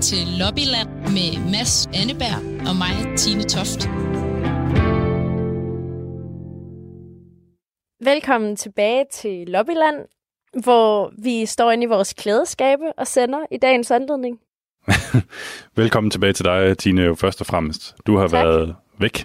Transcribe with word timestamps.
til 0.00 0.26
Lobbyland 0.38 0.88
med 0.88 1.50
Mads 1.52 1.86
Anneberg 1.86 2.40
og 2.68 2.74
mig, 2.82 3.18
Tine 3.18 3.42
Toft. 3.42 3.80
Velkommen 8.04 8.56
tilbage 8.56 9.04
til 9.12 9.48
Lobbyland, 9.48 9.98
hvor 10.62 11.12
vi 11.22 11.46
står 11.46 11.70
inde 11.70 11.84
i 11.84 11.86
vores 11.86 12.12
klædeskabe 12.12 12.92
og 12.92 13.06
sender 13.06 13.46
i 13.50 13.56
dagens 13.56 13.90
anledning. 13.90 14.40
Velkommen 15.82 16.10
tilbage 16.10 16.32
til 16.32 16.44
dig, 16.44 16.78
Tine, 16.78 17.02
jo 17.02 17.14
først 17.14 17.40
og 17.40 17.46
fremmest. 17.46 17.96
Du 18.06 18.16
har 18.16 18.28
tak. 18.28 18.44
været 18.44 18.76
væk. 18.98 19.24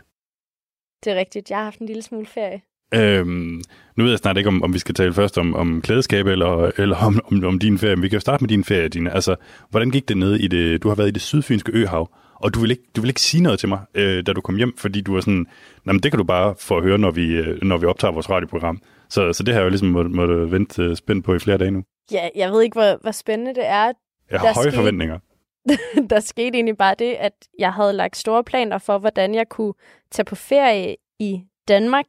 Det 1.04 1.14
er 1.14 1.16
rigtigt. 1.16 1.50
Jeg 1.50 1.58
har 1.58 1.64
haft 1.64 1.80
en 1.80 1.88
lille 1.88 2.02
smule 2.02 2.26
ferie. 2.26 2.62
Øhm, 2.96 3.62
nu 3.96 4.04
ved 4.04 4.12
jeg 4.12 4.20
snart 4.20 4.38
ikke, 4.38 4.48
om, 4.48 4.64
om 4.64 4.74
vi 4.74 4.80
skal 4.80 4.96
tale 4.96 5.14
først 5.14 5.38
om, 5.38 5.56
om 5.56 5.82
klædeskabe 5.82 6.32
eller, 6.32 6.72
eller 6.78 6.98
om, 6.98 7.20
om, 7.32 7.44
om 7.44 7.60
din 7.60 7.78
ferie. 7.78 7.96
Men 7.96 8.04
vi 8.04 8.10
kan 8.10 8.16
jo 8.16 8.22
starte 8.22 8.44
med 8.44 8.50
din 8.50 8.64
ferie, 8.64 8.88
Dine. 8.88 9.14
Altså, 9.14 9.36
hvordan 9.70 9.92
gik 9.92 10.10
det 10.10 10.18
ned 10.18 10.36
i 10.36 10.48
det? 10.48 10.84
Du 10.84 10.88
har 10.88 10.96
været 10.96 11.08
i 11.08 11.12
det 11.12 11.22
sydfynske 11.22 11.72
øhav, 11.72 12.10
og 12.36 12.54
du 12.54 12.60
vil 12.60 12.72
ikke, 12.72 12.84
du 12.96 13.02
vil 13.02 13.10
ikke 13.10 13.22
sige 13.22 13.44
noget 13.44 13.60
til 13.60 13.70
mig, 13.70 13.80
øh, 13.94 14.26
da 14.26 14.34
du 14.34 14.42
kom 14.42 14.56
hjem, 14.56 14.78
fordi 14.78 15.02
du 15.02 15.14
var 15.14 15.22
sådan, 15.22 15.46
jamen 15.88 16.04
det 16.04 16.12
kan 16.12 16.18
du 16.18 16.24
bare 16.24 16.56
få 16.60 16.78
at 16.78 16.84
høre, 16.84 16.98
når 16.98 17.12
vi, 17.12 17.26
øh, 17.26 17.64
når 17.64 17.78
vi 17.78 17.86
optager 17.86 18.12
vores 18.12 18.30
radioprogram. 18.30 18.82
Så, 19.10 19.34
så 19.34 19.44
det 19.44 19.54
har 19.54 19.62
jeg 19.62 19.66
jo 19.66 19.70
ligesom 19.70 19.88
måtte, 19.88 20.10
måtte 20.10 20.52
vente 20.52 20.84
øh, 20.84 20.96
spændt 20.96 21.26
på 21.26 21.36
i 21.36 21.40
flere 21.40 21.58
dage 21.58 21.72
nu. 21.72 21.84
Ja, 22.12 22.30
jeg 22.36 22.52
ved 22.52 22.62
ikke, 22.62 22.76
hvor, 22.76 23.02
hvor 23.02 23.12
spændende 23.12 23.56
det 23.56 23.68
er. 23.68 23.92
Jeg 24.32 24.40
har 24.40 24.54
høje 24.54 24.54
skete, 24.54 24.76
forventninger. 24.76 25.20
der 26.10 26.20
skete 26.20 26.56
egentlig 26.56 26.78
bare 26.78 26.96
det, 27.00 27.14
at 27.14 27.34
jeg 27.60 27.74
havde 27.74 27.94
lagt 27.94 28.18
store 28.18 28.44
planer 28.44 28.78
for, 28.78 28.98
hvordan 28.98 29.36
jeg 29.36 29.50
kunne 29.50 29.74
tage 30.12 30.26
på 30.26 30.36
ferie 30.36 30.96
i 31.20 31.42
Danmark, 31.68 32.06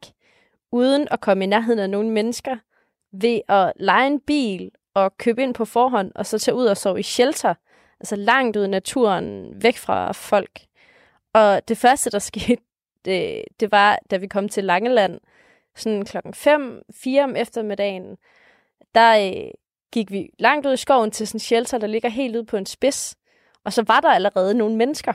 uden 0.71 1.07
at 1.11 1.21
komme 1.21 1.43
i 1.43 1.47
nærheden 1.47 1.79
af 1.79 1.89
nogle 1.89 2.09
mennesker, 2.09 2.57
ved 3.11 3.41
at 3.47 3.73
lege 3.75 4.07
en 4.07 4.19
bil 4.19 4.71
og 4.93 5.17
købe 5.17 5.43
ind 5.43 5.53
på 5.53 5.65
forhånd, 5.65 6.11
og 6.15 6.25
så 6.25 6.39
tage 6.39 6.55
ud 6.55 6.65
og 6.65 6.77
sove 6.77 6.99
i 6.99 7.03
shelter, 7.03 7.53
altså 7.99 8.15
langt 8.15 8.57
ud 8.57 8.65
i 8.65 8.67
naturen, 8.67 9.53
væk 9.63 9.77
fra 9.77 10.11
folk. 10.11 10.61
Og 11.33 11.67
det 11.67 11.77
første, 11.77 12.09
der 12.09 12.19
skete, 12.31 12.61
det, 13.05 13.43
det 13.59 13.71
var, 13.71 13.99
da 14.11 14.17
vi 14.17 14.27
kom 14.27 14.49
til 14.49 14.63
Langeland, 14.63 15.19
sådan 15.75 16.05
klokken 16.05 16.33
5, 16.33 16.81
4 16.91 17.23
om 17.23 17.35
eftermiddagen, 17.35 18.17
der 18.95 19.17
øh, 19.17 19.51
gik 19.91 20.11
vi 20.11 20.29
langt 20.39 20.65
ud 20.65 20.73
i 20.73 20.77
skoven 20.77 21.11
til 21.11 21.27
sådan 21.27 21.35
en 21.35 21.39
shelter, 21.39 21.77
der 21.77 21.87
ligger 21.87 22.09
helt 22.09 22.35
ude 22.35 22.45
på 22.45 22.57
en 22.57 22.65
spids. 22.65 23.15
Og 23.63 23.73
så 23.73 23.83
var 23.87 23.99
der 23.99 24.09
allerede 24.09 24.53
nogle 24.53 24.75
mennesker. 24.75 25.13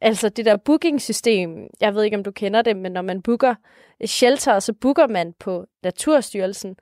Altså 0.00 0.28
det 0.28 0.44
der 0.44 0.56
booking-system, 0.56 1.66
jeg 1.80 1.94
ved 1.94 2.02
ikke, 2.02 2.16
om 2.16 2.24
du 2.24 2.30
kender 2.30 2.62
det, 2.62 2.76
men 2.76 2.92
når 2.92 3.02
man 3.02 3.22
booker 3.22 3.54
shelter, 4.06 4.58
så 4.58 4.72
booker 4.72 5.06
man 5.06 5.34
på 5.40 5.64
Naturstyrelsen. 5.82 6.76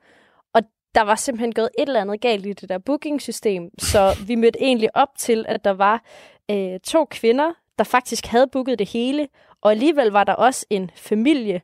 Og 0.53 0.61
der 0.95 1.01
var 1.01 1.15
simpelthen 1.15 1.53
gået 1.53 1.69
et 1.79 1.87
eller 1.87 2.01
andet 2.01 2.21
galt 2.21 2.45
i 2.45 2.53
det 2.53 2.69
der 2.69 2.77
booking-system, 2.77 3.69
så 3.79 4.17
vi 4.27 4.35
mødte 4.35 4.61
egentlig 4.61 4.95
op 4.95 5.09
til, 5.17 5.45
at 5.47 5.63
der 5.63 5.71
var 5.73 6.03
øh, 6.51 6.79
to 6.79 7.05
kvinder, 7.05 7.53
der 7.77 7.83
faktisk 7.83 8.25
havde 8.25 8.47
booket 8.51 8.79
det 8.79 8.89
hele, 8.89 9.27
og 9.61 9.71
alligevel 9.71 10.07
var 10.07 10.23
der 10.23 10.33
også 10.33 10.65
en 10.69 10.91
familie, 10.95 11.61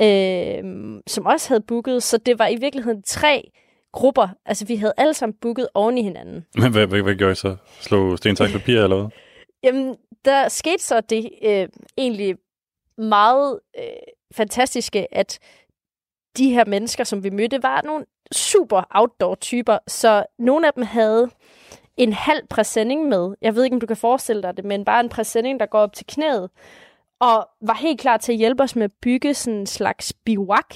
øh, 0.00 0.62
som 1.06 1.26
også 1.26 1.48
havde 1.48 1.60
booket, 1.60 2.02
så 2.02 2.18
det 2.18 2.38
var 2.38 2.48
i 2.48 2.56
virkeligheden 2.56 3.02
tre 3.02 3.50
grupper. 3.92 4.28
Altså, 4.46 4.66
vi 4.66 4.76
havde 4.76 4.92
alle 4.96 5.14
sammen 5.14 5.36
booket 5.40 5.68
oven 5.74 5.98
i 5.98 6.02
hinanden. 6.02 6.46
Men 6.56 6.72
hvad, 6.72 6.86
hvad, 6.86 7.02
hvad 7.02 7.14
gjorde 7.14 7.32
I 7.32 7.34
så? 7.34 7.56
Slå 7.80 8.16
sten, 8.16 8.36
papir, 8.36 8.82
eller 8.82 8.96
hvad? 8.96 9.08
Jamen, 9.64 9.96
der 10.24 10.48
skete 10.48 10.82
så 10.82 11.00
det 11.00 11.30
øh, 11.42 11.68
egentlig 11.98 12.36
meget 12.98 13.60
øh, 13.78 13.84
fantastiske, 14.32 15.14
at 15.14 15.38
de 16.36 16.50
her 16.50 16.64
mennesker, 16.64 17.04
som 17.04 17.24
vi 17.24 17.30
mødte, 17.30 17.62
var 17.62 17.82
nogle 17.82 18.04
super 18.32 18.82
outdoor-typer, 18.90 19.78
så 19.86 20.26
nogle 20.38 20.66
af 20.66 20.72
dem 20.72 20.82
havde 20.82 21.30
en 21.96 22.12
halv 22.12 22.46
præsending 22.50 23.08
med. 23.08 23.34
Jeg 23.42 23.54
ved 23.54 23.64
ikke, 23.64 23.74
om 23.74 23.80
du 23.80 23.86
kan 23.86 23.96
forestille 23.96 24.42
dig 24.42 24.56
det, 24.56 24.64
men 24.64 24.84
bare 24.84 25.00
en 25.00 25.08
præsending, 25.08 25.60
der 25.60 25.66
går 25.66 25.78
op 25.78 25.92
til 25.92 26.06
knæet, 26.06 26.50
og 27.20 27.48
var 27.60 27.74
helt 27.74 28.00
klar 28.00 28.16
til 28.16 28.32
at 28.32 28.38
hjælpe 28.38 28.62
os 28.62 28.76
med 28.76 28.84
at 28.84 28.92
bygge 29.02 29.34
sådan 29.34 29.60
en 29.60 29.66
slags 29.66 30.12
biwak. 30.12 30.74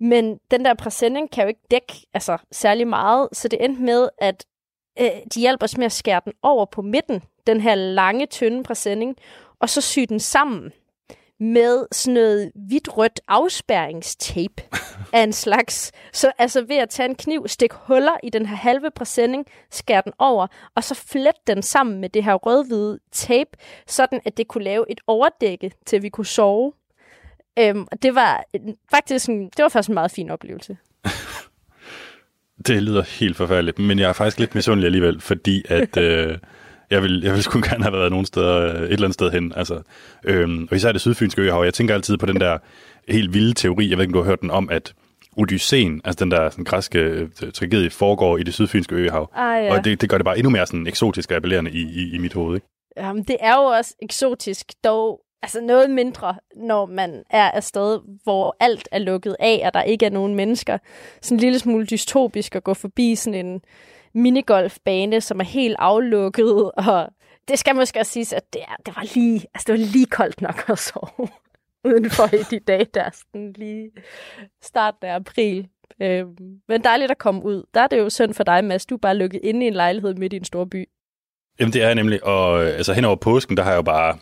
Men 0.00 0.38
den 0.50 0.64
der 0.64 0.74
præsending 0.74 1.30
kan 1.30 1.42
jo 1.42 1.48
ikke 1.48 1.66
dække 1.70 2.06
altså, 2.14 2.38
særlig 2.52 2.88
meget, 2.88 3.28
så 3.32 3.48
det 3.48 3.64
endte 3.64 3.82
med, 3.82 4.08
at 4.18 4.46
øh, 5.00 5.10
de 5.34 5.40
hjalp 5.40 5.62
os 5.62 5.76
med 5.76 5.86
at 5.86 5.92
skære 5.92 6.20
den 6.24 6.32
over 6.42 6.64
på 6.64 6.82
midten, 6.82 7.22
den 7.50 7.60
her 7.60 7.74
lange, 7.74 8.26
tynde 8.26 8.62
præsending, 8.62 9.16
og 9.60 9.68
så 9.68 9.80
sy 9.80 10.00
den 10.08 10.20
sammen 10.20 10.72
med 11.40 11.86
sådan 11.92 12.14
noget 12.14 12.52
hvidt-rødt 12.54 13.20
afspærringstape 13.28 14.62
af 15.12 15.22
en 15.22 15.32
slags. 15.32 15.92
Så 16.12 16.32
altså 16.38 16.62
ved 16.62 16.76
at 16.76 16.90
tage 16.90 17.08
en 17.08 17.14
kniv, 17.14 17.48
stikke 17.48 17.76
huller 17.78 18.16
i 18.22 18.30
den 18.30 18.46
her 18.46 18.56
halve 18.56 18.90
præsending, 18.90 19.46
skære 19.70 20.02
den 20.04 20.12
over, 20.18 20.46
og 20.74 20.84
så 20.84 20.94
flette 20.94 21.40
den 21.46 21.62
sammen 21.62 22.00
med 22.00 22.08
det 22.08 22.24
her 22.24 22.34
rød-hvide 22.34 22.98
tape, 23.12 23.50
sådan 23.86 24.20
at 24.24 24.36
det 24.36 24.48
kunne 24.48 24.64
lave 24.64 24.84
et 24.90 25.00
overdække, 25.06 25.72
til 25.86 26.02
vi 26.02 26.08
kunne 26.08 26.26
sove. 26.26 26.72
Øhm, 27.58 27.86
det 28.02 28.14
var 28.14 28.44
faktisk 28.90 29.28
en, 29.28 29.44
det 29.44 29.62
var 29.62 29.68
faktisk 29.68 29.88
en 29.88 29.94
meget 29.94 30.10
fin 30.10 30.30
oplevelse. 30.30 30.76
det 32.66 32.82
lyder 32.82 33.02
helt 33.02 33.36
forfærdeligt, 33.36 33.78
men 33.78 33.98
jeg 33.98 34.08
er 34.08 34.12
faktisk 34.12 34.38
lidt 34.40 34.54
misundelig 34.54 34.86
alligevel, 34.86 35.20
fordi 35.20 35.62
at... 35.68 35.96
øh, 36.06 36.38
jeg 36.90 37.02
vil, 37.02 37.22
jeg 37.24 37.34
vil 37.34 37.42
sgu 37.42 37.60
gerne 37.60 37.84
have 37.84 37.92
været 37.92 38.10
nogen 38.10 38.26
steder, 38.26 38.56
øh, 38.56 38.74
et 38.74 38.82
eller 38.82 39.04
andet 39.04 39.14
sted 39.14 39.30
hen. 39.30 39.52
Altså, 39.56 39.82
øhm, 40.24 40.68
og 40.70 40.76
især 40.76 40.92
det 40.92 41.00
sydfynske 41.00 41.42
øhav. 41.42 41.64
Jeg 41.64 41.74
tænker 41.74 41.94
altid 41.94 42.16
på 42.16 42.26
den 42.26 42.40
der 42.40 42.58
helt 43.08 43.34
vilde 43.34 43.54
teori, 43.54 43.90
jeg 43.90 43.98
ved 43.98 44.04
ikke, 44.04 44.10
om 44.10 44.12
du 44.12 44.22
har 44.22 44.30
hørt 44.30 44.40
den 44.40 44.50
om, 44.50 44.68
at 44.70 44.94
Odysseen, 45.36 46.00
altså 46.04 46.24
den 46.24 46.30
der 46.30 46.50
sådan, 46.50 46.64
græske 46.64 46.98
øh, 46.98 47.28
tragedie, 47.54 47.90
foregår 47.90 48.38
i 48.38 48.42
det 48.42 48.54
sydfynske 48.54 48.94
øhav. 48.94 49.30
Ah, 49.34 49.64
ja. 49.64 49.76
Og 49.76 49.84
det, 49.84 50.00
det 50.00 50.08
gør 50.08 50.18
det 50.18 50.24
bare 50.24 50.38
endnu 50.38 50.50
mere 50.50 50.66
sådan 50.66 50.86
eksotisk 50.86 51.30
og 51.30 51.36
appellerende 51.36 51.70
i, 51.70 51.80
i, 51.80 52.14
i 52.14 52.18
mit 52.18 52.32
hoved. 52.32 52.54
Ikke? 52.54 52.66
Jamen, 52.96 53.22
det 53.22 53.36
er 53.40 53.54
jo 53.54 53.62
også 53.62 53.94
eksotisk, 54.02 54.66
dog 54.84 55.20
altså 55.42 55.60
noget 55.60 55.90
mindre, 55.90 56.34
når 56.56 56.86
man 56.86 57.22
er 57.30 57.50
afsted, 57.50 57.98
hvor 58.24 58.56
alt 58.60 58.88
er 58.92 58.98
lukket 58.98 59.36
af, 59.40 59.62
og 59.64 59.74
der 59.74 59.82
ikke 59.82 60.06
er 60.06 60.10
nogen 60.10 60.34
mennesker. 60.34 60.78
Sådan 61.22 61.36
en 61.36 61.40
lille 61.40 61.58
smule 61.58 61.86
dystopisk 61.86 62.56
at 62.56 62.64
gå 62.64 62.74
forbi 62.74 63.14
sådan 63.14 63.46
en 63.46 63.60
minigolfbane, 64.14 65.20
som 65.20 65.40
er 65.40 65.44
helt 65.44 65.76
aflukket, 65.78 66.70
og 66.72 67.08
det 67.48 67.58
skal 67.58 67.76
måske 67.76 68.00
også 68.00 68.12
siges, 68.12 68.32
at 68.32 68.52
det, 68.52 68.62
er, 68.62 68.76
det, 68.86 68.96
var 68.96 69.14
lige, 69.14 69.46
altså 69.54 69.64
det 69.66 69.72
var 69.72 69.86
lige 69.86 70.06
koldt 70.06 70.40
nok 70.40 70.64
at 70.68 70.78
sove 70.78 71.28
udenfor 71.88 72.34
i 72.34 72.42
de 72.50 72.58
dage, 72.58 72.86
der 72.94 73.10
sådan 73.12 73.52
lige 73.56 73.90
starten 74.62 75.06
af 75.08 75.14
april. 75.14 75.68
Øh, 76.02 76.24
men 76.68 76.84
dejligt 76.84 77.10
at 77.10 77.18
komme 77.18 77.44
ud. 77.44 77.62
Der 77.74 77.80
er 77.80 77.86
det 77.86 77.98
jo 77.98 78.10
synd 78.10 78.34
for 78.34 78.44
dig, 78.44 78.64
Mads. 78.64 78.86
Du 78.86 78.94
er 78.94 78.98
bare 78.98 79.16
lukket 79.16 79.40
inde 79.42 79.64
i 79.64 79.68
en 79.68 79.74
lejlighed 79.74 80.14
midt 80.14 80.32
i 80.32 80.36
en 80.36 80.44
stor 80.44 80.64
by. 80.64 80.88
Jamen 81.60 81.72
det 81.72 81.82
er 81.82 81.86
jeg 81.86 81.94
nemlig, 81.94 82.24
og 82.24 82.64
øh, 82.64 82.76
altså 82.76 82.92
hen 82.92 83.04
over 83.04 83.16
påsken, 83.16 83.56
der 83.56 83.62
har 83.62 83.70
jeg 83.70 83.76
jo 83.76 83.82
bare 83.82 84.18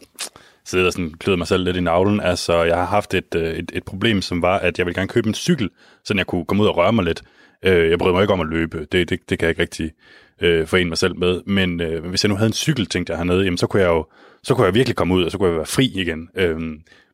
siddet 0.65 0.87
og 0.87 0.93
sådan 0.93 1.15
kløet 1.15 1.39
mig 1.39 1.47
selv 1.47 1.65
lidt 1.65 1.77
i 1.77 1.81
navlen. 1.81 2.21
Altså 2.21 2.63
jeg 2.63 2.77
har 2.77 2.85
haft 2.85 3.15
et, 3.15 3.35
øh, 3.35 3.55
et, 3.55 3.73
et 3.75 3.85
problem, 3.85 4.23
som 4.23 4.43
var, 4.43 4.59
at 4.59 4.79
jeg 4.79 4.87
ville 4.87 4.95
gerne 4.95 5.09
købe 5.09 5.29
en 5.29 5.35
cykel, 5.35 5.71
så 6.05 6.15
jeg 6.17 6.27
kunne 6.27 6.45
komme 6.45 6.63
ud 6.63 6.69
og 6.69 6.77
røre 6.77 6.93
mig 6.93 7.05
lidt. 7.05 7.23
Øh, 7.65 7.91
jeg 7.91 7.99
bryder 7.99 8.15
mig 8.15 8.23
ikke 8.23 8.33
om 8.33 8.41
at 8.41 8.47
løbe. 8.47 8.87
Det, 8.93 9.11
det, 9.11 9.31
det 9.31 9.39
kan 9.39 9.47
jeg 9.47 9.51
ikke 9.51 9.63
rigtig 9.63 9.93
øh, 10.43 10.67
forene 10.67 10.89
mig 10.89 10.99
selv 10.99 11.17
med. 11.17 11.43
Men 11.47 11.81
øh, 11.81 12.05
hvis 12.05 12.25
jeg 12.25 12.29
nu 12.29 12.37
havde 12.37 12.49
en 12.49 12.53
cykel, 12.53 12.87
tænkte 12.87 13.11
jeg 13.11 13.19
hernede, 13.19 13.45
jamen, 13.45 13.59
så 13.59 13.67
kunne 13.67 13.83
jeg 13.83 13.89
jo 13.89 14.07
så 14.43 14.55
kunne 14.55 14.67
jeg 14.67 14.75
virkelig 14.75 14.97
komme 14.97 15.15
ud, 15.15 15.25
og 15.25 15.31
så 15.31 15.39
kunne 15.39 15.49
jeg 15.49 15.57
være 15.57 15.67
fri 15.67 15.85
igen. 15.95 16.29
Øh, 16.35 16.61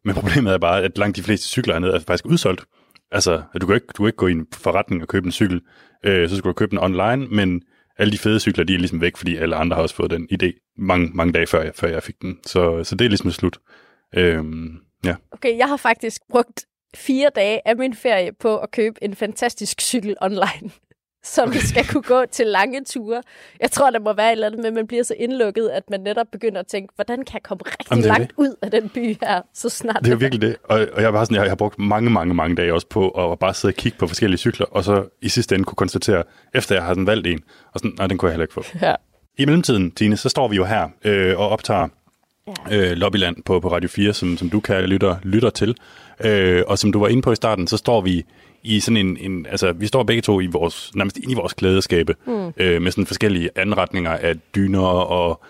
men 0.05 0.15
problemet 0.21 0.53
er 0.53 0.59
bare, 0.59 0.83
at 0.83 0.99
langt 0.99 1.17
de 1.17 1.23
fleste 1.23 1.49
cykler 1.49 1.75
hernede 1.75 1.93
er 1.93 1.99
faktisk 1.99 2.27
udsolgt. 2.27 2.65
Altså, 3.11 3.43
du 3.61 3.67
kan 3.67 3.75
ikke, 3.75 3.87
du 3.87 4.03
kan 4.03 4.07
ikke 4.07 4.17
gå 4.17 4.27
i 4.27 4.33
en 4.33 4.47
forretning 4.55 5.03
og 5.03 5.09
købe 5.09 5.27
en 5.27 5.33
cykel, 5.33 5.61
øh, 6.05 6.29
så 6.29 6.37
skulle 6.37 6.53
du 6.53 6.59
købe 6.59 6.71
den 6.71 6.79
online, 6.79 7.27
men 7.27 7.63
alle 7.99 8.13
de 8.13 8.19
fede 8.19 8.41
cykler, 8.41 8.65
de 8.65 8.75
er 8.75 8.79
ligesom 8.79 9.01
væk, 9.01 9.17
fordi 9.17 9.37
alle 9.37 9.57
andre 9.57 9.75
har 9.75 9.83
også 9.83 9.95
fået 9.95 10.11
den 10.11 10.29
idé 10.33 10.75
mange, 10.79 11.11
mange 11.15 11.33
dage 11.33 11.47
før 11.47 11.63
jeg, 11.63 11.73
før 11.75 11.89
jeg 11.89 12.03
fik 12.03 12.23
den. 12.23 12.39
Så, 12.47 12.85
så 12.85 12.95
det 12.95 13.05
er 13.05 13.09
ligesom 13.09 13.31
slut. 13.31 13.59
Øhm, 14.17 14.77
ja. 15.05 15.15
Okay, 15.33 15.59
jeg 15.59 15.69
har 15.69 15.77
faktisk 15.77 16.21
brugt 16.31 16.65
fire 16.95 17.31
dage 17.35 17.61
af 17.69 17.77
min 17.77 17.95
ferie 17.95 18.33
på 18.33 18.57
at 18.57 18.71
købe 18.71 19.05
en 19.05 19.15
fantastisk 19.15 19.81
cykel 19.81 20.17
online, 20.21 20.71
som 21.35 21.53
skal 21.53 21.87
kunne 21.87 22.03
gå 22.03 22.25
til 22.31 22.47
lange 22.47 22.85
ture. 22.85 23.23
Jeg 23.61 23.71
tror, 23.71 23.91
der 23.91 23.99
må 23.99 24.13
være 24.13 24.29
et 24.29 24.33
eller 24.33 24.47
andet 24.47 24.61
med, 24.61 24.67
at 24.67 24.75
man 24.75 24.87
bliver 24.87 25.03
så 25.03 25.15
indlukket, 25.19 25.69
at 25.69 25.83
man 25.91 26.01
netop 26.01 26.27
begynder 26.33 26.61
at 26.61 26.67
tænke, 26.67 26.93
hvordan 26.95 27.17
kan 27.17 27.35
jeg 27.35 27.43
komme 27.43 27.63
rigtig 27.65 27.91
Jamen, 27.91 28.05
langt 28.05 28.29
det. 28.29 28.35
ud 28.37 28.55
af 28.63 28.71
den 28.71 28.89
by 28.89 29.17
her, 29.23 29.43
så 29.55 29.69
snart. 29.69 29.97
Det 30.01 30.07
er 30.07 30.11
jo 30.11 30.17
virkelig 30.19 30.43
det. 30.43 30.57
Og, 30.65 30.87
og 30.93 31.03
jeg, 31.03 31.13
var 31.13 31.25
sådan, 31.25 31.35
jeg, 31.35 31.43
jeg 31.43 31.51
har 31.51 31.57
brugt 31.57 31.79
mange, 31.79 32.11
mange, 32.11 32.35
mange 32.35 32.57
dage 32.57 32.75
også 32.75 32.87
på 32.87 33.09
at 33.09 33.39
bare 33.39 33.55
sidde 33.55 33.73
og 33.73 33.77
kigge 33.77 33.99
på 33.99 34.07
forskellige 34.07 34.39
cykler, 34.39 34.67
og 34.67 34.85
så 34.85 35.05
i 35.23 35.29
sidste 35.29 35.55
ende 35.55 35.65
kunne 35.65 35.77
konstatere, 35.77 36.23
efter 36.55 36.75
jeg 36.75 36.85
har 36.85 36.95
den 36.95 37.07
valgt 37.07 37.27
en, 37.27 37.41
og 37.73 37.81
sådan, 37.81 37.93
nej, 37.99 38.07
den 38.07 38.19
kunne 38.19 38.29
jeg 38.29 38.33
heller 38.35 38.45
ikke 38.45 38.55
få. 38.55 38.65
Ja. 38.83 38.95
I 39.39 39.45
mellemtiden, 39.45 39.91
Tine, 39.91 40.17
så 40.17 40.29
står 40.29 40.49
vi 40.49 40.57
jo 40.57 40.65
her 40.65 40.89
øh, 41.05 41.39
og 41.39 41.49
optager 41.49 41.89
ja. 42.47 42.77
øh, 42.77 42.97
Lobbyland 42.97 43.37
på, 43.45 43.61
på 43.61 43.69
Radio 43.69 43.89
4, 43.89 44.13
som, 44.13 44.37
som 44.37 44.51
du 44.51 44.61
kan 44.61 44.85
lytter, 44.85 45.17
lytter 45.23 45.51
til. 45.51 45.77
Øh, 46.25 46.63
og 46.67 46.79
som 46.79 46.93
du 46.93 46.99
var 46.99 47.09
inde 47.09 47.23
på 47.23 47.33
i 47.33 47.37
starten, 47.37 47.67
så 47.67 47.77
står 47.77 48.01
vi 48.01 48.25
i 48.63 48.81
sådan 48.81 48.97
en, 48.97 49.17
en 49.21 49.47
altså 49.47 49.73
vi 49.73 49.87
står 49.87 50.03
begge 50.03 50.23
to 50.23 50.41
i 50.41 50.47
vores, 50.47 50.95
nærmest 50.95 51.17
ind 51.17 51.31
i 51.31 51.35
vores 51.35 51.53
klædeskabe, 51.53 52.15
mm. 52.27 52.53
øh, 52.57 52.83
med 52.83 52.91
sådan 52.91 53.07
forskellige 53.07 53.51
anretninger 53.57 54.13
af 54.13 54.35
dyner 54.55 54.87
og 54.87 55.45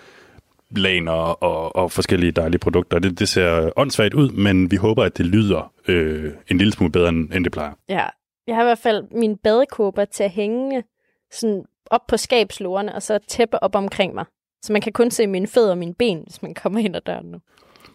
laner 0.77 1.13
og, 1.13 1.77
og 1.77 1.93
forskellige 1.93 2.33
dejlige 2.33 2.59
produkter. 2.59 2.99
Det, 2.99 3.19
det 3.19 3.29
ser 3.29 3.71
åndssvagt 3.77 4.15
ud, 4.15 4.31
men 4.31 4.71
vi 4.71 4.77
håber, 4.77 5.05
at 5.05 5.19
det 5.19 5.27
lyder 5.27 5.73
øh, 5.89 6.33
en 6.49 6.59
lille 6.59 6.73
smule 6.73 6.93
bedre, 6.93 7.09
end 7.09 7.45
det 7.45 7.53
plejer. 7.53 7.73
Ja, 7.89 8.07
jeg 8.47 8.55
har 8.55 8.63
i 8.63 8.67
hvert 8.67 8.79
fald 8.79 9.05
min 9.13 9.37
badekåber 9.37 10.05
til 10.05 10.23
at 10.23 10.31
hænge 10.31 10.83
sådan 11.31 11.65
op 11.91 12.07
på 12.09 12.17
skabslårene, 12.17 12.95
og 12.95 13.03
så 13.03 13.19
tæppe 13.29 13.63
op 13.63 13.75
omkring 13.75 14.15
mig. 14.15 14.25
Så 14.65 14.73
man 14.73 14.83
kan 14.83 14.93
kun 14.93 15.11
se 15.11 15.27
mine 15.27 15.47
fødder 15.47 15.71
og 15.71 15.79
mine 15.79 15.95
ben, 15.95 16.23
hvis 16.27 16.43
man 16.43 16.55
kommer 16.55 16.81
ind 16.81 16.97
ad 16.97 17.01
døren 17.01 17.27
nu. 17.27 17.39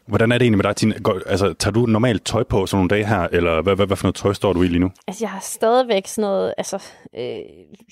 Hvordan 0.07 0.31
er 0.31 0.37
det 0.37 0.45
egentlig 0.45 0.57
med 0.57 0.63
dig, 0.63 0.75
Tine? 0.75 0.99
Går, 0.99 1.19
altså, 1.25 1.53
tager 1.53 1.73
du 1.73 1.85
normalt 1.85 2.25
tøj 2.25 2.43
på 2.43 2.65
sådan 2.65 2.77
nogle 2.77 2.89
dage 2.89 3.05
her, 3.05 3.27
eller 3.31 3.61
hvad, 3.61 3.75
hvad, 3.75 3.87
hvad 3.87 3.97
for 3.97 4.05
noget 4.05 4.15
tøj 4.15 4.33
står 4.33 4.53
du 4.53 4.63
i 4.63 4.67
lige 4.67 4.79
nu? 4.79 4.91
Altså, 5.07 5.23
jeg 5.23 5.29
har 5.29 5.39
stadigvæk 5.39 6.07
sådan 6.07 6.21
noget, 6.21 6.53
altså, 6.57 6.83
øh, 7.17 7.37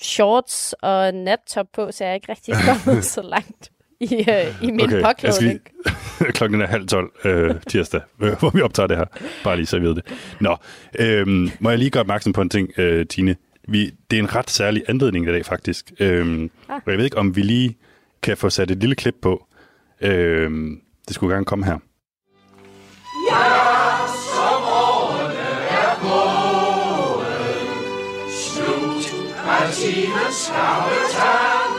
shorts 0.02 0.74
og 0.82 1.14
nattop 1.14 1.66
på, 1.74 1.92
så 1.92 2.04
jeg 2.04 2.10
er 2.10 2.14
ikke 2.14 2.32
rigtig 2.32 2.54
kommet 2.54 3.04
så 3.14 3.22
langt 3.22 3.72
i, 4.00 4.14
øh, 4.14 4.62
i 4.62 4.70
min 4.70 4.80
okay, 4.80 5.02
påklædning. 5.02 5.60
Lige... 6.20 6.32
Klokken 6.36 6.60
er 6.60 6.66
halv 6.66 6.86
tolv 6.88 7.10
øh, 7.24 7.54
tirsdag, 7.68 8.00
hvor 8.16 8.50
vi 8.50 8.60
optager 8.60 8.86
det 8.86 8.96
her. 8.96 9.06
Bare 9.44 9.56
lige 9.56 9.66
så 9.66 9.76
jeg 9.76 9.82
ved 9.82 9.94
det. 9.94 10.04
Nå, 10.40 10.56
øh, 10.98 11.26
må 11.60 11.70
jeg 11.70 11.78
lige 11.78 11.90
gøre 11.90 12.00
opmærksom 12.00 12.32
på 12.32 12.40
en 12.40 12.50
ting, 12.50 12.70
øh, 12.78 13.06
Tine? 13.06 13.36
Vi, 13.68 13.90
det 14.10 14.18
er 14.18 14.22
en 14.22 14.34
ret 14.34 14.50
særlig 14.50 14.82
anledning 14.88 15.28
i 15.28 15.28
dag, 15.28 15.46
faktisk. 15.46 15.92
Øh, 16.00 16.48
ah. 16.68 16.80
Og 16.86 16.90
jeg 16.90 16.98
ved 16.98 17.04
ikke, 17.04 17.18
om 17.18 17.36
vi 17.36 17.42
lige 17.42 17.76
kan 18.22 18.36
få 18.36 18.50
sat 18.50 18.70
et 18.70 18.80
lille 18.80 18.94
klip 18.94 19.14
på. 19.22 19.46
Øh, 20.00 20.50
det 21.08 21.14
skulle 21.14 21.34
gerne 21.34 21.44
komme 21.44 21.64
her. 21.64 21.78
Ja, 23.30 24.06
som 24.06 24.62
årene 24.62 25.44
er 25.82 25.94
gået, 26.08 27.26
slut 28.30 29.06
af 29.48 29.72
tidens 29.72 30.36
skarvetand. 30.36 31.78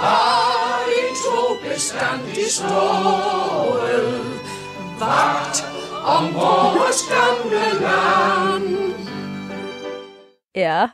Har 0.00 0.84
vi 0.86 1.00
to 1.24 1.68
bestandig 1.68 2.50
stået, 2.50 4.40
vagt 5.00 5.58
om 6.04 6.34
vores 6.34 7.00
gamle 7.12 7.80
land. 7.80 8.94
Ja. 10.54 10.88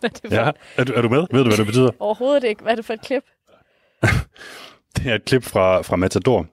Hvad 0.00 0.10
er 0.10 0.14
det 0.14 0.30
for? 0.30 0.36
Ja, 0.36 0.50
er 0.76 0.84
du, 0.84 0.92
er 0.92 1.02
du 1.02 1.08
med? 1.08 1.26
Ved 1.30 1.44
du, 1.44 1.48
hvad 1.48 1.56
det 1.56 1.66
betyder? 1.66 1.90
Overhovedet 2.00 2.44
ikke. 2.44 2.62
Hvad 2.62 2.72
er 2.72 2.76
det 2.76 2.84
for 2.84 2.92
et 2.92 3.00
klip? 3.00 3.22
det 4.96 5.06
er 5.06 5.14
et 5.14 5.24
klip 5.24 5.44
fra, 5.44 5.82
fra 5.82 5.96
Matador. 5.96 6.46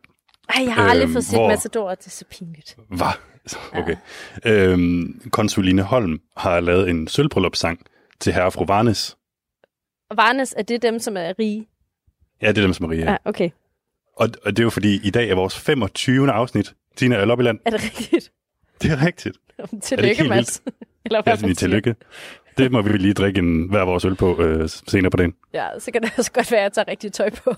Ej, 0.50 0.64
jeg 0.64 0.74
har 0.74 0.90
aldrig 0.90 1.04
øhm, 1.04 1.14
fået 1.14 1.26
set 1.26 1.40
hvor... 1.40 1.48
Matador, 1.48 1.96
det 1.96 2.06
er 2.06 2.10
så 2.10 2.26
pinligt. 2.32 2.76
Hvad? 2.90 3.08
Okay. 3.74 3.96
Ja. 4.46 4.52
Øhm, 4.52 5.30
konsuline 5.32 5.82
Holm 5.82 6.22
har 6.38 6.60
lavet 6.60 6.90
en 6.90 7.08
sølvbryllupssang 7.08 7.86
til 8.20 8.34
herre 8.34 8.46
og 8.46 8.54
fru 8.54 8.66
Varnes. 8.66 9.18
Varnes, 10.16 10.54
er 10.58 10.62
det 10.62 10.82
dem, 10.82 11.00
som 11.00 11.18
er 11.18 11.34
rige? 11.40 11.68
Ja, 12.42 12.48
det 12.48 12.58
er 12.58 12.62
dem, 12.62 12.74
som 12.74 12.86
er 12.86 12.90
rige. 12.90 13.04
Ja, 13.04 13.12
ja 13.12 13.18
okay. 13.26 13.50
Og, 14.18 14.30
og 14.44 14.52
det 14.52 14.60
er 14.60 14.64
jo 14.64 14.70
fordi, 14.70 15.08
i 15.08 15.10
dag 15.10 15.30
er 15.30 15.36
vores 15.36 15.60
25. 15.60 16.32
afsnit, 16.32 16.74
Tina 16.96 17.16
er 17.16 17.26
Lobbyland. 17.26 17.60
Er 17.66 17.70
det 17.70 17.84
rigtigt? 17.84 18.32
Det 18.82 18.92
er 18.92 19.06
rigtigt. 19.06 19.38
Tillykke, 19.82 20.24
Mads. 20.24 20.62
Eller 21.06 21.22
hvad 21.22 21.38
ja, 21.38 21.54
tillykke. 21.54 21.96
Det 22.58 22.72
må 22.72 22.82
vi 22.82 22.98
lige 22.98 23.14
drikke 23.14 23.40
en, 23.40 23.70
hver 23.70 23.84
vores 23.86 24.06
øl 24.06 24.16
på 24.16 24.42
øh, 24.42 24.70
senere 24.70 25.12
på 25.12 25.18
dagen. 25.18 25.34
Ja, 25.54 25.68
så 25.80 25.92
kan 25.92 26.02
det 26.02 26.12
også 26.18 26.32
godt 26.32 26.52
være, 26.52 26.60
at 26.60 26.64
jeg 26.64 26.74
tager 26.74 26.88
rigtig 26.88 27.14
tøj 27.14 27.30
på. 27.30 27.56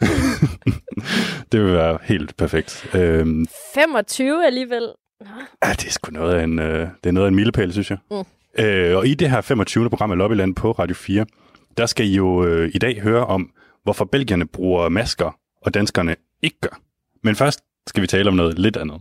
det 1.52 1.60
vil 1.64 1.72
være 1.72 1.98
helt 2.02 2.36
perfekt. 2.36 2.86
Øhm, 2.94 3.46
25 3.74 4.46
alligevel. 4.46 4.92
Nå. 5.20 5.26
Ja, 5.64 5.72
det 5.72 5.86
er 5.86 5.90
sgu 5.90 6.12
noget 6.12 6.34
af 6.34 6.44
en, 6.44 6.58
øh, 6.58 6.88
det 7.04 7.08
er 7.08 7.12
noget 7.12 7.26
af 7.26 7.28
en 7.28 7.34
milepæl, 7.34 7.72
synes 7.72 7.90
jeg. 7.90 7.98
Mm. 8.10 8.64
Øh, 8.64 8.96
og 8.96 9.06
i 9.06 9.14
det 9.14 9.30
her 9.30 9.40
25. 9.40 9.90
program 9.90 10.10
af 10.10 10.18
Lobbyland 10.18 10.54
på 10.54 10.72
Radio 10.72 10.94
4, 10.94 11.26
der 11.76 11.86
skal 11.86 12.06
I 12.06 12.14
jo 12.14 12.44
øh, 12.44 12.70
i 12.74 12.78
dag 12.78 13.00
høre 13.00 13.26
om, 13.26 13.50
hvorfor 13.82 14.04
belgierne 14.04 14.46
bruger 14.46 14.88
masker, 14.88 15.36
og 15.62 15.74
danskerne 15.74 16.16
ikke 16.42 16.60
gør. 16.60 16.80
Men 17.22 17.36
først 17.36 17.60
skal 17.86 18.02
vi 18.02 18.06
tale 18.06 18.28
om 18.28 18.34
noget 18.34 18.58
lidt 18.58 18.76
andet. 18.76 19.00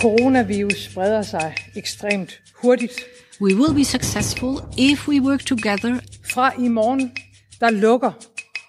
Coronavirus 0.00 0.84
spreder 0.84 1.22
sig 1.22 1.54
ekstremt 1.76 2.40
hurtigt. 2.62 2.92
We 3.40 3.54
will 3.54 3.74
be 3.74 3.84
successful 3.84 4.52
if 4.78 5.08
we 5.08 5.20
work 5.22 5.40
together. 5.40 6.00
Fra 6.32 6.52
i 6.58 6.68
morgen, 6.68 7.12
der 7.60 7.70
lukker 7.70 8.12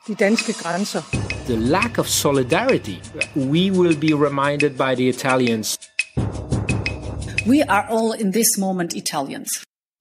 de 0.08 0.16
danske 0.16 0.54
grænser. 0.54 1.02
The 1.46 1.56
lack 1.56 1.98
of 2.00 2.06
solidarity. 2.06 2.96
We 3.36 3.72
will 3.80 4.00
be 4.00 4.26
reminded 4.28 4.70
by 4.70 4.96
the 4.96 5.10
Italians. 5.10 5.80
We 7.48 7.70
are 7.70 7.86
all 7.90 8.22
in 8.22 8.34
this 8.34 8.58
moment 8.58 8.94
Italians. 8.94 9.50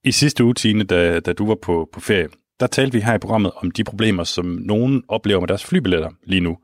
I 0.04 0.12
sidste 0.12 0.44
uge, 0.44 0.54
Tine, 0.54 0.84
da, 0.84 1.20
da 1.20 1.32
du 1.32 1.46
var 1.46 1.58
på, 1.62 1.88
på 1.92 2.00
ferie, 2.00 2.28
der 2.60 2.66
talte 2.66 2.92
vi 2.92 3.00
her 3.00 3.14
i 3.14 3.18
programmet 3.18 3.52
om 3.56 3.70
de 3.70 3.84
problemer, 3.84 4.24
som 4.24 4.46
nogen 4.46 5.02
oplever 5.08 5.40
med 5.40 5.48
deres 5.48 5.64
flybilletter 5.64 6.10
lige 6.26 6.40
nu. 6.40 6.56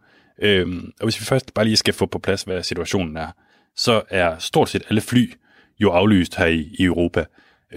Øhm, 0.43 0.93
og 1.01 1.05
hvis 1.05 1.21
vi 1.21 1.25
først 1.25 1.55
bare 1.55 1.65
lige 1.65 1.77
skal 1.77 1.95
få 1.95 2.07
på 2.07 2.19
plads, 2.19 2.43
hvad 2.43 2.63
situationen 2.63 3.17
er, 3.17 3.31
så 3.77 4.03
er 4.11 4.39
stort 4.39 4.69
set 4.69 4.83
alle 4.89 5.01
fly 5.01 5.33
jo 5.79 5.91
aflyst 5.91 6.37
her 6.37 6.47
i, 6.47 6.75
i 6.79 6.85
Europa. 6.85 7.25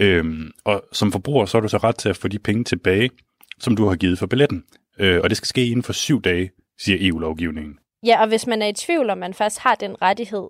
Øhm, 0.00 0.50
og 0.64 0.82
som 0.92 1.12
forbruger, 1.12 1.44
så 1.44 1.58
er 1.58 1.62
du 1.62 1.68
så 1.68 1.76
ret 1.76 1.96
til 1.96 2.08
at 2.08 2.16
få 2.16 2.28
de 2.28 2.38
penge 2.38 2.64
tilbage, 2.64 3.10
som 3.58 3.76
du 3.76 3.86
har 3.88 3.96
givet 3.96 4.18
for 4.18 4.26
billetten. 4.26 4.64
Øh, 5.00 5.20
og 5.22 5.28
det 5.28 5.36
skal 5.36 5.46
ske 5.46 5.66
inden 5.66 5.82
for 5.82 5.92
syv 5.92 6.22
dage, 6.22 6.50
siger 6.78 6.98
EU-lovgivningen. 7.00 7.78
Ja, 8.06 8.22
og 8.22 8.28
hvis 8.28 8.46
man 8.46 8.62
er 8.62 8.66
i 8.66 8.72
tvivl 8.72 9.10
om, 9.10 9.18
man 9.18 9.34
faktisk 9.34 9.62
har 9.62 9.74
den 9.74 10.02
rettighed, 10.02 10.48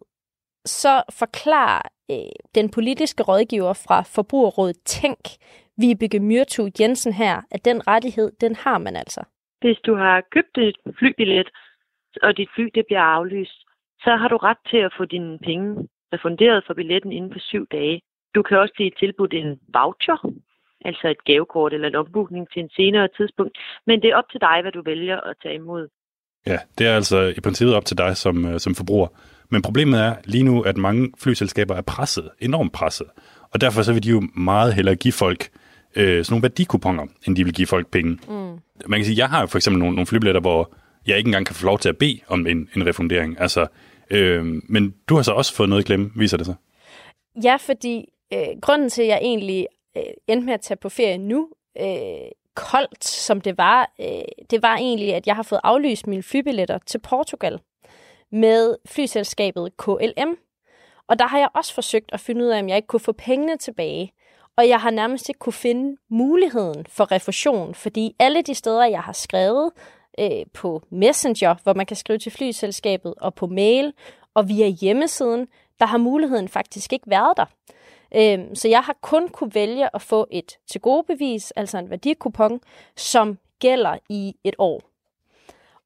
så 0.64 1.02
forklar 1.18 1.90
øh, 2.10 2.16
den 2.54 2.70
politiske 2.70 3.22
rådgiver 3.22 3.72
fra 3.72 4.02
Forbrugerrådet 4.02 4.76
Tænk, 4.84 5.24
Vibeke 5.78 6.20
Myrtu 6.20 6.70
Jensen 6.80 7.12
her, 7.12 7.42
at 7.50 7.64
den 7.64 7.88
rettighed, 7.88 8.32
den 8.40 8.56
har 8.56 8.78
man 8.78 8.96
altså. 8.96 9.22
Hvis 9.60 9.78
du 9.86 9.94
har 9.94 10.22
købt 10.32 10.58
et 10.58 10.76
flybillet, 10.98 11.48
og 12.22 12.36
dit 12.36 12.48
fly 12.54 12.64
det 12.74 12.84
bliver 12.86 13.02
aflyst, 13.02 13.59
så 14.04 14.10
har 14.20 14.28
du 14.28 14.36
ret 14.36 14.62
til 14.70 14.76
at 14.76 14.92
få 14.98 15.04
dine 15.04 15.38
penge 15.38 15.88
refunderet 16.14 16.64
for 16.66 16.74
billetten 16.74 17.12
inden 17.12 17.32
for 17.32 17.40
syv 17.40 17.66
dage. 17.72 18.00
Du 18.34 18.42
kan 18.42 18.58
også 18.58 18.74
blive 18.74 18.90
tilbudt 18.90 19.32
en 19.34 19.60
voucher, 19.74 20.18
altså 20.84 21.08
et 21.08 21.24
gavekort 21.24 21.72
eller 21.72 21.88
en 21.88 21.94
ombooking 21.94 22.50
til 22.52 22.62
en 22.62 22.70
senere 22.76 23.08
tidspunkt. 23.16 23.58
Men 23.86 24.02
det 24.02 24.10
er 24.10 24.16
op 24.16 24.30
til 24.30 24.40
dig, 24.40 24.58
hvad 24.62 24.72
du 24.72 24.82
vælger 24.82 25.20
at 25.20 25.34
tage 25.42 25.54
imod. 25.54 25.88
Ja, 26.46 26.58
det 26.78 26.86
er 26.86 26.94
altså 26.94 27.18
i 27.36 27.40
princippet 27.40 27.76
op 27.76 27.84
til 27.84 27.98
dig 27.98 28.16
som, 28.16 28.46
øh, 28.46 28.60
som 28.60 28.74
forbruger. 28.74 29.08
Men 29.50 29.62
problemet 29.62 30.00
er 30.00 30.14
lige 30.24 30.44
nu, 30.44 30.62
at 30.62 30.76
mange 30.76 31.12
flyselskaber 31.22 31.74
er 31.74 31.82
presset, 31.82 32.30
enormt 32.38 32.72
presset. 32.72 33.06
Og 33.52 33.60
derfor 33.60 33.82
så 33.82 33.92
vil 33.92 34.04
de 34.04 34.10
jo 34.10 34.22
meget 34.34 34.74
hellere 34.74 34.94
give 34.94 35.12
folk 35.12 35.48
øh, 35.96 36.24
sådan 36.24 36.32
nogle 36.32 36.42
værdikuponger, 36.42 37.06
end 37.26 37.36
de 37.36 37.44
vil 37.44 37.54
give 37.54 37.66
folk 37.66 37.90
penge. 37.90 38.18
Mm. 38.28 38.58
Man 38.86 38.98
kan 38.98 39.04
sige, 39.04 39.18
jeg 39.18 39.28
har 39.28 39.46
for 39.46 39.58
eksempel 39.58 39.78
nogle, 39.78 39.94
nogle 39.94 40.06
flybilletter, 40.06 40.40
hvor 40.40 40.74
jeg 41.06 41.18
ikke 41.18 41.28
engang 41.28 41.46
kan 41.46 41.54
få 41.54 41.66
lov 41.66 41.78
til 41.78 41.88
at 41.88 41.98
bede 41.98 42.20
om 42.28 42.46
en, 42.46 42.68
en 42.76 42.86
refundering. 42.86 43.40
Altså, 43.40 43.66
øh, 44.10 44.44
men 44.68 44.94
du 45.08 45.14
har 45.14 45.22
så 45.22 45.32
også 45.32 45.54
fået 45.54 45.68
noget 45.68 45.82
i 45.82 45.86
klemme, 45.86 46.10
viser 46.16 46.36
det 46.36 46.46
sig? 46.46 46.54
Ja, 47.44 47.56
fordi 47.56 48.08
øh, 48.32 48.60
grunden 48.62 48.90
til, 48.90 49.02
at 49.02 49.08
jeg 49.08 49.18
egentlig 49.22 49.66
øh, 49.96 50.02
endte 50.26 50.46
med 50.46 50.54
at 50.54 50.60
tage 50.60 50.78
på 50.78 50.88
ferie 50.88 51.18
nu, 51.18 51.48
øh, 51.80 52.30
koldt 52.54 53.04
som 53.04 53.40
det 53.40 53.58
var, 53.58 53.92
øh, 54.00 54.46
det 54.50 54.62
var 54.62 54.76
egentlig, 54.76 55.14
at 55.14 55.26
jeg 55.26 55.36
har 55.36 55.42
fået 55.42 55.60
aflyst 55.64 56.06
mine 56.06 56.22
flybilletter 56.22 56.78
til 56.86 56.98
Portugal 56.98 57.60
med 58.32 58.76
flyselskabet 58.86 59.76
KLM. 59.76 60.36
Og 61.08 61.18
der 61.18 61.26
har 61.26 61.38
jeg 61.38 61.48
også 61.54 61.74
forsøgt 61.74 62.10
at 62.12 62.20
finde 62.20 62.44
ud 62.44 62.50
af, 62.50 62.58
om 62.58 62.68
jeg 62.68 62.76
ikke 62.76 62.86
kunne 62.86 63.00
få 63.00 63.12
pengene 63.12 63.56
tilbage. 63.56 64.12
Og 64.56 64.68
jeg 64.68 64.80
har 64.80 64.90
nærmest 64.90 65.28
ikke 65.28 65.38
kunne 65.38 65.52
finde 65.52 65.96
muligheden 66.10 66.86
for 66.88 67.12
refusion, 67.12 67.74
fordi 67.74 68.16
alle 68.18 68.42
de 68.42 68.54
steder, 68.54 68.84
jeg 68.84 69.02
har 69.02 69.12
skrevet 69.12 69.70
øh, 70.20 70.46
på 70.54 70.82
Messenger, 70.90 71.54
hvor 71.62 71.74
man 71.74 71.86
kan 71.86 71.96
skrive 71.96 72.18
til 72.18 72.32
flyselskabet, 72.32 73.14
og 73.20 73.34
på 73.34 73.46
mail, 73.46 73.92
og 74.34 74.48
via 74.48 74.66
hjemmesiden, 74.66 75.48
der 75.80 75.86
har 75.86 75.98
muligheden 75.98 76.48
faktisk 76.48 76.92
ikke 76.92 77.10
været 77.10 77.36
der. 77.36 77.46
Øhm, 78.14 78.54
så 78.54 78.68
jeg 78.68 78.80
har 78.80 78.96
kun 79.00 79.28
kunne 79.28 79.54
vælge 79.54 79.94
at 79.94 80.02
få 80.02 80.26
et 80.30 80.58
til 80.66 80.80
gode 80.80 81.02
bevis, 81.02 81.50
altså 81.50 81.78
en 81.78 81.90
værdikupon, 81.90 82.60
som 82.96 83.38
gælder 83.58 83.98
i 84.08 84.36
et 84.44 84.54
år. 84.58 84.82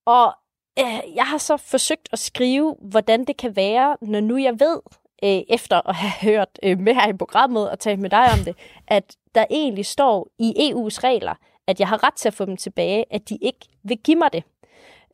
Og 0.05 0.35
øh, 0.79 1.14
jeg 1.14 1.25
har 1.25 1.38
så 1.38 1.57
forsøgt 1.57 2.09
at 2.12 2.19
skrive, 2.19 2.76
hvordan 2.81 3.25
det 3.25 3.37
kan 3.37 3.57
være, 3.57 3.97
når 4.00 4.21
nu 4.21 4.37
jeg 4.37 4.61
ved, 4.61 4.81
øh, 5.25 5.43
efter 5.49 5.88
at 5.88 5.95
have 5.95 6.12
hørt 6.31 6.59
øh, 6.62 6.79
med 6.79 6.95
her 6.95 7.09
i 7.09 7.12
programmet 7.12 7.71
og 7.71 7.79
talt 7.79 8.00
med 8.00 8.11
dig 8.11 8.33
om 8.33 8.38
det, 8.45 8.57
at 8.88 9.17
der 9.35 9.45
egentlig 9.50 9.87
står 9.87 10.29
i 10.38 10.71
EU's 10.71 11.05
regler, 11.05 11.35
at 11.66 11.80
jeg 11.80 11.88
har 11.88 12.04
ret 12.04 12.14
til 12.14 12.28
at 12.28 12.35
få 12.35 12.44
dem 12.44 12.56
tilbage, 12.56 13.04
at 13.11 13.28
de 13.28 13.38
ikke 13.40 13.68
vil 13.83 13.99
give 13.99 14.16
mig 14.16 14.33
det. 14.33 14.44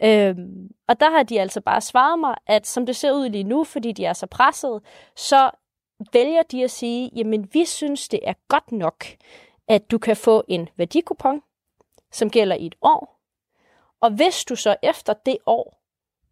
Øhm, 0.03 0.71
og 0.89 1.01
der 1.01 1.11
har 1.11 1.23
de 1.23 1.41
altså 1.41 1.61
bare 1.61 1.81
svaret 1.81 2.19
mig, 2.19 2.35
at 2.47 2.67
som 2.67 2.87
det 2.87 2.97
ser 2.97 3.13
ud 3.13 3.29
lige 3.29 3.45
nu, 3.45 3.65
fordi 3.65 3.93
de 3.93 4.05
er 4.05 4.13
så 4.13 4.27
presset, 4.27 4.83
så 5.17 5.51
vælger 6.13 6.43
de 6.43 6.65
at 6.65 6.71
sige, 6.71 7.11
jamen 7.17 7.49
vi 7.53 7.65
synes, 7.65 8.09
det 8.09 8.21
er 8.23 8.35
godt 8.49 8.73
nok, 8.73 9.05
at 9.69 9.91
du 9.91 9.99
kan 9.99 10.17
få 10.17 10.43
en 10.49 10.69
værdikupon, 10.77 11.43
som 12.13 12.31
gælder 12.31 12.57
i 12.57 12.67
et 12.67 12.75
år. 12.83 13.21
Og 14.01 14.11
hvis 14.11 14.45
du 14.45 14.57
så 14.57 14.77
efter 14.83 15.13
det 15.13 15.39
år 15.47 15.81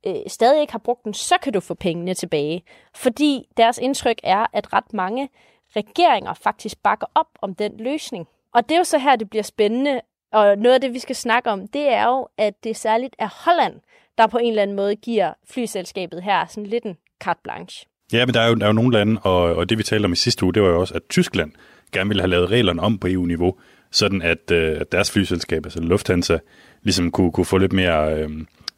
øh, 0.06 0.16
stadig 0.26 0.60
ikke 0.60 0.72
har 0.72 0.78
brugt 0.78 1.04
den, 1.04 1.14
så 1.14 1.38
kan 1.42 1.52
du 1.52 1.60
få 1.60 1.74
pengene 1.74 2.14
tilbage. 2.14 2.64
Fordi 2.94 3.48
deres 3.56 3.78
indtryk 3.78 4.20
er, 4.22 4.46
at 4.52 4.72
ret 4.72 4.92
mange 4.92 5.28
regeringer 5.76 6.34
faktisk 6.34 6.82
bakker 6.82 7.06
op 7.14 7.28
om 7.40 7.54
den 7.54 7.76
løsning. 7.76 8.28
Og 8.54 8.68
det 8.68 8.74
er 8.74 8.78
jo 8.78 8.84
så 8.84 8.98
her, 8.98 9.16
det 9.16 9.30
bliver 9.30 9.42
spændende. 9.42 10.00
Og 10.32 10.58
noget 10.58 10.74
af 10.74 10.80
det, 10.80 10.94
vi 10.94 10.98
skal 10.98 11.16
snakke 11.16 11.50
om, 11.50 11.68
det 11.68 11.88
er 11.92 12.06
jo, 12.06 12.28
at 12.38 12.54
det 12.64 12.76
særligt 12.76 13.16
er 13.18 13.44
Holland, 13.44 13.74
der 14.18 14.26
på 14.26 14.38
en 14.38 14.48
eller 14.48 14.62
anden 14.62 14.76
måde 14.76 14.96
giver 14.96 15.32
flyselskabet 15.50 16.22
her 16.22 16.46
sådan 16.46 16.66
lidt 16.66 16.84
en 16.84 16.96
carte 17.20 17.40
blanche. 17.44 17.86
Ja, 18.12 18.26
men 18.26 18.34
der 18.34 18.40
er 18.40 18.48
jo, 18.48 18.54
der 18.54 18.62
er 18.62 18.68
jo 18.68 18.72
nogle 18.72 18.92
lande, 18.92 19.20
og, 19.24 19.42
og 19.42 19.68
det 19.68 19.78
vi 19.78 19.82
talte 19.82 20.04
om 20.04 20.12
i 20.12 20.16
sidste 20.16 20.44
uge, 20.44 20.54
det 20.54 20.62
var 20.62 20.68
jo 20.68 20.80
også, 20.80 20.94
at 20.94 21.02
Tyskland 21.08 21.52
gerne 21.92 22.08
ville 22.08 22.22
have 22.22 22.30
lavet 22.30 22.50
reglerne 22.50 22.82
om 22.82 22.98
på 22.98 23.06
EU-niveau, 23.06 23.54
sådan 23.90 24.22
at, 24.22 24.50
øh, 24.50 24.80
at 24.80 24.92
deres 24.92 25.10
flyselskab, 25.10 25.66
altså 25.66 25.80
Lufthansa, 25.80 26.38
ligesom 26.82 27.10
kunne, 27.10 27.32
kunne 27.32 27.46
få 27.46 27.58
lidt 27.58 27.72
mere 27.72 28.14
øh, 28.14 28.30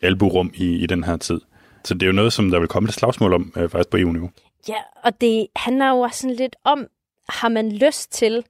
alburum 0.03 0.51
i, 0.55 0.75
i 0.75 0.87
den 0.87 1.05
her 1.05 1.17
tid. 1.17 1.41
Så 1.85 1.95
det 1.95 2.03
er 2.03 2.07
jo 2.07 2.13
noget, 2.13 2.33
som 2.33 2.51
der 2.51 2.59
vil 2.59 2.69
komme 2.69 2.89
et 2.89 2.95
slagsmål 2.95 3.33
om, 3.33 3.53
øh, 3.57 3.69
faktisk 3.69 3.91
på 3.91 3.97
EU-niveau. 3.97 4.31
Ja, 4.69 4.79
og 5.05 5.21
det 5.21 5.47
handler 5.57 5.89
jo 5.89 6.01
også 6.01 6.21
sådan 6.21 6.37
lidt 6.37 6.57
om, 6.65 6.87
har 7.29 7.49
man 7.49 7.73
lyst 7.73 8.13
til, 8.13 8.45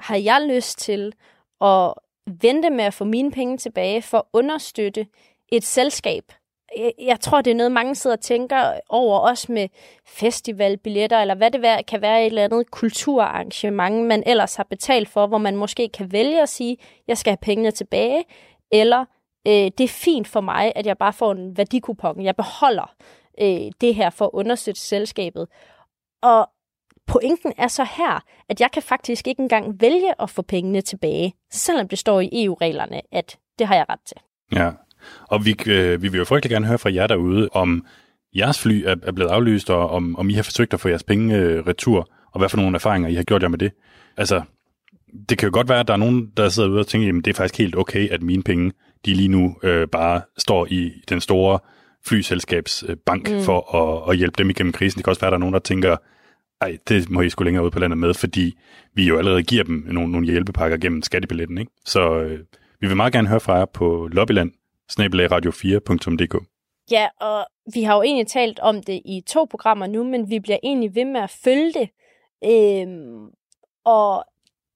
har 0.00 0.16
jeg 0.16 0.46
lyst 0.48 0.78
til 0.78 1.12
at 1.60 1.94
vente 2.26 2.70
med 2.70 2.84
at 2.84 2.94
få 2.94 3.04
mine 3.04 3.30
penge 3.30 3.56
tilbage 3.56 4.02
for 4.02 4.18
at 4.18 4.24
understøtte 4.32 5.06
et 5.48 5.64
selskab. 5.64 6.24
Jeg 6.98 7.20
tror, 7.20 7.40
det 7.40 7.50
er 7.50 7.54
noget, 7.54 7.72
mange 7.72 7.94
sidder 7.94 8.16
og 8.16 8.20
tænker 8.20 8.80
over, 8.88 9.18
også 9.18 9.52
med 9.52 9.68
festivalbilletter, 10.06 11.18
eller 11.20 11.34
hvad 11.34 11.50
det 11.50 11.86
kan 11.86 12.02
være 12.02 12.20
et 12.20 12.26
eller 12.26 12.44
andet 12.44 12.70
kulturarrangement, 12.70 14.06
man 14.06 14.22
ellers 14.26 14.56
har 14.56 14.64
betalt 14.64 15.08
for, 15.08 15.26
hvor 15.26 15.38
man 15.38 15.56
måske 15.56 15.88
kan 15.88 16.12
vælge 16.12 16.42
at 16.42 16.48
sige, 16.48 16.76
jeg 17.08 17.18
skal 17.18 17.30
have 17.30 17.38
pengene 17.42 17.70
tilbage, 17.70 18.24
eller 18.72 19.04
øh, 19.46 19.70
det 19.78 19.80
er 19.80 19.88
fint 19.88 20.28
for 20.28 20.40
mig, 20.40 20.72
at 20.76 20.86
jeg 20.86 20.98
bare 20.98 21.12
får 21.12 21.32
en 21.32 21.56
værdikupon. 21.56 22.24
Jeg 22.24 22.36
beholder 22.36 22.94
øh, 23.40 23.72
det 23.80 23.94
her 23.94 24.10
for 24.10 24.24
at 24.24 24.30
understøtte 24.32 24.80
selskabet. 24.80 25.48
Og 26.22 26.50
pointen 27.06 27.52
er 27.58 27.68
så 27.68 27.86
her, 27.96 28.24
at 28.48 28.60
jeg 28.60 28.70
kan 28.72 28.82
faktisk 28.82 29.26
ikke 29.26 29.42
engang 29.42 29.80
vælge 29.80 30.22
at 30.22 30.30
få 30.30 30.42
pengene 30.42 30.80
tilbage, 30.80 31.34
selvom 31.50 31.88
det 31.88 31.98
står 31.98 32.20
i 32.20 32.44
EU-reglerne, 32.44 33.00
at 33.12 33.38
det 33.58 33.66
har 33.66 33.74
jeg 33.74 33.84
ret 33.88 34.00
til. 34.06 34.16
Ja, 34.52 34.70
og 35.28 35.44
vi, 35.44 35.56
øh, 35.66 36.02
vi 36.02 36.08
vil 36.08 36.18
jo 36.18 36.24
frygtelig 36.24 36.50
gerne 36.50 36.66
høre 36.66 36.78
fra 36.78 36.94
jer 36.94 37.06
derude, 37.06 37.48
om 37.52 37.86
jeres 38.36 38.62
fly 38.62 38.82
er, 38.86 38.96
er 39.02 39.12
blevet 39.12 39.30
aflyst, 39.30 39.70
og 39.70 39.90
om, 39.90 40.16
om 40.16 40.30
I 40.30 40.32
har 40.34 40.42
forsøgt 40.42 40.74
at 40.74 40.80
få 40.80 40.88
jeres 40.88 41.02
penge 41.02 41.36
øh, 41.36 41.66
retur, 41.66 42.08
og 42.32 42.38
hvad 42.38 42.48
for 42.48 42.56
nogle 42.56 42.74
erfaringer 42.74 43.08
I 43.08 43.14
har 43.14 43.22
gjort 43.22 43.42
jer 43.42 43.48
med 43.48 43.58
det. 43.58 43.72
Altså, 44.16 44.42
det 45.28 45.38
kan 45.38 45.48
jo 45.48 45.54
godt 45.54 45.68
være, 45.68 45.80
at 45.80 45.88
der 45.88 45.94
er 45.94 45.98
nogen, 45.98 46.30
der 46.36 46.48
sidder 46.48 46.68
ude 46.68 46.80
og 46.80 46.86
tænker, 46.86 47.08
at 47.08 47.24
det 47.24 47.30
er 47.30 47.34
faktisk 47.34 47.58
helt 47.58 47.76
okay, 47.76 48.08
at 48.08 48.22
mine 48.22 48.42
penge, 48.42 48.72
de 49.04 49.14
lige 49.14 49.28
nu 49.28 49.56
øh, 49.62 49.88
bare 49.88 50.20
står 50.38 50.66
i 50.70 50.92
den 51.08 51.20
store 51.20 51.58
flyselskabsbank 52.06 53.30
mm. 53.30 53.40
for 53.40 53.76
at, 53.76 54.10
at 54.10 54.16
hjælpe 54.16 54.34
dem 54.38 54.50
igennem 54.50 54.72
krisen. 54.72 54.98
Det 54.98 55.04
kan 55.04 55.10
også 55.10 55.20
være, 55.20 55.28
at 55.28 55.32
der 55.32 55.36
er 55.36 55.40
nogen, 55.40 55.52
der 55.52 55.58
tænker, 55.58 55.96
ej, 56.64 56.78
det 56.88 57.10
må 57.10 57.20
I 57.20 57.30
sgu 57.30 57.44
længere 57.44 57.64
ud 57.64 57.70
på 57.70 57.78
landet 57.78 57.98
med, 57.98 58.14
fordi 58.14 58.54
vi 58.94 59.08
jo 59.08 59.18
allerede 59.18 59.42
giver 59.42 59.64
dem 59.64 59.84
nogle, 59.86 60.12
nogle 60.12 60.26
hjælpepakker 60.26 60.76
gennem 60.76 61.02
skattebilletten. 61.02 61.58
Ikke? 61.58 61.72
Så 61.84 62.20
øh, 62.20 62.38
vi 62.80 62.86
vil 62.86 62.96
meget 62.96 63.12
gerne 63.12 63.28
høre 63.28 63.40
fra 63.40 63.54
jer 63.54 63.64
på 63.64 64.08
lobbyland 64.12 64.52
radio4.dk. 65.00 66.46
Ja, 66.90 67.08
og 67.20 67.46
vi 67.74 67.82
har 67.82 67.96
jo 67.96 68.02
egentlig 68.02 68.26
talt 68.26 68.58
om 68.58 68.82
det 68.82 69.02
i 69.04 69.22
to 69.26 69.46
programmer 69.50 69.86
nu, 69.86 70.04
men 70.04 70.30
vi 70.30 70.40
bliver 70.40 70.58
egentlig 70.62 70.94
ved 70.94 71.04
med 71.04 71.20
at 71.20 71.30
følge 71.44 71.72
det. 71.72 71.88
Øhm, 72.44 73.30
og 73.84 74.24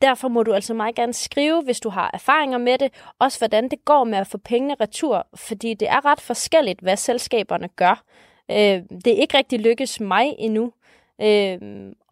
derfor 0.03 0.29
må 0.29 0.43
du 0.43 0.53
altså 0.53 0.75
meget 0.75 0.95
gerne 0.95 1.13
skrive, 1.13 1.63
hvis 1.63 1.81
du 1.81 1.89
har 1.89 2.11
erfaringer 2.15 2.59
med 2.59 2.79
det, 2.79 2.93
også 3.19 3.39
hvordan 3.39 3.69
det 3.69 3.85
går 3.85 4.05
med 4.05 4.19
at 4.19 4.27
få 4.27 4.39
pengene 4.39 4.77
retur, 4.81 5.27
fordi 5.35 5.75
det 5.75 5.89
er 5.89 6.05
ret 6.05 6.21
forskelligt, 6.21 6.81
hvad 6.81 6.97
selskaberne 6.97 7.69
gør. 7.69 8.05
Øh, 8.51 8.83
det 9.05 9.07
er 9.07 9.21
ikke 9.21 9.39
rigtig 9.39 9.61
lykkes 9.61 10.01
mig 10.01 10.35
endnu 10.39 10.73
øh, 11.23 11.59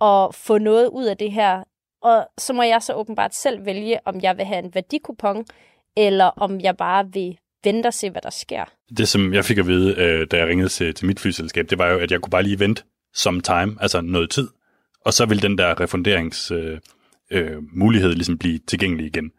og 0.00 0.34
få 0.34 0.58
noget 0.58 0.88
ud 0.88 1.04
af 1.04 1.16
det 1.16 1.32
her, 1.32 1.62
og 2.02 2.28
så 2.38 2.52
må 2.52 2.62
jeg 2.62 2.82
så 2.82 2.94
åbenbart 2.94 3.34
selv 3.34 3.66
vælge, 3.66 3.98
om 4.04 4.20
jeg 4.22 4.36
vil 4.36 4.44
have 4.44 4.64
en 4.64 4.74
værdikupon, 4.74 5.44
eller 5.96 6.24
om 6.24 6.60
jeg 6.60 6.76
bare 6.76 7.12
vil 7.12 7.38
vente 7.64 7.86
og 7.86 7.94
se, 7.94 8.10
hvad 8.10 8.22
der 8.22 8.30
sker. 8.30 8.64
Det, 8.96 9.08
som 9.08 9.34
jeg 9.34 9.44
fik 9.44 9.58
at 9.58 9.66
vide, 9.66 9.94
øh, 9.98 10.26
da 10.30 10.36
jeg 10.36 10.48
ringede 10.48 10.68
til, 10.68 10.94
til 10.94 11.06
mit 11.06 11.20
flyselskab, 11.20 11.70
det 11.70 11.78
var 11.78 11.88
jo, 11.88 11.98
at 11.98 12.10
jeg 12.10 12.20
kunne 12.20 12.30
bare 12.30 12.42
lige 12.42 12.60
vente 12.60 12.82
som 13.14 13.40
time, 13.40 13.76
altså 13.80 14.00
noget 14.00 14.30
tid, 14.30 14.48
og 15.04 15.12
så 15.12 15.26
vil 15.26 15.42
den 15.42 15.58
der 15.58 15.80
refunderingsmulighed 15.80 16.80
øh, 17.30 17.52
øh, 17.54 17.62
mulighed 17.72 18.12
ligesom 18.12 18.38
blive 18.38 18.58
tilgængelig 18.58 19.06
igen. 19.06 19.30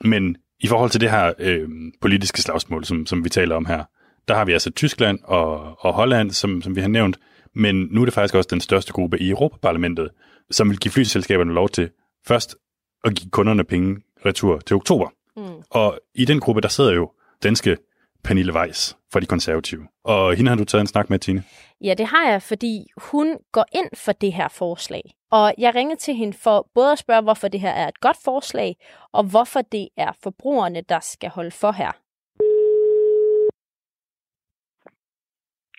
Men 0.00 0.36
i 0.60 0.66
forhold 0.66 0.90
til 0.90 1.00
det 1.00 1.10
her 1.10 1.32
øh, 1.38 1.68
politiske 2.00 2.42
slagsmål, 2.42 2.84
som, 2.84 3.06
som 3.06 3.24
vi 3.24 3.28
taler 3.28 3.56
om 3.56 3.66
her, 3.66 3.84
der 4.28 4.34
har 4.34 4.44
vi 4.44 4.52
altså 4.52 4.70
Tyskland 4.70 5.18
og, 5.24 5.76
og 5.80 5.92
Holland, 5.92 6.30
som, 6.30 6.62
som 6.62 6.76
vi 6.76 6.80
har 6.80 6.88
nævnt, 6.88 7.18
men 7.56 7.88
nu 7.90 8.00
er 8.00 8.04
det 8.04 8.14
faktisk 8.14 8.34
også 8.34 8.48
den 8.50 8.60
største 8.60 8.92
gruppe 8.92 9.18
i 9.18 9.30
Europaparlamentet, 9.30 10.10
som 10.50 10.70
vil 10.70 10.78
give 10.78 10.92
flyselskaberne 10.92 11.52
lov 11.52 11.68
til 11.68 11.90
først 12.26 12.56
at 13.04 13.14
give 13.14 13.30
kunderne 13.30 13.64
penge 13.64 14.02
retur 14.26 14.58
til 14.58 14.76
oktober. 14.76 15.08
Mm. 15.36 15.62
Og 15.70 16.00
i 16.14 16.24
den 16.24 16.40
gruppe, 16.40 16.60
der 16.60 16.68
sidder 16.68 16.92
jo 16.92 17.12
danske 17.42 17.76
Pernille 18.24 18.54
Weiss 18.54 18.96
fra 19.12 19.20
De 19.20 19.26
Konservative. 19.26 19.88
Og 20.04 20.34
hende 20.34 20.48
har 20.48 20.56
du 20.56 20.64
taget 20.64 20.80
en 20.80 20.86
snak 20.86 21.10
med, 21.10 21.18
Tine? 21.18 21.44
Ja, 21.80 21.94
det 21.94 22.06
har 22.06 22.30
jeg, 22.30 22.42
fordi 22.42 22.86
hun 22.96 23.38
går 23.52 23.64
ind 23.72 23.88
for 23.94 24.12
det 24.12 24.32
her 24.32 24.48
forslag. 24.48 25.02
Og 25.30 25.54
jeg 25.58 25.74
ringede 25.74 26.00
til 26.00 26.14
hende 26.14 26.32
for 26.32 26.68
både 26.74 26.92
at 26.92 26.98
spørge, 26.98 27.22
hvorfor 27.22 27.48
det 27.48 27.60
her 27.60 27.70
er 27.70 27.88
et 27.88 28.00
godt 28.00 28.16
forslag, 28.24 28.76
og 29.12 29.24
hvorfor 29.24 29.60
det 29.60 29.88
er 29.96 30.12
forbrugerne, 30.22 30.80
der 30.88 31.00
skal 31.00 31.30
holde 31.30 31.50
for 31.50 31.72
her. 31.72 31.92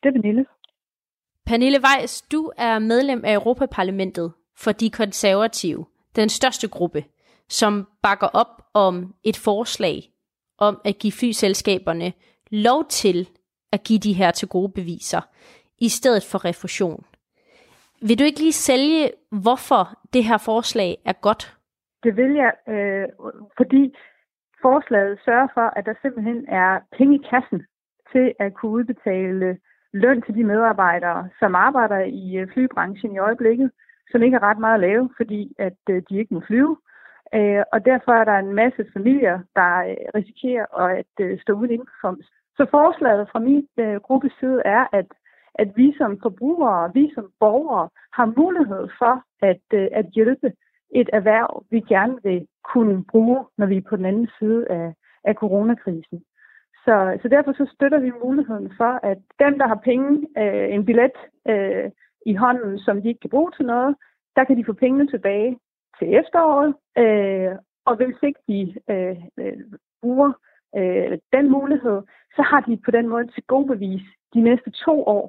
Det 0.04 0.08
er 0.10 0.12
Pernille. 0.12 0.46
Pernille 1.48 1.80
Weiss, 1.86 2.22
du 2.22 2.52
er 2.58 2.80
medlem 2.80 3.22
af 3.26 3.34
Europaparlamentet 3.34 4.34
for 4.58 4.72
De 4.72 4.90
Konservative, 4.90 5.86
den 6.16 6.30
største 6.30 6.68
gruppe, 6.70 7.04
som 7.50 7.88
bakker 8.04 8.28
op 8.28 8.62
om 8.74 9.16
et 9.24 9.38
forslag 9.38 9.98
om 10.60 10.82
at 10.86 10.96
give 11.02 11.14
flyselskaberne 11.20 12.14
lov 12.52 12.86
til 12.90 13.30
at 13.72 13.84
give 13.84 14.00
de 14.00 14.14
her 14.14 14.32
til 14.32 14.48
gode 14.48 14.72
beviser, 14.72 15.22
i 15.80 15.90
stedet 15.90 16.24
for 16.32 16.46
refusion. 16.46 17.06
Vil 18.08 18.20
du 18.20 18.24
ikke 18.24 18.40
lige 18.40 18.62
sælge, 18.70 19.12
hvorfor 19.32 19.84
det 20.14 20.24
her 20.24 20.38
forslag 20.38 20.98
er 21.06 21.14
godt? 21.14 21.58
Det 22.04 22.18
vil 22.18 22.34
jeg, 22.44 22.54
øh, 22.74 23.08
fordi 23.58 23.96
forslaget 24.62 25.20
sørger 25.26 25.48
for, 25.54 25.68
at 25.78 25.86
der 25.86 25.94
simpelthen 26.02 26.46
er 26.48 26.80
penge 26.98 27.16
i 27.16 27.24
kassen 27.30 27.62
til 28.12 28.34
at 28.40 28.54
kunne 28.54 28.72
udbetale 28.72 29.58
løn 29.94 30.22
til 30.22 30.36
de 30.36 30.44
medarbejdere, 30.44 31.30
som 31.40 31.56
arbejder 31.56 32.00
i 32.00 32.36
øh, 32.38 32.48
flybranchen 32.54 33.12
i 33.16 33.18
øjeblikket, 33.18 33.72
som 34.12 34.24
ikke 34.24 34.36
er 34.36 34.44
ret 34.44 34.60
meget 34.60 34.74
at 34.74 34.80
lave, 34.80 35.10
fordi 35.18 35.54
at 35.58 35.80
øh, 35.90 36.02
de 36.10 36.18
ikke 36.18 36.34
må 36.34 36.42
flyve. 36.48 36.78
Øh, 37.34 37.64
og 37.74 37.86
derfor 37.86 38.12
er 38.12 38.24
der 38.24 38.38
en 38.38 38.54
masse 38.54 38.86
familier, 38.94 39.40
der 39.56 39.96
risikerer 40.16 40.66
at 40.80 41.42
stå 41.42 41.54
uden 41.54 41.72
indkomst. 41.72 42.30
Så 42.58 42.66
forslaget 42.72 43.30
fra 43.32 43.40
min 43.40 43.68
gruppes 44.04 44.34
side 44.40 44.62
er, 44.66 44.86
at, 44.94 45.06
at 45.56 45.70
vi 45.76 45.94
som 45.98 46.20
forbrugere, 46.22 46.92
vi 46.94 47.12
som 47.16 47.32
borgere, 47.40 47.90
har 48.14 48.34
mulighed 48.38 48.88
for 49.00 49.24
at, 49.42 49.64
at 49.92 50.06
hjælpe 50.06 50.52
et 50.92 51.10
erhverv, 51.14 51.66
vi 51.72 51.80
gerne 51.80 52.18
vil 52.24 52.48
kunne 52.64 53.04
bruge, 53.12 53.46
når 53.58 53.66
vi 53.66 53.78
er 53.78 53.90
på 53.90 53.96
den 53.96 54.06
anden 54.06 54.30
side 54.40 54.68
af, 54.70 54.94
af 55.24 55.34
coronakrisen. 55.36 56.24
Så, 56.88 57.18
så 57.22 57.28
derfor 57.28 57.54
så 57.54 57.66
støtter 57.76 58.00
vi 58.00 58.12
muligheden 58.24 58.72
for, 58.78 58.92
at 59.12 59.18
dem, 59.40 59.54
der 59.60 59.68
har 59.68 59.80
penge, 59.90 60.10
øh, 60.42 60.74
en 60.76 60.86
billet 60.86 61.18
øh, 61.52 61.92
i 62.26 62.34
hånden, 62.36 62.80
som 62.80 63.02
de 63.02 63.08
ikke 63.08 63.20
kan 63.20 63.30
bruge 63.30 63.52
til 63.52 63.66
noget, 63.66 63.96
der 64.36 64.44
kan 64.44 64.58
de 64.58 64.66
få 64.66 64.74
pengene 64.74 65.08
tilbage 65.08 65.60
til 66.00 66.08
efteråret, 66.20 66.72
øh, 67.04 67.52
og 67.86 67.96
hvis 67.96 68.20
ikke 68.28 68.42
de 68.52 68.62
øh, 68.94 69.18
øh, 69.40 69.58
bruger 70.02 70.32
øh, 70.78 71.18
den 71.36 71.52
mulighed, 71.52 71.98
så 72.36 72.42
har 72.42 72.60
de 72.68 72.78
på 72.86 72.92
den 72.92 73.08
måde 73.08 73.28
til 73.28 73.44
god 73.44 73.66
bevis 73.68 74.06
de 74.34 74.42
næste 74.42 74.70
to 74.86 74.96
år, 75.16 75.26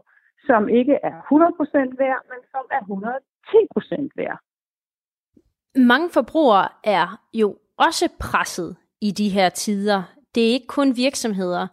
som 0.47 0.69
ikke 0.69 0.95
er 1.03 1.17
100% 1.21 2.03
værd, 2.03 2.21
men 2.31 2.41
som 2.53 2.65
er 2.77 2.83
110% 4.05 4.09
værd. 4.17 4.39
Mange 5.75 6.11
forbrugere 6.11 6.69
er 6.85 7.07
jo 7.35 7.57
også 7.77 8.07
presset 8.21 8.77
i 9.01 9.11
de 9.11 9.29
her 9.29 9.49
tider. 9.49 10.18
Det 10.35 10.49
er 10.49 10.53
ikke 10.53 10.67
kun 10.67 10.97
virksomheder. 10.97 11.67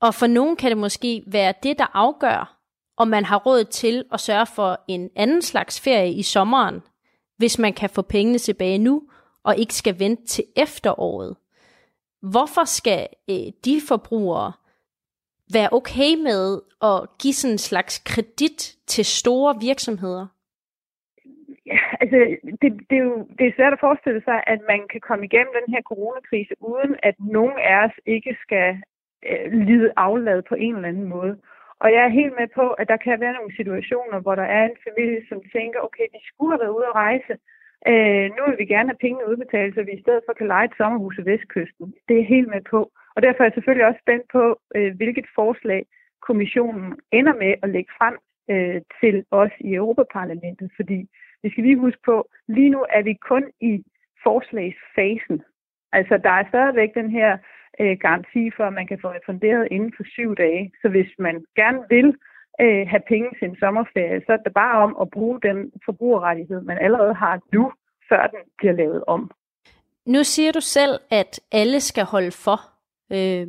Og 0.00 0.14
for 0.14 0.26
nogen 0.26 0.56
kan 0.56 0.70
det 0.70 0.78
måske 0.78 1.22
være 1.26 1.54
det, 1.62 1.78
der 1.78 1.96
afgør, 1.96 2.56
om 2.96 3.08
man 3.08 3.24
har 3.24 3.36
råd 3.36 3.64
til 3.64 4.04
at 4.12 4.20
sørge 4.20 4.46
for 4.46 4.80
en 4.88 5.10
anden 5.16 5.42
slags 5.42 5.80
ferie 5.80 6.12
i 6.12 6.22
sommeren, 6.22 6.82
hvis 7.36 7.58
man 7.58 7.72
kan 7.72 7.90
få 7.90 8.02
pengene 8.02 8.38
tilbage 8.38 8.78
nu, 8.78 9.02
og 9.42 9.58
ikke 9.58 9.74
skal 9.74 9.98
vente 9.98 10.26
til 10.26 10.44
efteråret. 10.56 11.36
Hvorfor 12.22 12.64
skal 12.64 13.08
øh, 13.30 13.52
de 13.64 13.80
forbrugere 13.88 14.52
være 15.52 15.68
okay 15.72 16.14
med 16.14 16.60
at 16.82 17.18
give 17.18 17.34
sådan 17.34 17.54
en 17.54 17.58
slags 17.58 17.98
kredit 17.98 18.76
til 18.86 19.04
store 19.04 19.56
virksomheder? 19.60 20.26
Altså, 22.02 22.16
det, 22.62 22.70
det, 22.90 22.96
er 22.98 23.04
jo 23.10 23.28
det 23.38 23.44
er 23.46 23.56
svært 23.56 23.72
at 23.72 23.84
forestille 23.86 24.22
sig, 24.24 24.38
at 24.46 24.60
man 24.72 24.80
kan 24.92 25.00
komme 25.08 25.24
igennem 25.24 25.52
den 25.58 25.74
her 25.74 25.82
coronakrise, 25.90 26.54
uden 26.60 26.92
at 27.02 27.14
nogen 27.18 27.58
af 27.58 27.84
os 27.84 27.96
ikke 28.06 28.36
skal 28.44 28.68
øh, 29.28 29.52
lide 29.52 29.92
aflad 29.96 30.42
på 30.42 30.54
en 30.54 30.74
eller 30.74 30.88
anden 30.88 31.08
måde. 31.16 31.34
Og 31.82 31.88
jeg 31.94 32.02
er 32.04 32.18
helt 32.20 32.34
med 32.40 32.48
på, 32.54 32.66
at 32.80 32.88
der 32.88 32.96
kan 32.96 33.20
være 33.20 33.38
nogle 33.38 33.56
situationer, 33.56 34.18
hvor 34.20 34.34
der 34.34 34.48
er 34.58 34.64
en 34.64 34.78
familie, 34.88 35.22
som 35.28 35.38
tænker, 35.56 35.80
okay, 35.80 36.06
vi 36.12 36.20
skulle 36.28 36.52
have 36.52 36.62
været 36.64 36.76
ude 36.78 36.90
at 36.90 36.98
rejse. 37.04 37.34
Øh, 37.90 38.26
nu 38.36 38.42
vil 38.46 38.58
vi 38.58 38.72
gerne 38.74 38.88
have 38.90 39.04
pengene 39.04 39.28
udbetalt, 39.30 39.74
så 39.74 39.82
vi 39.82 39.92
i 39.94 40.02
stedet 40.04 40.22
for 40.26 40.32
kan 40.32 40.46
lege 40.46 40.68
et 40.68 40.78
sommerhus 40.80 41.18
i 41.18 41.26
Vestkysten. 41.30 41.94
Det 42.08 42.16
er 42.18 42.32
helt 42.34 42.48
med 42.48 42.62
på. 42.74 42.80
Og 43.14 43.22
derfor 43.22 43.40
er 43.40 43.48
jeg 43.48 43.56
selvfølgelig 43.56 43.86
også 43.86 44.00
spændt 44.04 44.26
på, 44.36 44.44
øh, 44.76 44.96
hvilket 44.96 45.26
forslag 45.34 45.82
kommissionen 46.28 46.88
ender 47.12 47.34
med 47.34 47.52
at 47.62 47.68
lægge 47.74 47.92
frem 47.98 48.16
øh, 48.52 48.80
til 49.00 49.24
os 49.30 49.54
i 49.60 49.74
Europaparlamentet. 49.74 50.70
Fordi 50.76 51.08
vi 51.42 51.50
skal 51.50 51.64
lige 51.64 51.78
huske 51.78 52.02
på, 52.04 52.28
lige 52.48 52.70
nu 52.70 52.86
er 52.96 53.02
vi 53.02 53.14
kun 53.14 53.44
i 53.60 53.84
forslagsfasen. 54.22 55.42
Altså, 55.92 56.20
der 56.24 56.30
er 56.30 56.48
stadigvæk 56.48 56.94
den 56.94 57.10
her 57.10 57.38
øh, 57.80 57.96
garanti 58.00 58.50
for, 58.56 58.64
at 58.64 58.72
man 58.72 58.86
kan 58.86 58.98
få 59.02 59.08
refunderet 59.08 59.68
inden 59.70 59.92
for 59.96 60.04
syv 60.14 60.36
dage. 60.36 60.72
Så 60.82 60.88
hvis 60.88 61.10
man 61.18 61.44
gerne 61.56 61.82
vil 61.88 62.08
øh, 62.60 62.86
have 62.92 63.02
penge 63.08 63.28
til 63.38 63.48
en 63.48 63.56
sommerferie, 63.56 64.22
så 64.26 64.32
er 64.32 64.36
det 64.36 64.54
bare 64.54 64.82
om 64.82 64.96
at 65.00 65.10
bruge 65.10 65.40
den 65.42 65.72
forbrugerrettighed, 65.84 66.60
man 66.60 66.78
allerede 66.78 67.14
har 67.14 67.40
nu, 67.52 67.72
før 68.08 68.26
den 68.26 68.42
bliver 68.58 68.72
lavet 68.72 69.04
om. 69.06 69.30
Nu 70.06 70.24
siger 70.24 70.52
du 70.52 70.60
selv, 70.60 70.94
at 71.10 71.40
alle 71.52 71.80
skal 71.80 72.04
holde 72.04 72.32
for. 72.44 72.58
Øh, 73.12 73.48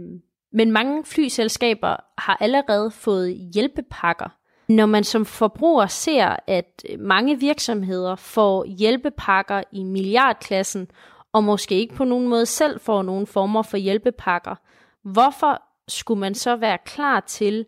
men 0.52 0.72
mange 0.72 1.04
flyselskaber 1.06 1.96
har 2.18 2.38
allerede 2.42 2.92
fået 2.92 3.36
hjælpepakker. 3.54 4.30
Når 4.76 4.86
man 4.86 5.04
som 5.04 5.26
forbruger 5.26 5.88
ser, 5.88 6.36
at 6.48 6.84
mange 7.00 7.40
virksomheder 7.40 8.16
får 8.16 8.66
hjælpepakker 8.66 9.64
i 9.72 9.84
milliardklassen, 9.84 10.88
og 11.34 11.44
måske 11.44 11.76
ikke 11.76 11.96
på 11.96 12.04
nogen 12.04 12.28
måde 12.28 12.46
selv 12.46 12.80
får 12.80 13.02
nogen 13.02 13.28
former 13.28 13.62
for 13.62 13.78
hjælpepakker, 13.78 14.56
hvorfor 15.04 15.62
skulle 15.88 16.20
man 16.20 16.36
så 16.36 16.56
være 16.56 16.78
klar 16.86 17.20
til 17.20 17.66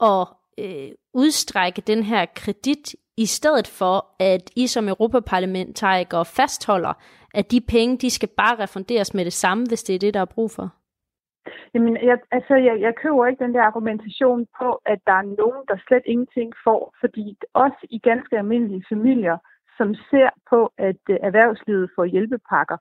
at 0.00 0.26
øh, 0.58 0.88
udstrække 1.14 1.80
den 1.80 2.02
her 2.02 2.26
kredit, 2.34 2.94
i 3.16 3.26
stedet 3.26 3.68
for 3.68 4.06
at 4.18 4.50
I 4.56 4.66
som 4.66 4.88
Europaparlamentarikere 4.88 6.24
fastholder, 6.24 6.92
at 7.34 7.50
de 7.50 7.60
penge, 7.60 7.98
de 7.98 8.10
skal 8.10 8.28
bare 8.28 8.58
refunderes 8.58 9.14
med 9.14 9.24
det 9.24 9.32
samme, 9.32 9.66
hvis 9.66 9.82
det 9.82 9.94
er 9.94 9.98
det, 9.98 10.14
der 10.14 10.20
er 10.20 10.24
brug 10.24 10.50
for? 10.50 10.70
Jamen, 11.74 11.96
jeg, 11.96 12.18
altså, 12.30 12.54
jeg, 12.54 12.80
jeg 12.80 12.94
køber 12.94 13.26
ikke 13.26 13.44
den 13.44 13.54
der 13.54 13.62
argumentation 13.62 14.46
på, 14.58 14.80
at 14.86 14.98
der 15.06 15.12
er 15.12 15.34
nogen, 15.42 15.64
der 15.68 15.76
slet 15.86 16.02
ingenting 16.06 16.52
får, 16.64 16.94
fordi 17.00 17.36
også 17.54 17.86
i 17.90 17.98
ganske 17.98 18.38
almindelige 18.38 18.84
familier, 18.88 19.38
som 19.78 19.94
ser 19.94 20.30
på, 20.50 20.72
at 20.78 21.02
uh, 21.10 21.16
erhvervslivet 21.28 21.90
får 21.96 22.04
hjælpepakker, 22.04 22.76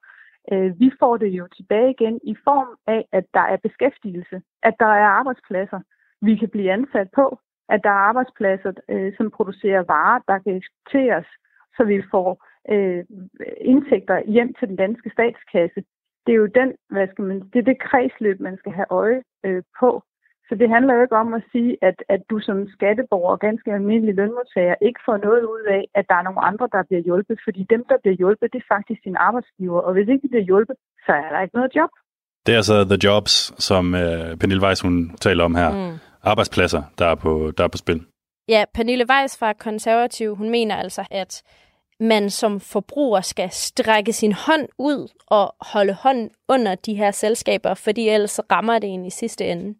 uh, 0.52 0.80
vi 0.80 0.92
får 1.00 1.18
det 1.18 1.28
jo 1.28 1.48
tilbage 1.58 1.92
igen 1.92 2.20
i 2.24 2.36
form 2.44 2.78
af, 2.88 3.06
at 3.12 3.26
der 3.34 3.46
er 3.54 3.58
beskæftigelse, 3.58 4.42
at 4.64 4.76
der 4.80 4.92
er 5.02 5.08
arbejdspladser, 5.20 5.80
vi 6.22 6.36
kan 6.36 6.50
blive 6.50 6.72
ansat 6.72 7.08
på, 7.16 7.40
at 7.70 7.80
der 7.84 7.90
er 7.90 8.04
arbejdspladser, 8.10 8.72
uh, 8.94 9.12
som 9.18 9.32
producerer 9.32 9.84
varer, 9.84 10.20
der 10.28 10.40
kan 10.40 10.56
eksporteres, 10.56 11.28
så 11.78 11.84
vi 11.84 12.04
får 12.12 12.30
uh, 12.72 13.02
indtægter 13.62 14.22
hjem 14.28 14.54
til 14.54 14.68
den 14.68 14.76
danske 14.76 15.10
statskasse 15.10 15.84
det 16.32 16.38
er 16.38 16.46
jo 16.48 16.58
den, 16.62 16.70
hvad 16.94 17.08
skal 17.12 17.24
man, 17.30 17.38
det 17.52 17.60
er 17.60 17.68
det 17.72 17.84
kredsløb, 17.88 18.38
man 18.40 18.58
skal 18.62 18.74
have 18.80 18.90
øje 19.02 19.22
øh, 19.48 19.64
på. 19.80 19.90
Så 20.48 20.54
det 20.62 20.68
handler 20.76 20.94
jo 20.94 21.02
ikke 21.06 21.22
om 21.24 21.34
at 21.40 21.44
sige, 21.52 21.72
at, 21.90 21.98
at 22.14 22.22
du 22.30 22.36
som 22.48 22.58
skatteborger 22.76 23.32
og 23.36 23.40
ganske 23.48 23.70
almindelig 23.78 24.16
lønmodtager 24.16 24.76
ikke 24.88 25.02
får 25.08 25.18
noget 25.28 25.44
ud 25.56 25.64
af, 25.78 25.84
at 26.00 26.06
der 26.10 26.16
er 26.20 26.26
nogle 26.28 26.42
andre, 26.50 26.68
der 26.76 26.82
bliver 26.88 27.04
hjulpet. 27.08 27.38
Fordi 27.46 27.62
dem, 27.74 27.82
der 27.90 27.98
bliver 28.02 28.16
hjulpet, 28.22 28.54
det 28.54 28.60
er 28.62 28.74
faktisk 28.76 29.00
din 29.08 29.18
arbejdsgiver. 29.28 29.80
Og 29.88 29.92
hvis 29.94 30.08
ikke 30.12 30.24
de 30.24 30.32
bliver 30.34 30.48
hjulpet, 30.52 30.76
så 31.06 31.12
er 31.24 31.30
der 31.34 31.42
ikke 31.42 31.56
noget 31.60 31.76
job. 31.78 31.92
Det 32.46 32.52
er 32.54 32.60
altså 32.64 32.78
The 32.92 33.00
Jobs, 33.06 33.34
som 33.68 33.84
uh, 34.04 34.30
Pernille 34.40 34.64
Weiss 34.66 34.82
hun 34.88 34.96
taler 35.26 35.44
om 35.44 35.56
her. 35.62 35.70
Mm. 35.72 35.96
Arbejdspladser, 36.32 36.82
der 37.00 37.06
er, 37.14 37.16
på, 37.26 37.52
der 37.58 37.64
er 37.64 37.72
på 37.76 37.78
spil. 37.84 38.00
Ja, 38.54 38.62
Pernille 38.76 39.06
Weiss 39.12 39.40
fra 39.40 39.54
Konservativ, 39.54 40.36
hun 40.36 40.50
mener 40.50 40.76
altså, 40.76 41.04
at 41.12 41.32
man 42.02 42.30
som 42.30 42.60
forbruger 42.60 43.22
skal 43.22 43.50
strække 43.52 44.14
sin 44.14 44.32
hånd 44.32 44.68
ud 44.78 45.08
og 45.28 45.56
holde 45.62 45.94
hånden 45.94 46.30
under 46.48 46.76
de 46.76 46.94
her 46.94 47.12
selskaber, 47.12 47.74
fordi 47.74 48.10
ellers 48.10 48.40
rammer 48.52 48.80
det 48.80 48.90
en 48.90 49.06
i 49.06 49.10
sidste 49.10 49.46
ende. 49.46 49.76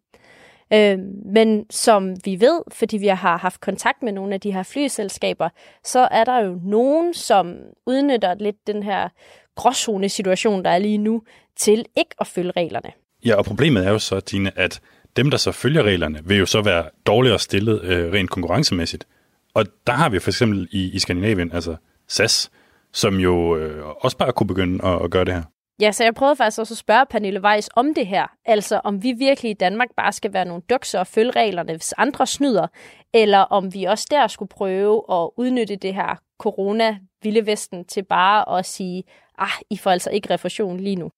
Øh, 0.74 1.00
men 1.34 1.66
som 1.70 2.16
vi 2.26 2.40
ved, 2.40 2.62
fordi 2.72 2.98
vi 2.98 3.08
har 3.08 3.38
haft 3.38 3.62
kontakt 3.62 4.04
med 4.04 4.12
nogle 4.12 4.34
af 4.34 4.42
de 4.42 4.54
her 4.54 4.64
flyselskaber, 4.64 5.50
så 5.84 6.08
er 6.12 6.24
der 6.24 6.40
jo 6.40 6.60
nogen, 6.64 7.14
som 7.14 7.56
udnytter 7.86 8.34
lidt 8.34 8.68
den 8.68 8.84
her 8.84 9.10
gråzone 9.56 10.10
situation, 10.10 10.64
der 10.64 10.70
er 10.70 10.80
lige 10.80 10.98
nu, 10.98 11.24
til 11.56 11.86
ikke 11.98 12.16
at 12.20 12.28
følge 12.28 12.52
reglerne. 12.52 12.92
Ja, 13.26 13.36
og 13.36 13.46
problemet 13.46 13.86
er 13.86 13.92
jo 13.92 14.00
så, 14.00 14.20
Tine, 14.20 14.60
at 14.60 14.82
dem, 15.16 15.32
der 15.32 15.38
så 15.38 15.52
følger 15.52 15.84
reglerne, 15.84 16.20
vil 16.26 16.38
jo 16.38 16.46
så 16.46 16.62
være 16.62 16.86
dårligere 17.06 17.40
stillet 17.40 17.82
øh, 17.84 18.14
rent 18.14 18.30
konkurrencemæssigt. 18.30 19.08
Og 19.54 19.66
der 19.88 19.94
har 19.94 20.10
vi 20.10 20.20
for 20.20 20.30
eksempel 20.30 20.68
i, 20.72 20.92
i 20.92 21.00
Skandinavien, 21.00 21.52
altså 21.54 21.76
SAS, 22.12 22.52
som 22.94 23.16
jo 23.16 23.58
øh, 23.58 23.86
også 24.02 24.18
bare 24.18 24.32
kunne 24.32 24.48
begynde 24.48 24.86
at, 24.86 25.04
at 25.04 25.12
gøre 25.12 25.26
det 25.26 25.34
her. 25.34 25.44
Ja, 25.82 25.92
så 25.92 26.04
jeg 26.04 26.16
prøvede 26.16 26.36
faktisk 26.36 26.60
også 26.60 26.74
at 26.74 26.78
spørge 26.78 27.06
Pernille 27.10 27.42
Weiss 27.42 27.70
om 27.76 27.94
det 27.94 28.08
her. 28.08 28.28
Altså, 28.46 28.82
om 28.84 29.04
vi 29.04 29.12
virkelig 29.12 29.52
i 29.52 29.54
Danmark 29.54 29.88
bare 29.98 30.12
skal 30.12 30.34
være 30.34 30.46
nogle 30.46 30.64
dukser 30.70 31.00
og 31.00 31.08
følge 31.08 31.32
reglerne, 31.32 31.74
hvis 31.74 31.94
andre 31.94 32.28
snyder, 32.28 32.68
eller 33.14 33.40
om 33.40 33.74
vi 33.74 33.84
også 33.84 34.08
der 34.12 34.28
skulle 34.28 34.50
prøve 34.50 35.04
at 35.12 35.30
udnytte 35.38 35.76
det 35.76 35.96
her 35.96 36.22
corona-vilde 36.40 37.46
vesten 37.46 37.86
til 37.86 38.04
bare 38.04 38.60
at 38.60 38.66
sige, 38.66 39.04
ah, 39.38 39.62
I 39.70 39.78
får 39.78 39.92
altså 39.92 40.10
ikke 40.10 40.34
refusion 40.34 40.80
lige 40.80 40.96
nu. 40.96 41.10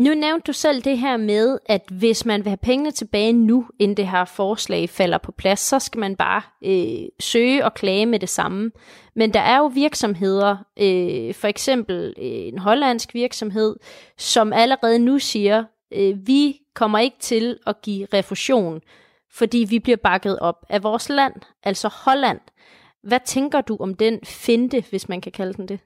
Nu 0.00 0.14
nævnte 0.14 0.46
du 0.46 0.52
selv 0.52 0.82
det 0.82 0.98
her 0.98 1.16
med, 1.16 1.58
at 1.66 1.82
hvis 1.90 2.26
man 2.26 2.44
vil 2.44 2.50
have 2.50 2.56
pengene 2.56 2.90
tilbage 2.90 3.32
nu, 3.32 3.66
inden 3.78 3.96
det 3.96 4.08
her 4.08 4.24
forslag 4.24 4.90
falder 4.90 5.18
på 5.18 5.32
plads, 5.32 5.60
så 5.60 5.78
skal 5.78 5.98
man 5.98 6.16
bare 6.16 6.42
øh, 6.64 7.08
søge 7.20 7.64
og 7.64 7.74
klage 7.74 8.06
med 8.06 8.18
det 8.18 8.28
samme. 8.28 8.70
Men 9.14 9.34
der 9.34 9.40
er 9.40 9.58
jo 9.58 9.66
virksomheder, 9.66 10.56
øh, 10.80 11.34
for 11.34 11.46
eksempel 11.48 12.14
øh, 12.18 12.24
en 12.24 12.58
hollandsk 12.58 13.14
virksomhed, 13.14 13.76
som 14.18 14.52
allerede 14.52 14.98
nu 14.98 15.18
siger, 15.18 15.64
øh, 15.92 16.26
vi 16.26 16.60
kommer 16.74 16.98
ikke 16.98 17.18
til 17.20 17.58
at 17.66 17.82
give 17.82 18.06
refusion, 18.14 18.80
fordi 19.32 19.66
vi 19.70 19.78
bliver 19.78 19.96
bakket 19.96 20.38
op 20.38 20.64
af 20.68 20.82
vores 20.82 21.08
land, 21.08 21.34
altså 21.62 21.88
Holland. 22.04 22.40
Hvad 23.02 23.20
tænker 23.24 23.60
du 23.60 23.76
om 23.80 23.94
den 23.94 24.18
finte, 24.24 24.84
hvis 24.90 25.08
man 25.08 25.20
kan 25.20 25.32
kalde 25.32 25.52
den 25.52 25.68
det? 25.68 25.80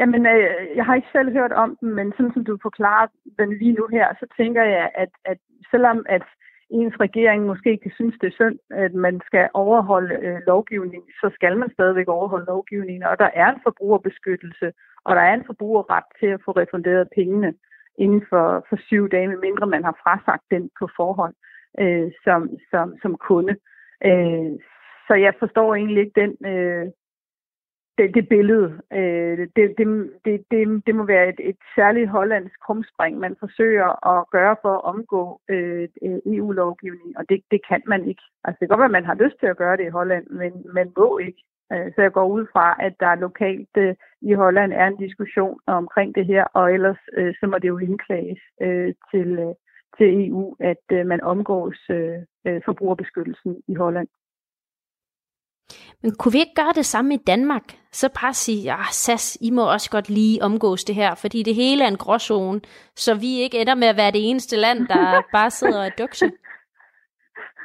Jamen, 0.00 0.26
øh, 0.26 0.76
jeg 0.76 0.84
har 0.84 0.94
ikke 0.94 1.12
selv 1.12 1.32
hørt 1.32 1.52
om 1.52 1.76
den, 1.80 1.94
men 1.94 2.12
sådan 2.16 2.32
som 2.32 2.44
du 2.44 2.58
forklarer 2.62 3.06
den 3.38 3.58
lige 3.58 3.72
nu 3.72 3.86
her, 3.86 4.06
så 4.20 4.26
tænker 4.36 4.62
jeg, 4.62 4.90
at, 4.94 5.12
at 5.24 5.38
selvom 5.70 6.06
at 6.08 6.22
ens 6.70 7.00
regering 7.00 7.46
måske 7.46 7.78
kan 7.82 7.92
synes, 7.94 8.14
det 8.20 8.26
er 8.26 8.38
synd, 8.40 8.58
at 8.70 8.94
man 8.94 9.20
skal 9.26 9.48
overholde 9.54 10.14
øh, 10.14 10.40
lovgivning, 10.46 11.04
så 11.20 11.30
skal 11.34 11.58
man 11.58 11.70
stadigvæk 11.72 12.08
overholde 12.08 12.46
lovgivningen. 12.46 13.02
Og 13.02 13.18
der 13.18 13.30
er 13.34 13.48
en 13.50 13.60
forbrugerbeskyttelse, 13.62 14.72
og 15.04 15.16
der 15.16 15.22
er 15.22 15.34
en 15.34 15.46
forbrugerret 15.46 16.04
til 16.20 16.26
at 16.26 16.40
få 16.44 16.50
refunderet 16.50 17.08
pengene 17.16 17.54
inden 17.98 18.22
for, 18.28 18.66
for 18.68 18.76
syv 18.86 19.08
dage, 19.08 19.28
medmindre 19.28 19.66
man 19.66 19.84
har 19.84 19.96
frasagt 20.02 20.44
den 20.50 20.70
på 20.78 20.88
forhånd 20.96 21.34
øh, 21.80 22.10
som, 22.24 22.50
som, 22.70 22.94
som 23.02 23.16
kunde. 23.16 23.56
Øh, 24.04 24.52
så 25.06 25.14
jeg 25.14 25.34
forstår 25.38 25.74
egentlig 25.74 26.00
ikke 26.04 26.20
den, 26.20 26.32
øh, 26.52 26.86
det, 27.98 28.14
det 28.14 28.28
billede. 28.28 28.80
Øh, 28.92 29.38
det, 29.56 29.74
det, 29.78 29.86
det, 30.24 30.44
det, 30.50 30.86
det 30.86 30.94
må 30.94 31.04
være 31.04 31.28
et, 31.28 31.40
et 31.50 31.56
særligt 31.76 32.10
hollandsk 32.10 32.60
krumspring, 32.66 33.18
man 33.18 33.36
forsøger 33.40 33.88
at 34.12 34.30
gøre 34.30 34.56
for 34.62 34.74
at 34.74 34.84
omgå 34.84 35.40
øh, 35.48 35.88
EU-lovgivning, 36.36 37.18
og 37.18 37.24
det, 37.28 37.42
det 37.50 37.60
kan 37.68 37.82
man 37.86 38.08
ikke. 38.08 38.22
Altså 38.44 38.56
det 38.60 38.68
kan 38.68 38.68
godt 38.68 38.84
være, 38.84 38.94
at 38.94 39.00
man 39.00 39.10
har 39.10 39.22
lyst 39.24 39.36
til 39.40 39.46
at 39.46 39.56
gøre 39.56 39.76
det 39.76 39.86
i 39.86 39.96
Holland, 39.98 40.26
men 40.26 40.52
man 40.74 40.92
må 40.96 41.18
ikke. 41.18 41.42
Øh, 41.72 41.92
så 41.94 42.02
jeg 42.02 42.12
går 42.12 42.26
ud 42.26 42.46
fra, 42.52 42.76
at 42.86 42.94
der 43.00 43.14
lokalt 43.14 43.76
øh, 43.76 43.94
i 44.22 44.32
Holland 44.32 44.72
er 44.72 44.86
en 44.86 44.96
diskussion 44.96 45.58
omkring 45.66 46.14
det 46.14 46.26
her, 46.26 46.44
og 46.44 46.72
ellers 46.72 47.02
øh, 47.16 47.34
så 47.40 47.46
må 47.46 47.58
det 47.58 47.68
jo 47.68 47.78
indklages 47.78 48.42
øh, 48.62 48.94
til, 49.10 49.38
øh, 49.38 49.54
til 49.98 50.28
EU, 50.28 50.56
at 50.60 50.84
øh, 50.92 51.06
man 51.06 51.20
omgås 51.20 51.80
øh, 51.90 52.18
øh 52.46 52.60
forbrugerbeskyttelsen 52.64 53.62
i 53.68 53.74
Holland. 53.74 54.08
Men 56.02 56.14
kunne 56.18 56.32
vi 56.32 56.38
ikke 56.38 56.54
gøre 56.54 56.72
det 56.74 56.86
samme 56.86 57.14
i 57.14 57.24
Danmark? 57.26 57.62
Så 57.92 58.08
bare 58.20 58.34
sige, 58.34 58.62
ja, 58.62 58.76
SAS, 58.90 59.38
I 59.40 59.50
må 59.50 59.72
også 59.72 59.90
godt 59.90 60.08
lige 60.08 60.42
omgås 60.42 60.84
det 60.84 60.94
her, 60.94 61.14
fordi 61.14 61.42
det 61.42 61.54
hele 61.54 61.84
er 61.84 61.88
en 61.88 61.96
gråzone, 61.96 62.60
så 62.94 63.14
vi 63.14 63.40
ikke 63.40 63.60
ender 63.60 63.74
med 63.74 63.88
at 63.88 63.96
være 63.96 64.10
det 64.10 64.30
eneste 64.30 64.56
land, 64.56 64.88
der 64.88 65.22
bare 65.36 65.50
sidder 65.50 65.84
og 65.86 65.98
dukse. 65.98 66.32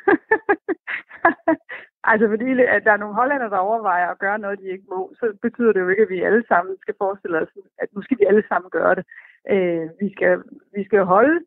altså 2.11 2.27
fordi 2.27 2.49
at 2.75 2.83
der 2.85 2.91
er 2.91 2.97
nogle 2.97 3.15
hollænder, 3.15 3.49
der 3.49 3.57
overvejer 3.57 4.07
at 4.09 4.19
gøre 4.19 4.39
noget, 4.39 4.59
de 4.59 4.71
ikke 4.73 4.85
må, 4.89 5.13
så 5.19 5.37
betyder 5.41 5.73
det 5.73 5.79
jo 5.79 5.89
ikke, 5.89 6.03
at 6.03 6.09
vi 6.09 6.21
alle 6.21 6.43
sammen 6.47 6.75
skal 6.81 6.95
forestille 6.97 7.41
os, 7.41 7.49
at 7.77 7.89
nu 7.95 8.01
skal 8.01 8.17
vi 8.19 8.25
alle 8.25 8.43
sammen 8.47 8.69
gøre 8.69 8.95
det. 8.95 9.05
Øh, 9.49 9.89
vi, 10.01 10.13
skal, 10.15 10.43
vi 10.75 10.83
skal 10.85 11.03
holde 11.03 11.39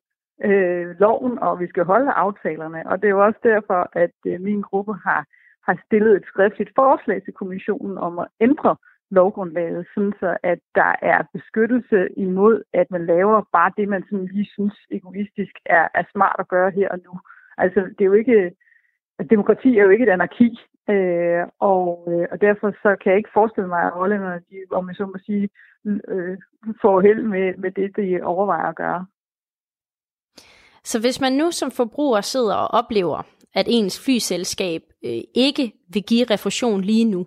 øh, 0.45 1.01
loven, 1.01 1.39
og 1.39 1.61
vi 1.61 1.67
skal 1.69 1.85
holde 1.85 2.13
aftalerne, 2.13 2.87
og 2.87 3.01
det 3.01 3.07
er 3.07 3.17
jo 3.17 3.25
også 3.25 3.41
derfor, 3.43 3.91
at 3.93 4.17
øh, 4.27 4.41
min 4.41 4.61
gruppe 4.61 4.95
har 5.05 5.25
har 5.67 5.83
stillet 5.87 6.17
et 6.17 6.27
skriftligt 6.27 6.71
forslag 6.75 7.23
til 7.23 7.33
kommissionen 7.33 7.99
om 7.99 8.19
at 8.19 8.29
ændre 8.41 8.77
lovgrundlaget, 9.11 9.87
sådan 9.95 10.13
så 10.21 10.37
at 10.43 10.59
der 10.75 10.93
er 11.03 11.23
beskyttelse 11.33 12.09
imod, 12.17 12.63
at 12.73 12.91
man 12.91 13.07
laver 13.07 13.43
bare 13.53 13.73
det, 13.77 13.89
man 13.89 14.05
sådan 14.11 14.27
lige 14.27 14.49
synes 14.53 14.75
egoistisk 14.91 15.55
er, 15.67 15.89
er 15.95 16.05
smart 16.13 16.37
at 16.39 16.49
gøre 16.49 16.71
her 16.71 16.89
og 16.89 16.99
nu. 17.07 17.21
Altså, 17.59 17.81
det 17.81 18.01
er 18.01 18.11
jo 18.13 18.13
ikke, 18.13 18.53
demokrati 19.31 19.79
er 19.79 19.83
jo 19.83 19.91
ikke 19.91 20.05
et 20.05 20.17
anarki, 20.17 20.59
øh, 20.91 21.43
og, 21.61 22.09
øh, 22.13 22.27
og 22.33 22.41
derfor 22.41 22.71
så 22.83 22.97
kan 23.01 23.11
jeg 23.11 23.19
ikke 23.19 23.37
forestille 23.39 23.69
mig, 23.69 23.83
at 23.83 23.93
hollænderne, 23.93 24.41
de, 24.51 24.57
om 24.71 24.89
jeg 24.89 24.97
så 24.97 25.07
må 25.07 25.19
sige, 25.27 25.49
øh, 26.09 26.39
får 26.83 27.01
held 27.01 27.23
med, 27.23 27.57
med 27.57 27.71
det, 27.71 27.97
de 27.97 28.23
overvejer 28.23 28.67
at 28.67 28.77
gøre. 28.77 29.07
Så 30.85 31.01
hvis 31.01 31.21
man 31.21 31.33
nu 31.33 31.51
som 31.51 31.71
forbruger 31.71 32.21
sidder 32.21 32.55
og 32.55 32.69
oplever, 32.81 33.23
at 33.55 33.67
ens 33.69 34.05
flyselskab 34.05 34.83
øh, 35.05 35.21
ikke 35.35 35.73
vil 35.93 36.03
give 36.03 36.27
refusion 36.31 36.81
lige 36.81 37.05
nu. 37.05 37.27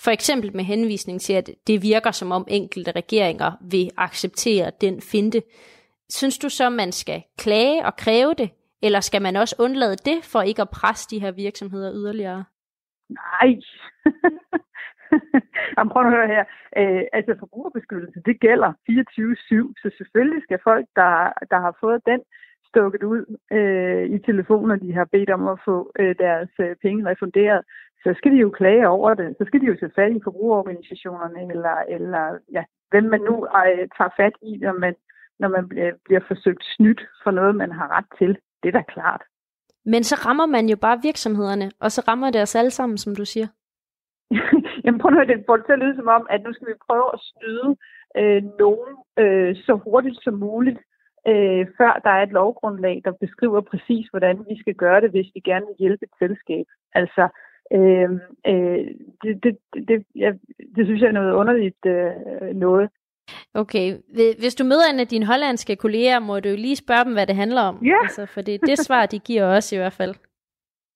For 0.00 0.10
eksempel 0.10 0.56
med 0.56 0.64
henvisning 0.64 1.20
til, 1.20 1.32
at 1.32 1.50
det 1.66 1.82
virker 1.82 2.10
som 2.10 2.32
om 2.32 2.44
enkelte 2.48 2.90
regeringer 2.90 3.52
vil 3.70 3.90
acceptere 3.96 4.70
den 4.80 5.00
finte. 5.00 5.42
Synes 6.08 6.38
du 6.38 6.48
så, 6.48 6.70
man 6.70 6.92
skal 6.92 7.22
klage 7.38 7.86
og 7.86 7.96
kræve 7.96 8.34
det, 8.34 8.50
eller 8.82 9.00
skal 9.00 9.22
man 9.22 9.36
også 9.36 9.56
undlade 9.58 9.96
det 9.96 10.18
for 10.32 10.42
ikke 10.42 10.62
at 10.62 10.70
presse 10.70 11.10
de 11.10 11.20
her 11.20 11.32
virksomheder 11.32 11.92
yderligere? 11.94 12.44
Nej. 13.10 13.48
Jamen, 15.76 15.90
prøv 15.92 16.02
at 16.06 16.14
høre 16.16 16.28
her. 16.34 16.44
Øh, 16.80 17.02
altså 17.12 17.32
forbrugerbeskyttelse, 17.38 18.20
det 18.28 18.40
gælder 18.40 18.70
24-7, 18.72 19.82
så 19.82 19.90
selvfølgelig 19.98 20.42
skal 20.42 20.58
folk, 20.64 20.86
der, 20.96 21.14
der 21.50 21.60
har 21.60 21.76
fået 21.80 22.00
den 22.06 22.20
stukket 22.74 23.02
ud 23.02 23.22
øh, 23.58 24.04
i 24.16 24.18
telefoner, 24.18 24.76
de 24.76 24.92
har 24.98 25.08
bedt 25.14 25.30
om 25.30 25.48
at 25.48 25.58
få 25.64 25.76
øh, 26.00 26.14
deres 26.24 26.50
øh, 26.60 26.76
penge 26.82 27.10
refunderet, 27.10 27.60
så 28.04 28.14
skal 28.18 28.32
de 28.32 28.36
jo 28.36 28.50
klage 28.50 28.88
over 28.88 29.14
det. 29.14 29.28
Så 29.38 29.44
skal 29.46 29.60
de 29.60 29.66
jo 29.66 29.76
tage 29.80 29.96
fat 29.98 30.12
i 30.16 30.24
forbrugerorganisationerne, 30.24 31.40
eller, 31.52 31.76
eller 31.96 32.24
ja, 32.56 32.62
hvem 32.90 33.04
man 33.04 33.20
nu 33.20 33.34
øh, 33.60 33.84
tager 33.96 34.12
fat 34.20 34.34
i, 34.42 34.50
når 34.64 34.72
man, 34.84 34.94
når 35.40 35.48
man 35.48 35.68
bliver, 35.68 35.92
bliver 36.04 36.22
forsøgt 36.30 36.64
snydt 36.76 37.00
for 37.22 37.30
noget, 37.30 37.54
man 37.62 37.72
har 37.72 37.88
ret 37.96 38.10
til. 38.18 38.30
Det 38.62 38.68
er 38.68 38.78
da 38.78 38.82
klart. 38.94 39.22
Men 39.92 40.02
så 40.04 40.16
rammer 40.26 40.46
man 40.46 40.66
jo 40.68 40.76
bare 40.76 40.98
virksomhederne, 41.02 41.70
og 41.80 41.90
så 41.92 42.00
rammer 42.08 42.30
det 42.30 42.42
os 42.42 42.54
alle 42.54 42.70
sammen, 42.70 42.98
som 42.98 43.16
du 43.16 43.24
siger. 43.24 43.48
Jamen 44.84 45.00
prøv 45.00 45.10
nu, 45.10 45.20
det 45.20 45.44
får 45.46 45.56
det 45.56 45.66
til 45.66 45.72
at 45.72 45.78
lyde 45.78 45.96
som 45.96 46.08
om, 46.08 46.26
at 46.30 46.42
nu 46.42 46.52
skal 46.52 46.68
vi 46.68 46.84
prøve 46.88 47.08
at 47.14 47.20
snyde 47.30 47.68
øh, 48.20 48.42
nogen 48.62 48.90
øh, 49.22 49.56
så 49.66 49.72
hurtigt 49.84 50.18
som 50.24 50.34
muligt, 50.34 50.78
øh, 51.30 51.66
før 51.78 51.92
der 52.04 52.10
er 52.10 52.22
et 52.22 52.36
lovgrundlag, 52.38 53.02
der 53.04 53.12
beskriver 53.12 53.60
præcis, 53.60 54.06
hvordan 54.10 54.36
vi 54.48 54.60
skal 54.60 54.74
gøre 54.74 55.00
det, 55.00 55.10
hvis 55.10 55.30
vi 55.34 55.40
gerne 55.40 55.66
vil 55.66 55.76
hjælpe 55.78 56.04
et 56.04 56.14
selskab. 56.18 56.66
Altså, 56.92 57.28
øh, 57.76 58.10
øh, 58.50 58.84
det, 59.22 59.32
det, 59.44 59.52
det, 59.88 60.04
ja, 60.14 60.30
det 60.76 60.86
synes 60.86 61.00
jeg 61.00 61.08
er 61.08 61.20
noget 61.20 61.32
underligt 61.32 61.82
øh, 61.86 62.56
noget. 62.56 62.90
Okay, 63.54 63.86
hvis 64.40 64.54
du 64.54 64.64
møder 64.64 64.86
en 64.92 65.00
af 65.00 65.08
dine 65.08 65.26
hollandske 65.26 65.76
kolleger, 65.76 66.18
må 66.18 66.40
du 66.40 66.48
jo 66.48 66.56
lige 66.56 66.76
spørge 66.76 67.04
dem, 67.04 67.12
hvad 67.12 67.26
det 67.26 67.36
handler 67.36 67.62
om. 67.62 67.76
Ja. 67.84 67.98
Altså, 68.02 68.26
for 68.26 68.40
det 68.40 68.54
er 68.54 68.58
det 68.58 68.78
svar, 68.78 69.06
de 69.06 69.18
giver 69.18 69.44
os 69.56 69.72
i 69.72 69.76
hvert 69.76 69.92
fald. 69.92 70.14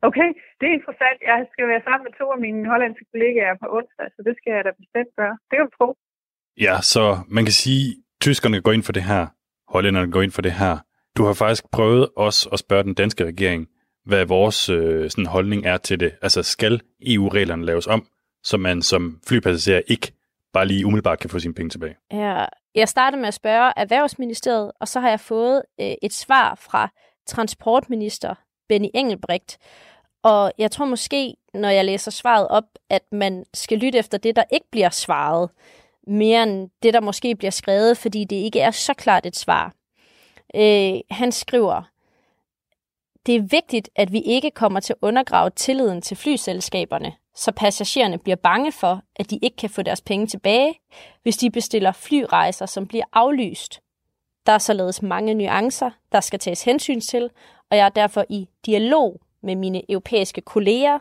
Okay, 0.03 0.29
det 0.59 0.67
er 0.69 0.75
interessant. 0.79 1.19
Jeg 1.23 1.47
skal 1.53 1.69
være 1.69 1.83
sammen 1.85 2.05
med 2.07 2.13
to 2.21 2.27
af 2.37 2.41
mine 2.47 2.69
hollandske 2.73 3.05
kollegaer 3.13 3.55
på 3.63 3.67
onsdag, 3.77 4.07
så 4.17 4.21
det 4.27 4.35
skal 4.39 4.53
jeg 4.53 4.65
da 4.65 4.71
bestemt 4.83 5.13
gøre. 5.17 5.35
Det 5.49 5.55
kan 5.57 5.67
du 5.67 5.73
tro. 5.79 5.89
Ja, 6.67 6.75
så 6.93 7.05
man 7.37 7.45
kan 7.45 7.57
sige, 7.65 7.85
at 7.91 7.97
tyskerne 8.21 8.61
går 8.61 8.73
ind 8.73 8.83
for 8.83 8.93
det 8.93 9.05
her, 9.11 9.23
hollænderne 9.69 10.13
går 10.13 10.23
ind 10.23 10.33
for 10.33 10.43
det 10.43 10.53
her. 10.53 10.79
Du 11.17 11.25
har 11.25 11.33
faktisk 11.33 11.71
prøvet 11.73 12.09
også 12.17 12.49
at 12.53 12.59
spørge 12.59 12.85
den 12.85 12.95
danske 12.95 13.25
regering, 13.25 13.67
hvad 14.05 14.25
vores 14.25 14.69
øh, 14.69 15.11
sådan 15.11 15.27
holdning 15.27 15.67
er 15.67 15.77
til 15.77 16.01
det. 16.01 16.13
Altså, 16.23 16.43
skal 16.43 16.81
EU-reglerne 17.07 17.65
laves 17.65 17.87
om, 17.87 18.07
så 18.43 18.57
man 18.57 18.83
som 18.83 19.21
flypassager 19.27 19.81
ikke 19.87 20.13
bare 20.53 20.67
lige 20.67 20.87
umiddelbart 20.87 21.19
kan 21.19 21.31
få 21.31 21.39
sine 21.39 21.55
penge 21.55 21.71
tilbage? 21.71 21.97
Ja, 22.13 22.45
jeg 22.75 22.89
startede 22.89 23.21
med 23.21 23.29
at 23.29 23.35
spørge 23.35 23.73
Erhvervsministeriet, 23.77 24.73
og 24.81 24.89
så 24.89 25.01
har 25.01 25.09
jeg 25.09 25.21
fået 25.21 25.63
øh, 25.81 25.93
et 26.03 26.13
svar 26.13 26.55
fra 26.55 26.93
transportminister 27.27 28.35
Benny 28.69 28.89
Engelbrecht. 28.95 29.59
Og 30.23 30.53
jeg 30.59 30.71
tror 30.71 30.85
måske, 30.85 31.35
når 31.55 31.69
jeg 31.69 31.85
læser 31.85 32.11
svaret 32.11 32.49
op, 32.49 32.65
at 32.91 33.03
man 33.13 33.45
skal 33.55 33.79
lytte 33.79 33.99
efter 33.99 34.19
det, 34.19 34.37
der 34.37 34.45
ikke 34.53 34.67
bliver 34.71 34.91
svaret, 34.91 35.51
mere 36.09 36.43
end 36.43 36.71
det, 36.83 36.95
der 36.95 37.01
måske 37.01 37.37
bliver 37.37 37.51
skrevet, 37.51 37.99
fordi 37.99 38.25
det 38.25 38.37
ikke 38.37 38.61
er 38.61 38.71
så 38.71 38.95
klart 38.95 39.27
et 39.27 39.37
svar. 39.37 39.75
Øh, 40.55 41.01
han 41.11 41.33
skriver, 41.33 41.83
det 43.27 43.37
er 43.37 43.41
vigtigt, 43.41 43.91
at 43.97 44.13
vi 44.13 44.21
ikke 44.21 44.51
kommer 44.51 44.81
til 44.81 44.93
at 44.93 44.99
undergrave 45.03 45.51
tilliden 45.51 46.03
til 46.03 46.17
flyselskaberne, 46.17 47.13
så 47.35 47.53
passagererne 47.53 48.19
bliver 48.19 48.37
bange 48.37 48.73
for, 48.73 49.03
at 49.17 49.31
de 49.31 49.39
ikke 49.43 49.57
kan 49.57 49.71
få 49.71 49.83
deres 49.83 50.01
penge 50.01 50.27
tilbage, 50.27 50.81
hvis 51.23 51.37
de 51.37 51.51
bestiller 51.51 51.93
flyrejser, 51.93 52.67
som 52.67 52.87
bliver 52.87 53.05
aflyst. 53.13 53.81
Der 54.47 54.53
er 54.53 54.59
således 54.59 55.03
mange 55.03 55.35
nuancer, 55.35 55.91
der 56.13 56.21
skal 56.21 56.39
tages 56.39 56.65
hensyn 56.65 57.01
til, 57.01 57.31
og 57.71 57.77
jeg 57.77 57.85
er 57.85 57.89
derfor 57.89 58.25
i 58.29 58.49
dialog 58.67 59.21
med 59.43 59.57
mine 59.57 59.91
europæiske 59.91 60.41
kolleger 60.41 60.99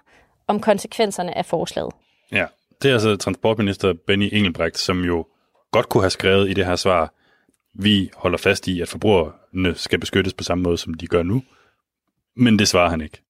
om 0.47 0.59
konsekvenserne 0.59 1.37
af 1.37 1.45
forslaget. 1.45 1.93
Ja, 2.31 2.45
det 2.81 2.89
er 2.89 2.93
altså 2.93 3.15
transportminister 3.15 3.93
Benny 4.07 4.29
Engelbrecht, 4.31 4.77
som 4.77 5.03
jo 5.03 5.25
godt 5.71 5.89
kunne 5.89 6.03
have 6.03 6.09
skrevet 6.09 6.49
i 6.49 6.53
det 6.53 6.65
her 6.65 6.75
svar, 6.75 7.13
vi 7.73 8.09
holder 8.15 8.37
fast 8.37 8.67
i, 8.67 8.81
at 8.81 8.87
forbrugerne 8.87 9.75
skal 9.75 9.99
beskyttes 9.99 10.33
på 10.33 10.43
samme 10.43 10.63
måde, 10.63 10.77
som 10.77 10.93
de 10.93 11.07
gør 11.07 11.23
nu. 11.23 11.43
Men 12.35 12.59
det 12.59 12.67
svarer 12.67 12.89
han 12.89 13.01
ikke. 13.01 13.21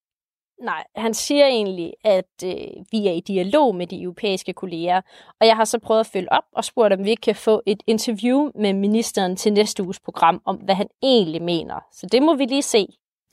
Nej, 0.63 0.83
han 0.95 1.13
siger 1.13 1.45
egentlig, 1.45 1.93
at 2.03 2.43
øh, 2.43 2.51
vi 2.91 3.07
er 3.07 3.12
i 3.12 3.19
dialog 3.27 3.75
med 3.75 3.88
de 3.88 4.01
europæiske 4.01 4.53
kolleger, 4.53 5.01
og 5.41 5.47
jeg 5.47 5.55
har 5.55 5.65
så 5.65 5.79
prøvet 5.79 5.99
at 5.99 6.10
følge 6.13 6.31
op 6.31 6.43
og 6.55 6.63
spurgt, 6.63 6.93
om 6.93 7.05
vi 7.05 7.15
kan 7.15 7.36
få 7.36 7.62
et 7.65 7.83
interview 7.88 8.51
med 8.55 8.73
ministeren 8.73 9.36
til 9.36 9.53
næste 9.53 9.83
uges 9.83 9.99
program, 9.99 10.41
om 10.45 10.55
hvad 10.55 10.75
han 10.75 10.88
egentlig 11.03 11.41
mener. 11.41 11.79
Så 11.93 12.07
det 12.12 12.23
må 12.23 12.36
vi 12.36 12.45
lige 12.45 12.62
se. 12.62 12.88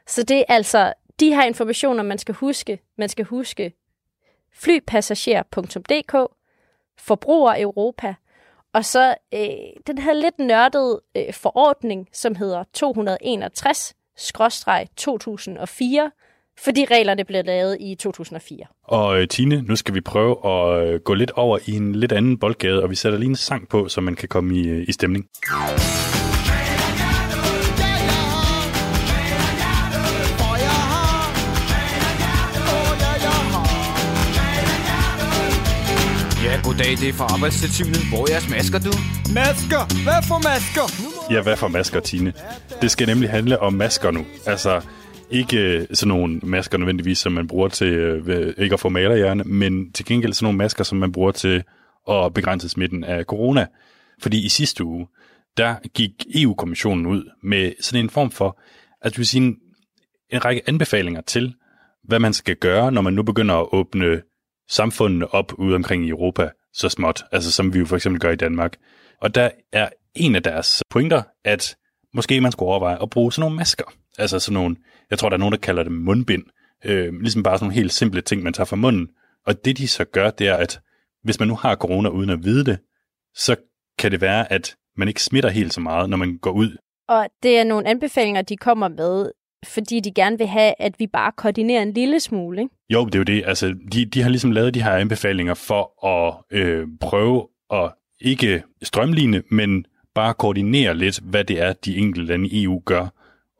Så 0.06 0.22
det 0.22 0.38
er 0.38 0.44
altså 0.48 0.92
de 1.20 1.34
her 1.34 1.44
informationer, 1.44 2.02
man 2.02 2.18
skal 2.18 2.34
huske. 2.34 2.80
Man 2.98 3.08
skal 3.08 3.24
huske 3.24 3.72
flypassager.dk, 4.52 6.14
Forbruger 6.98 7.54
Europa, 7.58 8.14
og 8.74 8.84
så 8.84 9.14
øh, 9.34 9.40
den 9.86 9.98
her 9.98 10.12
lidt 10.12 10.38
nørdede 10.38 11.00
øh, 11.16 11.32
forordning, 11.32 12.08
som 12.12 12.34
hedder 12.34 12.64
261-2004, 12.76 12.82
fordi 16.58 16.84
reglerne 16.84 17.24
blev 17.24 17.44
lavet 17.44 17.76
i 17.80 17.94
2004. 17.94 18.66
Og 18.84 19.20
øh, 19.20 19.28
Tine, 19.28 19.62
nu 19.62 19.76
skal 19.76 19.94
vi 19.94 20.00
prøve 20.00 20.46
at 20.46 20.88
øh, 20.88 21.00
gå 21.00 21.14
lidt 21.14 21.30
over 21.30 21.58
i 21.66 21.72
en 21.72 21.94
lidt 21.94 22.12
anden 22.12 22.38
boldgade, 22.38 22.82
og 22.82 22.90
vi 22.90 22.94
sætter 22.94 23.18
lige 23.18 23.28
en 23.28 23.36
sang 23.36 23.68
på, 23.68 23.88
så 23.88 24.00
man 24.00 24.16
kan 24.16 24.28
komme 24.28 24.56
i, 24.56 24.68
øh, 24.68 24.84
i 24.88 24.92
stemning. 24.92 25.28
Goddag, 36.76 36.90
det 36.90 37.08
er 37.08 37.12
fra 37.12 37.24
Arbejdstilsynet. 37.34 38.02
Hvor 38.10 38.22
er 38.28 38.32
jeres 38.32 38.50
masker, 38.50 38.78
du? 38.78 38.92
Masker? 39.34 39.82
Hvad 40.06 40.20
for 40.28 40.38
masker? 40.50 40.86
Ja, 41.34 41.42
hvad 41.42 41.56
for 41.56 41.68
masker, 41.68 42.00
Tine? 42.00 42.32
Det 42.82 42.90
skal 42.90 43.06
nemlig 43.06 43.30
handle 43.30 43.60
om 43.60 43.72
masker 43.72 44.10
nu. 44.10 44.26
Altså, 44.46 44.80
ikke 45.30 45.58
øh, 45.58 45.86
sådan 45.92 46.08
nogle 46.08 46.40
masker 46.42 46.78
nødvendigvis, 46.78 47.18
som 47.18 47.32
man 47.32 47.46
bruger 47.46 47.68
til 47.68 47.92
øh, 47.92 48.54
ikke 48.58 48.74
at 48.74 48.80
få 48.80 48.88
malerhjerne, 48.88 49.44
men 49.44 49.92
til 49.92 50.04
gengæld 50.04 50.32
sådan 50.32 50.44
nogle 50.44 50.58
masker, 50.58 50.84
som 50.84 50.98
man 50.98 51.12
bruger 51.12 51.32
til 51.32 51.62
at 52.10 52.34
begrænse 52.34 52.68
smitten 52.68 53.04
af 53.04 53.24
corona. 53.24 53.66
Fordi 54.22 54.44
i 54.44 54.48
sidste 54.48 54.84
uge, 54.84 55.06
der 55.56 55.74
gik 55.94 56.12
EU-kommissionen 56.34 57.06
ud 57.06 57.30
med 57.42 57.72
sådan 57.80 58.04
en 58.04 58.10
form 58.10 58.30
for, 58.30 58.60
altså 59.02 59.16
vil 59.16 59.26
sige, 59.26 59.46
en, 59.46 59.56
en 60.30 60.44
række 60.44 60.62
anbefalinger 60.66 61.20
til, 61.20 61.54
hvad 62.04 62.18
man 62.18 62.32
skal 62.32 62.56
gøre, 62.56 62.92
når 62.92 63.00
man 63.02 63.12
nu 63.12 63.22
begynder 63.22 63.54
at 63.54 63.68
åbne 63.72 64.22
samfundene 64.68 65.34
op 65.34 65.52
ude 65.58 65.74
omkring 65.74 66.06
i 66.06 66.08
Europa 66.08 66.50
så 66.74 66.88
småt, 66.88 67.24
altså 67.32 67.52
som 67.52 67.74
vi 67.74 67.78
jo 67.78 67.86
for 67.86 67.96
eksempel 67.96 68.20
gør 68.20 68.30
i 68.30 68.36
Danmark. 68.36 68.76
Og 69.20 69.34
der 69.34 69.50
er 69.72 69.88
en 70.14 70.34
af 70.34 70.42
deres 70.42 70.82
pointer, 70.90 71.22
at 71.44 71.76
måske 72.14 72.40
man 72.40 72.52
skulle 72.52 72.68
overveje 72.68 73.02
at 73.02 73.10
bruge 73.10 73.32
sådan 73.32 73.40
nogle 73.40 73.56
masker. 73.56 73.84
Altså 74.18 74.38
sådan 74.38 74.54
nogle, 74.54 74.76
jeg 75.10 75.18
tror 75.18 75.28
der 75.28 75.36
er 75.36 75.38
nogen, 75.38 75.52
der 75.52 75.58
kalder 75.58 75.82
dem 75.82 75.92
mundbind. 75.92 76.42
Øh, 76.84 77.12
ligesom 77.20 77.42
bare 77.42 77.58
sådan 77.58 77.64
nogle 77.64 77.74
helt 77.74 77.92
simple 77.92 78.20
ting, 78.20 78.42
man 78.42 78.52
tager 78.52 78.64
fra 78.64 78.76
munden. 78.76 79.08
Og 79.46 79.64
det 79.64 79.78
de 79.78 79.88
så 79.88 80.04
gør, 80.04 80.30
det 80.30 80.48
er, 80.48 80.56
at 80.56 80.80
hvis 81.22 81.38
man 81.38 81.48
nu 81.48 81.56
har 81.56 81.76
corona 81.76 82.08
uden 82.08 82.30
at 82.30 82.44
vide 82.44 82.64
det, 82.64 82.78
så 83.34 83.56
kan 83.98 84.10
det 84.10 84.20
være, 84.20 84.52
at 84.52 84.76
man 84.96 85.08
ikke 85.08 85.22
smitter 85.22 85.50
helt 85.50 85.74
så 85.74 85.80
meget, 85.80 86.10
når 86.10 86.16
man 86.16 86.38
går 86.38 86.50
ud. 86.50 86.76
Og 87.08 87.28
det 87.42 87.58
er 87.58 87.64
nogle 87.64 87.88
anbefalinger, 87.88 88.42
de 88.42 88.56
kommer 88.56 88.88
med, 88.88 89.30
fordi 89.64 90.00
de 90.00 90.12
gerne 90.12 90.38
vil 90.38 90.46
have, 90.46 90.74
at 90.78 90.94
vi 90.98 91.06
bare 91.06 91.32
koordinerer 91.36 91.82
en 91.82 91.92
lille 91.92 92.20
smule. 92.20 92.62
Ikke? 92.62 92.74
Jo, 92.90 93.04
det 93.04 93.14
er 93.14 93.18
jo 93.18 93.24
det. 93.24 93.42
Altså, 93.46 93.74
de, 93.92 94.04
de 94.04 94.22
har 94.22 94.30
ligesom 94.30 94.50
lavet 94.50 94.74
de 94.74 94.82
her 94.82 94.92
anbefalinger 94.92 95.54
for 95.54 96.06
at 96.06 96.58
øh, 96.58 96.86
prøve 97.00 97.48
at 97.72 97.92
ikke 98.20 98.62
strømligne, 98.82 99.42
men 99.50 99.84
bare 100.14 100.34
koordinere 100.34 100.94
lidt, 100.94 101.20
hvad 101.22 101.44
det 101.44 101.60
er, 101.60 101.72
de 101.72 101.96
enkelte 101.96 102.32
lande 102.32 102.48
i 102.48 102.64
EU 102.64 102.82
gør. 102.84 103.06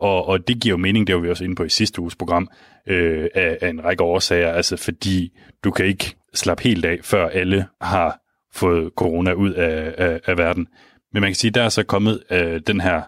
Og, 0.01 0.29
og 0.29 0.49
det 0.49 0.61
giver 0.61 0.73
jo 0.73 0.77
mening, 0.77 1.07
det 1.07 1.15
var 1.15 1.21
vi 1.21 1.31
også 1.31 1.45
inde 1.45 1.55
på 1.55 1.65
i 1.65 1.69
sidste 1.69 2.01
uges 2.01 2.17
program, 2.17 2.49
øh, 2.87 3.29
af, 3.35 3.59
af 3.61 3.69
en 3.69 3.85
række 3.85 4.03
årsager, 4.03 4.53
altså 4.53 4.77
fordi 4.77 5.33
du 5.65 5.71
kan 5.71 5.87
ikke 5.87 6.17
slappe 6.35 6.63
helt 6.63 6.85
af, 6.85 6.99
før 7.03 7.29
alle 7.29 7.67
har 7.81 8.21
fået 8.53 8.91
corona 8.97 9.33
ud 9.33 9.53
af, 9.53 9.95
af, 9.99 10.21
af 10.27 10.39
verden. 10.39 10.69
Men 11.13 11.21
man 11.21 11.31
kan 11.31 11.35
sige, 11.35 11.51
der 11.51 11.63
er 11.63 11.69
så 11.69 11.83
kommet 11.83 12.23
øh, 12.31 12.61
den 12.67 12.81
her 12.81 13.03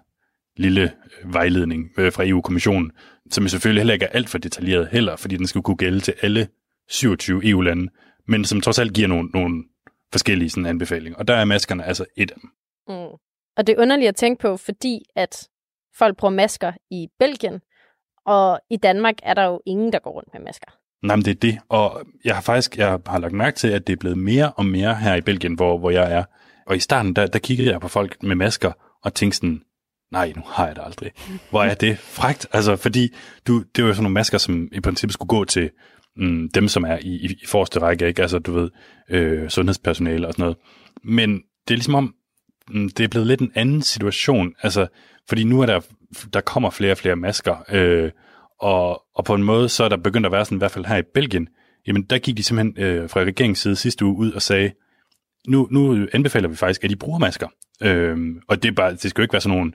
lille 0.56 0.82
øh, 0.82 1.34
vejledning 1.34 1.90
øh, 1.98 2.12
fra 2.12 2.26
EU-kommissionen, 2.26 2.92
som 3.30 3.48
selvfølgelig 3.48 3.80
heller 3.80 3.94
ikke 3.94 4.06
er 4.06 4.10
alt 4.10 4.28
for 4.28 4.38
detaljeret 4.38 4.88
heller, 4.92 5.16
fordi 5.16 5.36
den 5.36 5.46
skal 5.46 5.62
kunne 5.62 5.76
gælde 5.76 6.00
til 6.00 6.14
alle 6.22 6.48
27 6.88 7.48
EU-lande, 7.48 7.88
men 8.28 8.44
som 8.44 8.60
trods 8.60 8.78
alt 8.78 8.92
giver 8.92 9.08
nogle, 9.08 9.28
nogle 9.34 9.64
forskellige 10.12 10.50
sådan, 10.50 10.66
anbefalinger. 10.66 11.18
Og 11.18 11.28
der 11.28 11.34
er 11.34 11.44
maskerne 11.44 11.84
altså 11.84 12.04
et 12.16 12.30
af 12.30 12.36
dem. 12.40 12.50
Mm. 12.88 13.16
Og 13.56 13.66
det 13.66 13.68
er 13.68 13.82
underligt 13.82 14.08
at 14.08 14.16
tænke 14.16 14.40
på, 14.40 14.56
fordi 14.56 15.02
at 15.16 15.48
folk 15.98 16.16
bruger 16.16 16.34
masker 16.34 16.72
i 16.90 17.08
Belgien, 17.18 17.60
og 18.26 18.60
i 18.70 18.76
Danmark 18.76 19.14
er 19.22 19.34
der 19.34 19.44
jo 19.44 19.60
ingen, 19.66 19.92
der 19.92 19.98
går 19.98 20.10
rundt 20.10 20.28
med 20.32 20.40
masker. 20.40 20.70
Nej, 21.02 21.16
men 21.16 21.24
det 21.24 21.30
er 21.30 21.40
det. 21.40 21.58
Og 21.68 22.06
jeg 22.24 22.34
har 22.34 22.42
faktisk 22.42 22.78
jeg 22.78 22.98
har 23.06 23.18
lagt 23.18 23.32
mærke 23.32 23.56
til, 23.56 23.68
at 23.68 23.86
det 23.86 23.92
er 23.92 23.96
blevet 23.96 24.18
mere 24.18 24.52
og 24.52 24.66
mere 24.66 24.94
her 24.94 25.14
i 25.14 25.20
Belgien, 25.20 25.54
hvor, 25.54 25.78
hvor 25.78 25.90
jeg 25.90 26.12
er. 26.12 26.24
Og 26.66 26.76
i 26.76 26.80
starten, 26.80 27.16
der, 27.16 27.26
der 27.26 27.38
kiggede 27.38 27.70
jeg 27.70 27.80
på 27.80 27.88
folk 27.88 28.22
med 28.22 28.36
masker 28.36 28.72
og 29.02 29.14
tænkte 29.14 29.36
sådan, 29.36 29.62
nej, 30.12 30.32
nu 30.36 30.42
har 30.46 30.66
jeg 30.66 30.76
det 30.76 30.82
aldrig. 30.84 31.10
Hvor 31.50 31.62
er 31.62 31.74
det 31.74 31.98
frægt? 31.98 32.46
Altså, 32.52 32.76
fordi 32.76 33.14
du, 33.46 33.64
det 33.76 33.84
var 33.84 33.88
jo 33.88 33.94
sådan 33.94 34.02
nogle 34.02 34.14
masker, 34.14 34.38
som 34.38 34.68
i 34.72 34.80
princippet 34.80 35.14
skulle 35.14 35.28
gå 35.28 35.44
til 35.44 35.70
mm, 36.16 36.50
dem, 36.54 36.68
som 36.68 36.84
er 36.84 36.98
i, 37.02 37.08
i, 37.08 37.26
i 37.26 37.46
forreste 37.46 37.80
række, 37.80 38.08
ikke? 38.08 38.22
Altså, 38.22 38.38
du 38.38 38.52
ved, 38.52 38.70
øh, 39.10 39.48
sundhedspersonale 39.48 40.26
og 40.26 40.32
sådan 40.32 40.42
noget. 40.42 40.56
Men 41.04 41.30
det 41.68 41.74
er 41.74 41.76
ligesom 41.76 41.94
om, 41.94 42.14
mm, 42.70 42.88
det 42.88 43.04
er 43.04 43.08
blevet 43.08 43.26
lidt 43.26 43.40
en 43.40 43.52
anden 43.54 43.82
situation. 43.82 44.54
Altså, 44.62 44.86
fordi 45.28 45.44
nu 45.44 45.60
er 45.60 45.66
der, 45.66 45.80
der 46.32 46.40
kommer 46.40 46.70
flere 46.70 46.92
og 46.92 46.98
flere 46.98 47.16
masker, 47.16 47.56
øh, 47.72 48.10
og, 48.60 49.02
og 49.14 49.24
på 49.24 49.34
en 49.34 49.42
måde, 49.42 49.68
så 49.68 49.84
er 49.84 49.88
der 49.88 49.96
begyndt 49.96 50.26
at 50.26 50.32
være 50.32 50.44
sådan, 50.44 50.58
i 50.58 50.58
hvert 50.58 50.70
fald 50.70 50.84
her 50.84 50.96
i 50.96 51.02
Belgien, 51.14 51.48
jamen 51.86 52.02
der 52.02 52.18
gik 52.18 52.36
de 52.36 52.42
simpelthen 52.42 52.84
øh, 52.84 53.10
fra 53.10 53.20
regeringens 53.20 53.58
side 53.58 53.76
sidste 53.76 54.04
uge 54.04 54.16
ud 54.16 54.32
og 54.32 54.42
sagde, 54.42 54.72
nu, 55.48 55.68
nu 55.70 56.06
anbefaler 56.12 56.48
vi 56.48 56.56
faktisk, 56.56 56.84
at 56.84 56.90
de 56.90 56.96
bruger 56.96 57.18
masker. 57.18 57.48
Øh, 57.82 58.16
og 58.48 58.62
det, 58.62 58.68
er 58.68 58.72
bare, 58.72 58.90
det 58.90 59.10
skal 59.10 59.20
jo 59.20 59.22
ikke 59.22 59.32
være 59.32 59.40
sådan 59.40 59.56
nogle, 59.56 59.72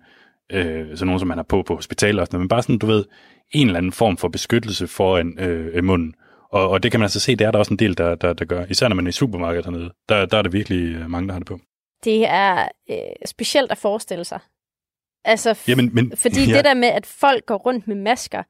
øh, 0.51 0.87
sådan 0.97 1.05
nogle, 1.05 1.19
som 1.19 1.27
man 1.27 1.37
har 1.37 1.43
på 1.43 1.63
på 1.63 1.75
hospitaler 1.75 2.21
og 2.21 2.27
sådan 2.27 2.35
noget, 2.35 2.43
men 2.43 2.49
bare 2.49 2.61
sådan, 2.61 2.77
du 2.77 2.85
ved, 2.85 3.05
en 3.51 3.67
eller 3.67 3.77
anden 3.77 3.91
form 3.91 4.17
for 4.17 4.27
beskyttelse 4.27 4.87
foran 4.87 5.39
øh, 5.39 5.83
munden. 5.83 6.13
Og, 6.51 6.69
og 6.69 6.83
det 6.83 6.91
kan 6.91 6.99
man 6.99 7.05
altså 7.05 7.19
se, 7.19 7.35
det 7.35 7.47
er 7.47 7.51
der 7.51 7.59
også 7.59 7.73
en 7.73 7.79
del, 7.79 7.97
der, 7.97 8.15
der, 8.15 8.33
der 8.33 8.45
gør. 8.45 8.65
Især 8.65 8.87
når 8.87 8.95
man 8.95 9.05
er 9.05 9.09
i 9.09 9.11
supermarkedet 9.11 9.65
hernede. 9.65 9.91
Der, 10.09 10.25
der 10.25 10.37
er 10.37 10.41
det 10.41 10.53
virkelig 10.53 10.95
øh, 10.95 11.09
mange, 11.09 11.27
der 11.27 11.33
har 11.33 11.39
det 11.39 11.47
på. 11.47 11.59
Det 12.03 12.25
er 12.27 12.67
øh, 12.89 12.97
specielt 13.25 13.71
at 13.71 13.77
forestille 13.77 14.23
sig. 14.23 14.39
Altså, 15.25 15.51
f- 15.51 15.65
Jamen, 15.67 15.89
men, 15.93 16.17
fordi 16.17 16.45
ja. 16.49 16.57
det 16.57 16.65
der 16.65 16.73
med, 16.73 16.87
at 16.87 17.05
folk 17.05 17.45
går 17.45 17.55
rundt 17.57 17.87
med 17.87 17.95
masker, 17.95 18.43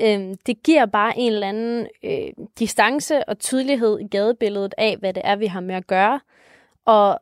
øh, 0.00 0.34
det 0.46 0.62
giver 0.64 0.86
bare 0.86 1.18
en 1.18 1.32
eller 1.32 1.48
anden 1.48 1.86
øh, 2.04 2.44
distance 2.58 3.28
og 3.28 3.38
tydelighed 3.38 3.98
i 4.00 4.08
gadebilledet 4.08 4.74
af, 4.78 4.96
hvad 4.96 5.12
det 5.12 5.22
er, 5.24 5.36
vi 5.36 5.46
har 5.46 5.60
med 5.60 5.74
at 5.74 5.86
gøre. 5.86 6.20
Og 6.86 7.20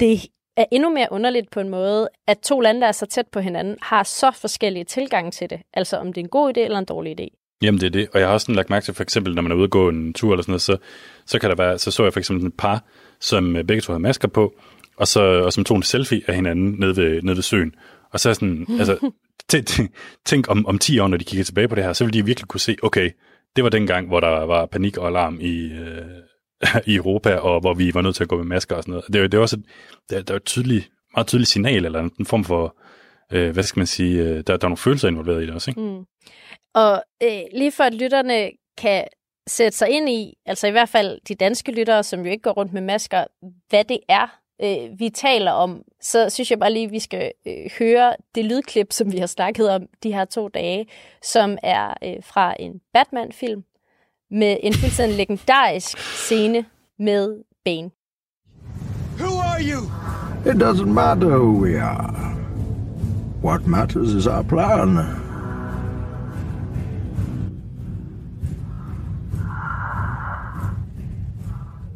det 0.00 0.20
er 0.60 0.64
endnu 0.72 0.90
mere 0.90 1.08
underligt 1.10 1.50
på 1.50 1.60
en 1.60 1.68
måde, 1.68 2.08
at 2.26 2.38
to 2.38 2.60
lande, 2.60 2.80
der 2.80 2.86
er 2.86 2.92
så 2.92 3.06
tæt 3.06 3.26
på 3.32 3.40
hinanden, 3.40 3.76
har 3.82 4.02
så 4.02 4.30
forskellige 4.40 4.84
tilgange 4.84 5.30
til 5.30 5.50
det. 5.50 5.60
Altså 5.74 5.96
om 5.96 6.06
det 6.12 6.20
er 6.20 6.24
en 6.24 6.28
god 6.28 6.52
idé 6.56 6.60
eller 6.60 6.78
en 6.78 6.84
dårlig 6.84 7.20
idé. 7.20 7.56
Jamen 7.62 7.80
det 7.80 7.86
er 7.86 7.90
det, 7.90 8.08
og 8.12 8.20
jeg 8.20 8.28
har 8.28 8.34
også 8.34 8.44
sådan 8.44 8.54
lagt 8.54 8.70
mærke 8.70 8.84
til, 8.84 8.94
for 8.94 9.02
eksempel 9.02 9.34
når 9.34 9.42
man 9.42 9.52
er 9.52 9.56
ude 9.56 9.64
og 9.64 9.70
gå 9.70 9.88
en 9.88 10.12
tur 10.12 10.32
eller 10.32 10.42
sådan 10.42 10.52
noget, 10.52 10.62
så, 10.62 10.76
så 11.26 11.38
kan 11.38 11.50
der 11.50 11.56
være, 11.56 11.78
så 11.78 11.90
så 11.90 12.02
jeg 12.02 12.12
for 12.12 12.20
eksempel 12.20 12.46
et 12.46 12.54
par, 12.58 12.84
som 13.20 13.56
øh, 13.56 13.64
begge 13.64 13.80
to 13.80 13.92
havde 13.92 14.02
masker 14.02 14.28
på, 14.28 14.54
og, 14.96 15.08
så, 15.08 15.20
og 15.20 15.52
som 15.52 15.64
tog 15.64 15.76
en 15.76 15.82
selfie 15.82 16.22
af 16.26 16.34
hinanden 16.34 16.76
nede 16.78 16.96
ved, 16.96 17.22
nede 17.22 17.36
ved 17.36 17.42
søen. 17.42 17.74
Og 18.12 18.20
så 18.20 18.28
er 18.28 18.32
sådan, 18.32 18.66
altså, 18.80 19.10
tænk, 19.48 19.66
tænk 20.26 20.50
om, 20.50 20.66
om 20.66 20.78
10 20.78 20.98
år, 20.98 21.08
når 21.08 21.16
de 21.16 21.24
kigger 21.24 21.44
tilbage 21.44 21.68
på 21.68 21.74
det 21.74 21.84
her, 21.84 21.92
så 21.92 22.04
vil 22.04 22.14
de 22.14 22.24
virkelig 22.24 22.48
kunne 22.48 22.60
se, 22.60 22.76
okay, 22.82 23.10
det 23.56 23.64
var 23.64 23.70
den 23.70 23.86
gang, 23.86 24.08
hvor 24.08 24.20
der 24.20 24.46
var 24.46 24.66
panik 24.66 24.96
og 24.96 25.08
alarm 25.08 25.38
i, 25.40 25.72
øh, 25.72 26.02
i 26.86 26.94
Europa, 26.94 27.34
og 27.34 27.60
hvor 27.60 27.74
vi 27.74 27.94
var 27.94 28.02
nødt 28.02 28.16
til 28.16 28.22
at 28.22 28.28
gå 28.28 28.36
med 28.36 28.44
masker 28.44 28.76
og 28.76 28.82
sådan 28.82 28.92
noget. 28.92 29.06
Det 29.12 29.16
er, 29.16 29.22
det 29.22 29.34
er 29.34 29.42
også 29.42 29.56
et, 29.56 29.64
det 30.10 30.18
er, 30.18 30.22
der 30.22 30.34
er 30.34 30.36
et 30.36 30.44
tydeligt, 30.44 30.90
meget 31.14 31.26
tydeligt 31.26 31.50
signal, 31.50 31.84
eller 31.84 32.08
en 32.20 32.26
form 32.26 32.44
for, 32.44 32.76
øh, 33.32 33.50
hvad 33.50 33.62
skal 33.62 33.80
man 33.80 33.86
sige, 33.86 34.22
øh, 34.22 34.36
der, 34.36 34.42
der 34.42 34.52
er 34.52 34.62
nogle 34.62 34.76
følelser 34.76 35.08
involveret 35.08 35.42
i 35.42 35.46
det 35.46 35.54
også, 35.54 35.70
ikke? 35.70 35.80
Mm. 35.80 36.04
Og 36.74 37.02
øh, 37.22 37.42
lige 37.54 37.72
for 37.72 37.84
at 37.84 37.94
lytterne 37.94 38.50
kan 38.78 39.04
sætte 39.46 39.78
sig 39.78 39.88
ind 39.88 40.08
i, 40.08 40.34
altså 40.46 40.66
i 40.66 40.70
hvert 40.70 40.88
fald 40.88 41.20
de 41.28 41.34
danske 41.34 41.72
lyttere, 41.72 42.02
som 42.02 42.20
jo 42.20 42.30
ikke 42.30 42.42
går 42.42 42.50
rundt 42.50 42.72
med 42.72 42.82
masker, 42.82 43.24
hvad 43.68 43.84
det 43.84 43.98
er, 44.08 44.40
øh, 44.62 45.00
vi 45.00 45.10
taler 45.10 45.50
om, 45.50 45.82
så 46.00 46.30
synes 46.30 46.50
jeg 46.50 46.58
bare 46.58 46.72
lige, 46.72 46.86
at 46.86 46.92
vi 46.92 46.98
skal 46.98 47.32
øh, 47.46 47.70
høre 47.78 48.14
det 48.34 48.44
lydklip, 48.44 48.92
som 48.92 49.12
vi 49.12 49.18
har 49.18 49.26
snakket 49.26 49.70
om 49.70 49.86
de 50.02 50.14
her 50.14 50.24
to 50.24 50.48
dage, 50.48 50.86
som 51.22 51.58
er 51.62 51.94
øh, 52.04 52.16
fra 52.22 52.54
en 52.58 52.80
Batman-film 52.94 53.64
med 54.30 54.56
en 54.62 54.74
fuldstændig 54.74 55.16
legendarisk 55.16 55.98
scene 55.98 56.64
med 56.98 57.36
Bane. 57.64 57.90
Who 59.18 59.38
are 59.40 59.60
you? 59.60 59.80
It 60.46 60.62
doesn't 60.62 60.92
matter 60.92 61.28
who 61.38 61.52
we 61.64 61.80
are. 61.82 62.36
What 63.42 63.66
matters 63.66 64.08
is 64.14 64.26
our 64.26 64.42
plan. 64.42 64.98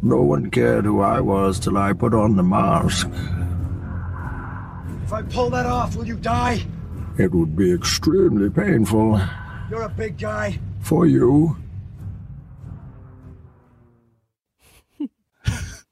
No 0.03 0.21
one 0.23 0.51
cared 0.51 0.85
who 0.85 1.01
I 1.01 1.21
was 1.21 1.59
till 1.59 1.79
I 1.79 1.93
put 1.95 2.13
on 2.13 2.37
the 2.37 2.43
mask. 2.43 3.09
If 5.05 5.13
I 5.13 5.23
pull 5.23 5.51
that 5.51 5.67
off, 5.67 5.97
will 5.97 6.07
you 6.07 6.17
die? 6.17 6.67
It 7.19 7.33
would 7.33 7.57
be 7.57 7.73
extremely 7.73 8.51
painful 8.51 9.21
You're 9.71 9.83
a 9.83 9.89
big 9.89 10.19
guy. 10.19 10.59
for 10.81 11.07
you. 11.07 11.57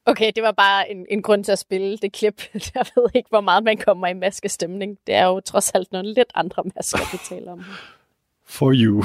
Okay, 0.07 0.33
det 0.35 0.43
var 0.43 0.53
bare 0.53 0.91
en, 0.91 1.07
en 1.11 1.23
grund 1.23 1.45
til 1.45 1.53
at 1.53 1.59
spille 1.59 1.99
det 1.99 2.13
klip. 2.13 2.43
Jeg 2.75 2.85
ved 2.97 3.07
ikke, 3.15 3.29
hvor 3.29 3.41
meget 3.41 3.65
man 3.65 3.77
kommer 3.77 4.07
i 4.07 4.15
maskestemning. 4.15 4.99
Det 5.07 5.15
er 5.15 5.27
jo 5.27 5.41
trods 5.41 5.71
alt 5.71 5.93
nogle 5.93 6.15
lidt 6.15 6.33
andre 6.35 6.63
masker, 6.77 7.13
vi 7.13 7.19
taler 7.37 7.53
om. 7.53 7.65
For 8.47 8.73
you. 8.75 9.03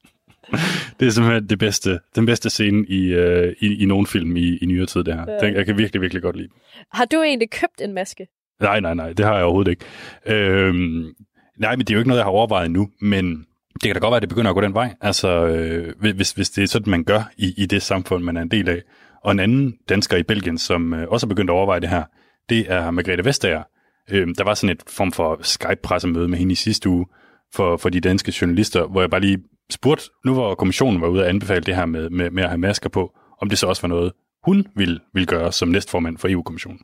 det 1.00 1.06
er 1.06 1.10
simpelthen 1.10 1.48
det 1.48 1.58
bedste, 1.58 2.00
den 2.16 2.26
bedste 2.26 2.50
scene 2.50 2.86
i, 2.88 3.14
uh, 3.14 3.52
i, 3.60 3.82
i 3.82 3.86
nogen 3.86 4.06
film 4.06 4.36
i, 4.36 4.56
i 4.56 4.66
nyere 4.66 4.86
tid, 4.86 5.04
det 5.04 5.14
her. 5.14 5.24
Ja. 5.28 5.46
Den, 5.46 5.54
jeg 5.54 5.66
kan 5.66 5.78
virkelig, 5.78 6.02
virkelig 6.02 6.22
godt 6.22 6.36
lide. 6.36 6.48
Har 6.92 7.04
du 7.04 7.22
egentlig 7.22 7.50
købt 7.50 7.80
en 7.80 7.92
maske? 7.92 8.28
Nej, 8.60 8.80
nej, 8.80 8.94
nej, 8.94 9.12
det 9.12 9.26
har 9.26 9.34
jeg 9.34 9.44
overhovedet 9.44 9.70
ikke. 9.70 9.84
Øhm, 10.26 11.14
nej, 11.56 11.76
men 11.76 11.78
det 11.78 11.90
er 11.90 11.94
jo 11.94 11.98
ikke 11.98 12.08
noget, 12.08 12.18
jeg 12.18 12.24
har 12.24 12.30
overvejet 12.30 12.66
endnu, 12.66 12.88
men 13.00 13.46
det 13.74 13.82
kan 13.82 13.94
da 13.94 13.98
godt 13.98 14.10
være, 14.10 14.16
at 14.16 14.22
det 14.22 14.28
begynder 14.28 14.50
at 14.50 14.54
gå 14.54 14.60
den 14.60 14.74
vej. 14.74 14.94
Altså, 15.00 15.46
øh, 15.46 15.94
hvis, 15.98 16.32
hvis 16.32 16.50
det 16.50 16.62
er 16.62 16.68
sådan, 16.68 16.90
man 16.90 17.04
gør 17.04 17.30
i, 17.36 17.54
i 17.56 17.66
det 17.66 17.82
samfund, 17.82 18.24
man 18.24 18.36
er 18.36 18.42
en 18.42 18.50
del 18.50 18.68
af. 18.68 18.82
Og 19.24 19.32
en 19.32 19.40
anden 19.40 19.78
dansker 19.88 20.16
i 20.16 20.22
Belgien, 20.22 20.58
som 20.58 20.94
øh, 20.94 21.08
også 21.08 21.26
har 21.26 21.28
begyndt 21.28 21.50
at 21.50 21.54
overveje 21.54 21.80
det 21.80 21.88
her, 21.88 22.04
det 22.48 22.72
er 22.72 22.90
Margrethe 22.90 23.24
Vestager. 23.24 23.62
Øhm, 24.10 24.34
der 24.34 24.44
var 24.44 24.54
sådan 24.54 24.76
et 24.76 24.82
form 24.86 25.12
for 25.12 25.38
Skype-pressemøde 25.42 26.28
med 26.28 26.38
hende 26.38 26.52
i 26.52 26.54
sidste 26.54 26.88
uge 26.88 27.06
for, 27.54 27.76
for 27.76 27.88
de 27.88 28.00
danske 28.00 28.32
journalister, 28.40 28.86
hvor 28.86 29.00
jeg 29.00 29.10
bare 29.10 29.20
lige 29.20 29.38
spurgte, 29.70 30.04
nu 30.24 30.34
hvor 30.34 30.54
kommissionen 30.54 31.00
var 31.00 31.08
ude 31.08 31.22
at 31.22 31.28
anbefale 31.28 31.60
det 31.60 31.76
her 31.76 31.86
med, 31.86 32.10
med, 32.10 32.30
med 32.30 32.42
at 32.42 32.48
have 32.48 32.58
masker 32.58 32.88
på, 32.88 33.18
om 33.40 33.48
det 33.48 33.58
så 33.58 33.66
også 33.66 33.82
var 33.82 33.88
noget, 33.88 34.12
hun 34.44 34.66
ville, 34.76 35.00
ville 35.14 35.26
gøre 35.26 35.52
som 35.52 35.68
næstformand 35.68 36.18
for 36.18 36.28
EU-kommissionen. 36.28 36.80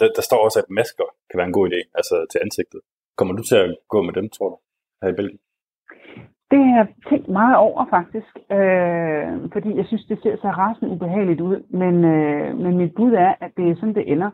Der, 0.00 0.08
der 0.16 0.22
står 0.22 0.44
også, 0.44 0.58
at 0.58 0.64
masker 0.70 1.04
kan 1.30 1.38
være 1.38 1.46
en 1.46 1.52
god 1.52 1.68
idé, 1.70 1.90
altså 1.94 2.26
til 2.32 2.38
ansigtet. 2.42 2.80
Kommer 3.16 3.34
du 3.34 3.42
til 3.42 3.56
at 3.56 3.76
gå 3.88 4.02
med 4.02 4.12
dem, 4.12 4.30
tror 4.30 4.48
du, 4.48 4.56
her 5.02 5.12
i 5.12 5.16
Belgien? 5.16 5.40
Det 6.50 6.58
har 6.64 6.76
jeg 6.76 6.86
tænkt 7.08 7.28
meget 7.28 7.56
over 7.56 7.86
faktisk, 7.90 8.38
øh, 8.52 9.50
fordi 9.52 9.76
jeg 9.76 9.86
synes, 9.86 10.04
det 10.04 10.18
ser 10.22 10.36
så 10.36 10.48
rasende 10.48 10.90
ubehageligt 10.90 11.40
ud. 11.40 11.62
Men, 11.70 12.04
øh, 12.04 12.58
men 12.58 12.76
mit 12.76 12.94
bud 12.94 13.12
er, 13.12 13.34
at 13.40 13.50
det 13.56 13.70
er 13.70 13.74
sådan, 13.74 13.94
det 13.94 14.12
ender. 14.12 14.30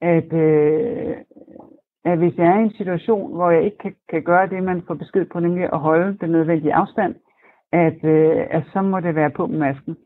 At, 0.00 0.32
øh, 0.32 1.16
at 2.04 2.18
hvis 2.18 2.38
jeg 2.38 2.46
er 2.46 2.58
i 2.58 2.62
en 2.62 2.76
situation, 2.76 3.34
hvor 3.34 3.50
jeg 3.50 3.64
ikke 3.64 3.78
kan, 3.78 3.94
kan 4.08 4.22
gøre 4.22 4.48
det, 4.48 4.62
man 4.62 4.82
får 4.86 4.94
besked 4.94 5.24
på, 5.24 5.40
nemlig 5.40 5.68
at 5.72 5.78
holde 5.78 6.18
den 6.20 6.30
nødvendige 6.30 6.74
afstand, 6.74 7.14
at, 7.72 8.04
øh, 8.04 8.46
at 8.50 8.62
så 8.72 8.82
må 8.82 9.00
det 9.00 9.14
være 9.14 9.30
på 9.30 9.46
med 9.46 9.58
masken. 9.58 9.96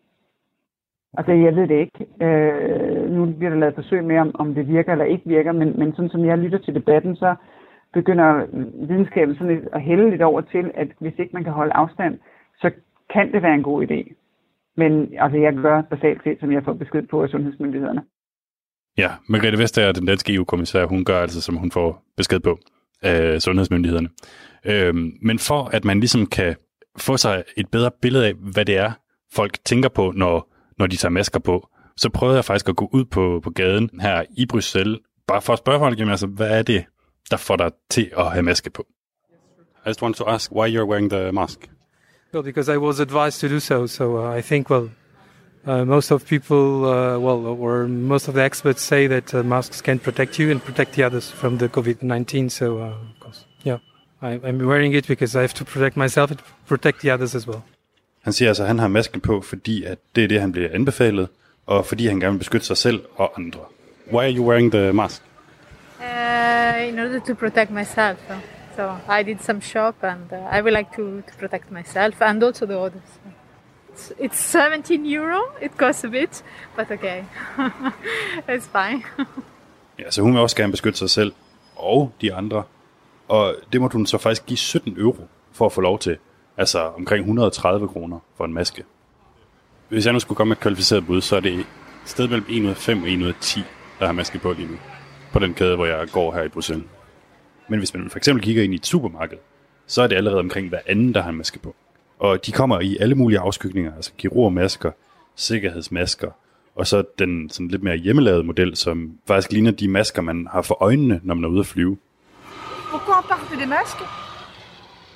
Altså, 1.18 1.32
jeg 1.32 1.56
ved 1.56 1.68
det 1.68 1.78
ikke. 1.80 2.06
Øh, 2.26 3.10
nu 3.10 3.26
bliver 3.26 3.50
der 3.50 3.58
lavet 3.58 3.74
forsøg 3.74 4.04
med, 4.04 4.18
om, 4.18 4.30
om 4.34 4.54
det 4.54 4.68
virker 4.68 4.92
eller 4.92 5.04
ikke 5.04 5.28
virker, 5.28 5.52
men, 5.52 5.78
men 5.78 5.94
sådan 5.94 6.10
som 6.10 6.24
jeg 6.24 6.38
lytter 6.38 6.58
til 6.58 6.74
debatten, 6.74 7.16
så 7.16 7.34
begynder 7.98 8.30
videnskaben 8.88 9.34
sådan 9.34 9.54
lidt 9.54 9.68
at 9.72 9.82
hælde 9.82 10.10
lidt 10.10 10.22
over 10.22 10.40
til, 10.40 10.64
at 10.74 10.88
hvis 11.00 11.18
ikke 11.18 11.34
man 11.36 11.44
kan 11.44 11.52
holde 11.52 11.72
afstand, 11.72 12.14
så 12.60 12.70
kan 13.12 13.32
det 13.32 13.42
være 13.42 13.54
en 13.54 13.68
god 13.70 13.78
idé. 13.86 14.00
Men 14.76 14.92
altså, 15.18 15.38
jeg 15.38 15.54
gør 15.54 15.82
basalt 15.82 16.20
set, 16.24 16.40
som 16.40 16.52
jeg 16.52 16.62
får 16.64 16.72
besked 16.72 17.02
på 17.10 17.22
af 17.22 17.28
sundhedsmyndighederne. 17.28 18.02
Ja, 18.98 19.10
Margrethe 19.28 19.58
Vestager, 19.58 19.92
den 19.92 20.06
danske 20.06 20.34
EU-kommissær, 20.34 20.86
hun 20.86 21.04
gør 21.04 21.18
altså, 21.20 21.40
som 21.40 21.56
hun 21.56 21.70
får 21.70 22.02
besked 22.16 22.40
på 22.40 22.58
af 23.02 23.42
sundhedsmyndighederne. 23.42 24.08
Øhm, 24.64 25.12
men 25.22 25.38
for 25.38 25.62
at 25.76 25.84
man 25.84 26.00
ligesom 26.00 26.26
kan 26.26 26.56
få 26.98 27.16
sig 27.16 27.44
et 27.56 27.68
bedre 27.72 27.90
billede 28.02 28.26
af, 28.26 28.34
hvad 28.34 28.64
det 28.64 28.76
er, 28.76 28.92
folk 29.32 29.52
tænker 29.64 29.88
på, 29.88 30.12
når, 30.16 30.52
når 30.78 30.86
de 30.86 30.96
tager 30.96 31.12
masker 31.12 31.40
på, 31.40 31.68
så 31.96 32.10
prøvede 32.10 32.36
jeg 32.36 32.44
faktisk 32.44 32.68
at 32.68 32.76
gå 32.76 32.88
ud 32.92 33.04
på, 33.04 33.40
på 33.44 33.50
gaden 33.50 33.90
her 34.00 34.24
i 34.30 34.46
Bruxelles, 34.46 34.98
bare 35.26 35.42
for 35.42 35.52
at 35.52 35.58
spørge 35.58 35.78
folk, 35.78 35.98
jamen, 35.98 36.10
altså, 36.10 36.26
hvad 36.26 36.58
er 36.58 36.62
det, 36.62 36.84
der 37.30 37.36
får 37.36 37.56
dig 37.56 37.70
til 37.90 38.10
at 38.18 38.32
have 38.32 38.42
maske 38.42 38.70
på? 38.70 38.86
I 39.86 39.88
just 39.88 40.02
want 40.02 40.16
to 40.16 40.24
ask 40.24 40.52
why 40.52 40.68
you're 40.68 40.84
wearing 40.84 41.10
the 41.10 41.32
mask. 41.32 41.68
Well, 42.34 42.42
because 42.42 42.68
I 42.68 42.76
was 42.76 43.00
advised 43.00 43.40
to 43.40 43.48
do 43.48 43.60
so. 43.60 43.86
So 43.86 44.04
uh, 44.16 44.38
I 44.38 44.42
think, 44.42 44.70
well, 44.70 44.90
uh, 45.66 45.84
most 45.84 46.10
of 46.12 46.26
people, 46.26 46.84
uh, 46.84 47.18
well, 47.18 47.46
or 47.46 47.86
most 47.88 48.28
of 48.28 48.34
the 48.34 48.42
experts 48.42 48.82
say 48.82 49.06
that 49.06 49.34
uh, 49.34 49.42
masks 49.42 49.80
can 49.80 49.98
protect 49.98 50.38
you 50.38 50.50
and 50.50 50.60
protect 50.60 50.92
the 50.92 51.06
others 51.06 51.30
from 51.30 51.58
the 51.58 51.68
COVID-19. 51.68 52.50
So, 52.50 52.78
uh, 52.78 52.86
of 52.86 53.20
course, 53.20 53.46
yeah, 53.64 53.78
I, 54.20 54.40
I'm 54.48 54.58
wearing 54.58 54.94
it 54.94 55.06
because 55.06 55.38
I 55.38 55.40
have 55.40 55.54
to 55.54 55.64
protect 55.64 55.96
myself 55.96 56.30
and 56.30 56.40
protect 56.66 57.00
the 57.00 57.10
others 57.14 57.34
as 57.34 57.46
well. 57.48 57.62
Han 58.22 58.32
siger 58.32 58.48
altså, 58.48 58.62
at 58.62 58.68
han 58.68 58.78
har 58.78 58.88
masken 58.88 59.20
på, 59.20 59.40
fordi 59.40 59.84
at 59.84 59.98
det 60.16 60.24
er 60.24 60.28
det, 60.28 60.40
han 60.40 60.52
bliver 60.52 60.68
anbefalet, 60.72 61.28
og 61.66 61.86
fordi 61.86 62.06
han 62.06 62.20
gerne 62.20 62.32
vil 62.32 62.38
beskytte 62.38 62.66
sig 62.66 62.76
selv 62.76 63.02
og 63.14 63.32
andre. 63.38 63.60
Why 64.12 64.22
are 64.22 64.36
you 64.36 64.48
wearing 64.48 64.72
the 64.72 64.92
mask? 64.92 65.22
Uh, 66.06 66.88
in 66.88 66.98
order 66.98 67.20
to 67.20 67.34
protect 67.34 67.70
myself. 67.70 68.18
So 68.76 68.96
I 69.08 69.22
did 69.22 69.42
some 69.42 69.60
shop 69.60 69.94
and 70.02 70.32
uh, 70.32 70.56
I 70.56 70.60
would 70.60 70.72
like 70.72 70.90
to, 70.96 71.22
to 71.22 71.32
protect 71.38 71.70
myself 71.70 72.22
and 72.22 72.42
also 72.42 72.66
the 72.66 72.78
others. 72.78 73.10
It's, 73.92 74.12
it's 74.18 74.38
17 74.38 75.06
euro. 75.06 75.40
It 75.60 75.76
costs 75.78 76.04
a 76.04 76.08
bit, 76.08 76.42
but 76.76 76.90
okay. 76.90 77.24
it's 78.48 78.66
fine. 78.66 79.02
Ja, 79.98 80.10
så 80.10 80.22
hun 80.22 80.32
vil 80.32 80.40
også 80.40 80.56
gerne 80.56 80.70
beskytte 80.70 80.98
sig 80.98 81.10
selv 81.10 81.32
og 81.76 82.12
de 82.20 82.34
andre. 82.34 82.62
Og 83.28 83.54
det 83.72 83.80
må 83.80 83.88
hun 83.92 84.06
så 84.06 84.18
faktisk 84.18 84.46
give 84.46 84.56
17 84.56 84.96
euro 84.98 85.28
for 85.52 85.66
at 85.66 85.72
få 85.72 85.80
lov 85.80 85.98
til. 85.98 86.16
Altså 86.56 86.86
omkring 86.88 87.20
130 87.20 87.88
kroner 87.88 88.18
for 88.36 88.44
en 88.44 88.52
maske. 88.52 88.84
Hvis 89.88 90.04
jeg 90.04 90.12
nu 90.12 90.18
skulle 90.18 90.36
komme 90.36 90.48
med 90.48 90.56
et 90.56 90.60
kvalificeret 90.60 91.06
bud, 91.06 91.20
så 91.20 91.36
er 91.36 91.40
det 91.40 91.54
et 91.54 91.66
sted 92.04 92.28
mellem 92.28 92.46
1 92.48 92.64
ud 92.64 92.70
af 92.70 92.76
5 92.76 93.02
og 93.02 93.08
1 93.08 93.22
ud 93.22 93.28
af 93.28 93.34
10, 93.40 93.60
der 94.00 94.06
har 94.06 94.12
maske 94.12 94.38
på 94.38 94.52
lige 94.52 94.68
nu. 94.68 94.76
På 95.36 95.40
den 95.40 95.54
kæde, 95.54 95.76
hvor 95.76 95.86
jeg 95.86 96.08
går 96.12 96.34
her 96.34 96.42
i 96.42 96.48
Bruxelles. 96.48 96.84
Men 97.68 97.78
hvis 97.78 97.94
man 97.94 98.10
for 98.10 98.18
eksempel 98.18 98.44
kigger 98.44 98.62
ind 98.62 98.72
i 98.72 98.76
et 98.76 98.86
supermarked, 98.86 99.38
så 99.86 100.02
er 100.02 100.06
det 100.06 100.16
allerede 100.16 100.38
omkring 100.38 100.68
hver 100.68 100.78
anden, 100.86 101.14
der 101.14 101.22
har 101.22 101.30
en 101.30 101.36
maske 101.36 101.58
på. 101.58 101.74
Og 102.18 102.46
de 102.46 102.52
kommer 102.52 102.80
i 102.80 102.96
alle 103.00 103.14
mulige 103.14 103.38
afskygninger, 103.38 103.94
altså 103.96 104.12
kirurgmasker, 104.18 104.90
sikkerhedsmasker, 105.34 106.30
og 106.76 106.86
så 106.86 107.04
den 107.18 107.50
sådan 107.50 107.68
lidt 107.68 107.82
mere 107.82 107.96
hjemmelavede 107.96 108.42
model, 108.44 108.76
som 108.76 109.18
faktisk 109.26 109.52
ligner 109.52 109.70
de 109.70 109.88
masker, 109.88 110.22
man 110.22 110.48
har 110.52 110.62
for 110.62 110.82
øjnene, 110.82 111.20
når 111.22 111.34
man 111.34 111.44
er 111.44 111.48
ude 111.48 111.60
at 111.60 111.66
flyve. 111.66 111.96
Pourquoi 112.90 113.18
on 113.18 113.24
porte 113.28 113.56
des 113.60 113.68
masques 113.68 114.06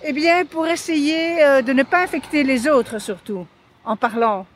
Eh 0.08 0.14
bien, 0.14 0.46
pour 0.52 0.66
essayer 0.66 1.44
euh, 1.46 1.66
de 1.66 1.72
ne 1.72 1.84
pas 1.84 2.02
infecter 2.02 2.42
les 2.42 2.68
autres, 2.68 2.98
surtout, 2.98 3.46
en 3.84 3.96
parlant. 3.96 4.46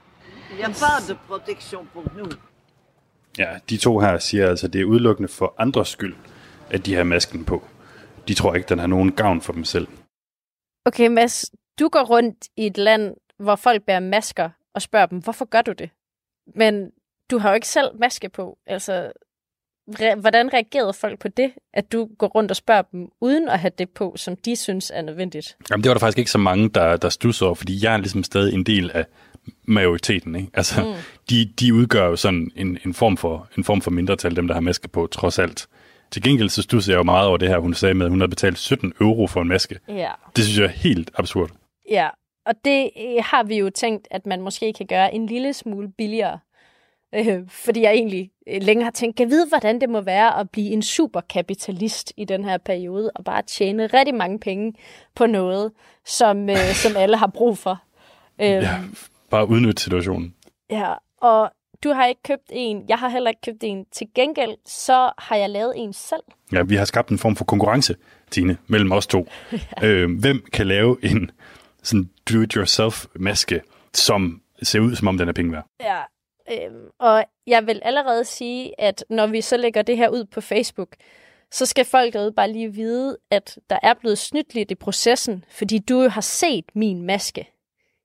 Il 0.51 0.57
n'y 0.57 0.65
a 0.65 0.69
pas 0.69 1.01
de 1.09 1.15
protection 1.29 1.81
pour 1.95 2.05
nous. 2.17 2.54
Ja, 3.39 3.59
de 3.71 3.77
to 3.77 3.99
her 3.99 4.19
siger 4.19 4.49
altså, 4.49 4.67
at 4.67 4.73
det 4.73 4.81
er 4.81 4.85
udelukkende 4.85 5.29
for 5.29 5.55
andres 5.59 5.89
skyld, 5.89 6.15
at 6.71 6.87
de 6.87 6.95
har 6.95 7.05
masken 7.05 7.45
på. 7.45 7.65
De 8.29 8.35
tror 8.35 8.55
ikke, 8.55 8.69
den 8.69 8.79
har 8.79 8.87
nogen 8.87 9.13
gavn 9.13 9.41
for 9.41 9.53
dem 9.53 9.65
selv. 9.65 9.89
Okay, 10.85 11.09
Mads, 11.09 11.45
du 11.79 11.89
går 11.89 12.05
rundt 12.05 12.49
i 12.57 12.67
et 12.67 12.79
land, 12.79 13.17
hvor 13.39 13.57
folk 13.57 13.83
bærer 13.83 14.01
masker 14.01 14.51
og 14.75 14.83
spørger 14.83 15.07
dem, 15.07 15.19
hvorfor 15.19 15.45
gør 15.45 15.63
du 15.63 15.73
det? 15.73 15.91
Men 16.55 16.91
du 17.31 17.39
har 17.39 17.49
jo 17.49 17.55
ikke 17.55 17.69
selv 17.69 17.99
maske 17.99 18.29
på. 18.29 18.59
Altså, 18.67 19.13
re- 19.91 20.21
hvordan 20.21 20.53
reagerede 20.53 20.93
folk 20.93 21.19
på 21.19 21.29
det, 21.29 21.53
at 21.73 21.93
du 21.93 22.09
går 22.19 22.27
rundt 22.27 22.51
og 22.51 22.57
spørger 22.57 22.83
dem, 22.83 23.09
uden 23.21 23.49
at 23.49 23.59
have 23.59 23.71
det 23.79 23.91
på, 23.91 24.15
som 24.17 24.37
de 24.37 24.57
synes 24.57 24.93
er 24.95 25.03
nødvendigt? 25.03 25.57
Jamen, 25.71 25.85
det 25.85 25.89
var 25.89 25.95
der 25.95 26.01
faktisk 26.01 26.19
ikke 26.19 26.31
så 26.31 26.39
mange, 26.39 26.69
der, 26.69 26.97
der 26.97 27.09
stussede 27.09 27.49
over, 27.49 27.55
fordi 27.55 27.85
jeg 27.85 27.95
er 27.95 27.97
ligesom 27.97 28.23
stadig 28.23 28.55
en 28.55 28.65
del 28.65 28.91
af 28.95 29.05
majoriteten. 29.65 30.35
Ikke? 30.35 30.49
Altså, 30.55 30.85
mm. 30.85 30.93
de, 31.31 31.53
de 31.61 31.75
udgør 31.75 32.07
jo 32.07 32.17
sådan 32.17 32.51
en, 32.57 32.79
en, 32.85 32.95
form 32.95 33.17
for, 33.17 33.49
en 33.59 33.65
form 33.65 33.81
for 33.81 33.91
mindretal, 33.91 34.37
dem 34.37 34.47
der 34.47 34.55
har 34.55 34.61
maske 34.61 34.89
på, 34.89 35.07
trods 35.07 35.39
alt. 35.39 35.67
Til 36.11 36.23
gengæld 36.23 36.49
så 36.49 36.63
stussede 36.63 36.95
jeg 36.95 36.99
jo 36.99 37.03
meget 37.03 37.29
over 37.29 37.37
det 37.37 37.49
her, 37.49 37.59
hun 37.59 37.75
sagde 37.75 37.95
med, 37.95 38.07
at 38.07 38.11
hun 38.11 38.21
havde 38.21 38.31
betalt 38.31 38.59
17 38.59 38.93
euro 39.01 39.27
for 39.27 39.43
en 39.43 39.49
maske. 39.49 39.79
Ja. 39.89 40.11
Det 40.37 40.45
synes 40.45 40.59
jeg 40.59 40.65
er 40.65 40.69
helt 40.69 41.11
absurd. 41.15 41.51
Ja, 41.91 42.09
og 42.47 42.55
det 42.65 42.91
øh, 43.01 43.25
har 43.25 43.43
vi 43.43 43.59
jo 43.59 43.71
tænkt, 43.71 44.09
at 44.11 44.27
man 44.27 44.41
måske 44.41 44.73
kan 44.73 44.87
gøre 44.87 45.15
en 45.15 45.27
lille 45.27 45.53
smule 45.53 45.93
billigere. 45.99 46.39
Øh, 47.15 47.49
fordi 47.49 47.83
jeg 47.83 47.93
egentlig 47.93 48.31
længe 48.47 48.85
har 48.85 48.91
tænkt, 48.91 49.17
kan 49.17 49.31
vide, 49.31 49.49
hvordan 49.49 49.81
det 49.81 49.89
må 49.89 50.01
være 50.01 50.41
at 50.41 50.51
blive 50.51 50.71
en 50.71 50.83
superkapitalist 50.83 52.13
i 52.17 52.25
den 52.25 52.45
her 52.45 52.59
periode, 52.59 53.11
og 53.15 53.25
bare 53.25 53.43
tjene 53.43 53.87
rigtig 53.87 54.15
mange 54.15 54.39
penge 54.39 54.75
på 55.15 55.27
noget, 55.27 55.73
som, 56.07 56.51
øh, 56.51 56.57
som 56.85 56.97
alle 56.97 57.17
har 57.17 57.27
brug 57.27 57.59
for. 57.59 57.83
Øh, 58.41 58.47
Ja, 58.47 58.79
bare 59.31 59.49
udnytte 59.49 59.83
situationen. 59.83 60.35
Ja, 60.71 60.93
og 61.21 61.51
du 61.85 61.93
har 61.93 62.07
ikke 62.07 62.23
købt 62.23 62.51
en, 62.51 62.85
jeg 62.89 62.99
har 62.99 63.09
heller 63.09 63.31
ikke 63.31 63.41
købt 63.45 63.65
en. 63.65 63.85
Til 63.93 64.07
gengæld, 64.15 64.57
så 64.67 65.11
har 65.19 65.37
jeg 65.37 65.51
lavet 65.51 65.73
en 65.77 65.93
selv. 65.93 66.23
Ja, 66.53 66.63
vi 66.63 66.77
har 66.77 66.85
skabt 66.85 67.09
en 67.11 67.19
form 67.19 67.37
for 67.37 67.45
konkurrence, 67.45 67.97
Tine, 68.31 68.57
mellem 68.67 68.93
os 68.93 69.07
to. 69.07 69.29
ja. 69.53 69.87
øh, 69.87 70.19
hvem 70.21 70.45
kan 70.53 70.67
lave 70.67 70.97
en 71.03 71.31
sådan 71.83 72.11
do-it-yourself-maske, 72.31 73.61
som 73.95 74.41
ser 74.63 74.81
ud, 74.81 74.95
som 74.95 75.09
om 75.09 75.19
den 75.19 75.29
er 75.29 75.33
penge 75.33 75.53
værd? 75.53 75.67
Ja, 75.81 75.97
øhm, 76.53 76.87
og 76.99 77.25
jeg 77.47 77.67
vil 77.67 77.81
allerede 77.85 78.25
sige, 78.25 78.81
at 78.81 79.05
når 79.11 79.27
vi 79.27 79.41
så 79.41 79.57
lægger 79.57 79.83
det 79.83 79.97
her 79.97 80.09
ud 80.09 80.25
på 80.25 80.41
Facebook, 80.41 80.89
så 81.51 81.67
skal 81.67 81.85
folk 81.85 82.13
derude 82.13 82.33
bare 82.33 82.53
lige 82.53 82.73
vide, 82.73 83.17
at 83.31 83.59
der 83.71 83.79
er 83.83 83.95
blevet 84.01 84.19
snydt 84.19 84.55
lidt 84.55 84.71
i 84.71 84.75
processen, 84.75 85.45
fordi 85.51 85.79
du 85.79 86.03
jo 86.03 86.09
har 86.09 86.21
set 86.21 86.65
min 86.75 87.03
maske. 87.03 87.51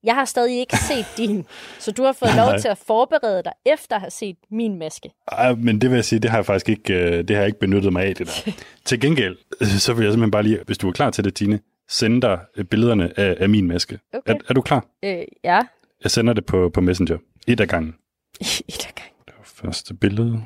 Jeg 0.04 0.16
har 0.16 0.26
stadig 0.26 0.60
ikke 0.60 0.78
set 0.90 1.06
din, 1.18 1.46
så 1.80 1.92
du 1.92 2.04
har 2.04 2.14
fået 2.14 2.36
lov 2.36 2.46
Nej. 2.46 2.58
til 2.60 2.68
at 2.68 2.78
forberede 2.78 3.44
dig 3.44 3.52
efter 3.66 3.96
at 3.96 4.02
have 4.02 4.12
set 4.12 4.36
min 4.52 4.80
maske. 4.80 5.12
Ej, 5.32 5.54
men 5.56 5.82
det 5.82 5.90
vil 5.90 5.96
jeg 5.96 6.06
sige, 6.06 6.20
det 6.20 6.30
har 6.32 6.38
jeg 6.38 6.46
faktisk 6.46 6.70
ikke, 6.70 6.94
øh, 6.94 7.18
det 7.18 7.30
har 7.30 7.38
jeg 7.38 7.48
ikke 7.48 7.60
benyttet 7.60 7.94
mig 7.94 8.04
af, 8.06 8.16
det 8.16 8.28
der. 8.28 8.52
til 8.86 9.00
gengæld, 9.00 9.38
øh, 9.62 9.68
så 9.68 9.94
vil 9.94 10.04
jeg 10.04 10.14
simpelthen 10.14 10.32
bare 10.32 10.44
lige, 10.44 10.60
hvis 10.66 10.78
du 10.78 10.88
er 10.88 10.92
klar 10.92 11.10
til 11.10 11.24
det, 11.24 11.36
Tine, 11.36 11.60
sende 11.90 12.22
dig 12.22 12.40
øh, 12.58 12.66
billederne 12.66 13.20
af, 13.20 13.36
af 13.40 13.50
min 13.50 13.68
maske. 13.68 14.00
Okay. 14.14 14.34
Er, 14.34 14.38
er 14.50 14.54
du 14.54 14.62
klar? 14.62 14.86
Øh, 15.04 15.22
ja, 15.44 15.62
Jeg 16.04 16.12
sender 16.12 16.34
det 16.34 16.46
på, 16.46 16.70
på 16.74 16.82
Messenger. 16.82 17.18
Et 17.48 17.60
af 17.60 17.68
gangen. 17.68 17.96
Et 18.40 18.86
af 18.88 18.96
gangen. 18.96 19.24
Det 19.28 19.36
var 19.38 19.44
første 19.44 19.94
billede. 19.94 20.46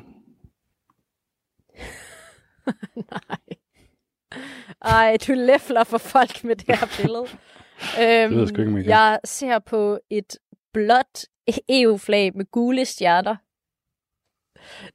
Ej, 4.82 5.16
du 5.26 5.32
læfler 5.32 5.84
for 5.84 5.98
folk 5.98 6.44
med 6.44 6.56
det 6.56 6.78
her 6.78 6.86
billede. 7.02 7.26
øhm, 8.02 8.34
ved 8.34 8.38
jeg 8.38 8.48
sgu 8.48 8.60
ikke, 8.60 8.74
jeg 8.74 8.84
kan. 8.84 8.90
jeg 8.90 9.20
ser 9.24 9.58
på 9.58 9.98
et 10.10 10.38
blåt 10.72 11.26
EU-flag 11.68 12.36
med 12.36 12.50
gule 12.50 12.84
stjerner. 12.84 13.36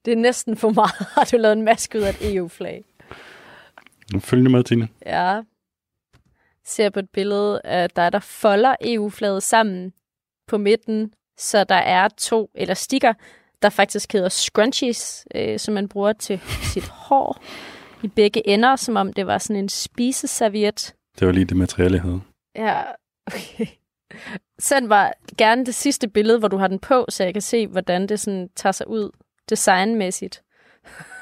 Det 0.06 0.14
er 0.14 0.18
næsten 0.18 0.58
for 0.58 0.70
meget, 0.70 1.08
har 1.16 1.30
du 1.32 1.38
lavet 1.38 1.54
en 1.54 1.62
maske 1.62 1.98
ud 1.98 2.04
af 2.04 2.10
et 2.10 2.36
EU-flag. 2.36 2.86
Følger 4.20 4.50
med, 4.50 4.64
Tine. 4.64 4.88
Ja. 5.06 5.42
Ser 6.66 6.90
på 6.90 7.00
et 7.00 7.10
billede 7.10 7.62
af 7.64 7.90
dig, 7.90 8.12
der 8.12 8.20
folder 8.20 8.76
EU-flaget 8.82 9.44
sammen 9.44 9.94
på 10.48 10.58
midten, 10.58 11.14
så 11.40 11.64
der 11.64 11.76
er 11.76 12.08
to 12.08 12.50
elastikker, 12.56 13.14
der 13.62 13.70
faktisk 13.70 14.14
hedder 14.14 14.30
scrunchies, 14.30 15.28
øh, 15.36 15.60
som 15.60 15.74
man 15.74 15.88
bruger 15.88 16.14
til 16.14 16.42
sit 16.74 16.88
hår 16.88 17.44
i 18.04 18.08
begge 18.08 18.48
ender, 18.48 18.76
som 18.76 18.96
om 18.96 19.14
det 19.14 19.28
var 19.28 19.38
sådan 19.38 19.64
en 19.64 19.70
spiseserviet. 19.70 20.96
Det 21.20 21.28
var 21.28 21.34
lige 21.34 21.46
det 21.46 21.58
materiale, 21.58 21.94
jeg 21.94 22.02
havde. 22.02 22.22
Ja, 22.56 22.82
okay. 23.28 23.66
Send 24.60 24.88
mig 24.88 25.14
gerne 25.38 25.66
det 25.66 25.76
sidste 25.76 26.08
billede, 26.08 26.40
hvor 26.40 26.48
du 26.48 26.58
har 26.58 26.68
den 26.68 26.80
på, 26.80 27.06
så 27.10 27.24
jeg 27.24 27.34
kan 27.34 27.42
se, 27.42 27.68
hvordan 27.68 28.08
det 28.08 28.20
sådan 28.20 28.50
tager 28.56 28.72
sig 28.72 28.88
ud 28.88 29.12
designmæssigt. 29.50 30.44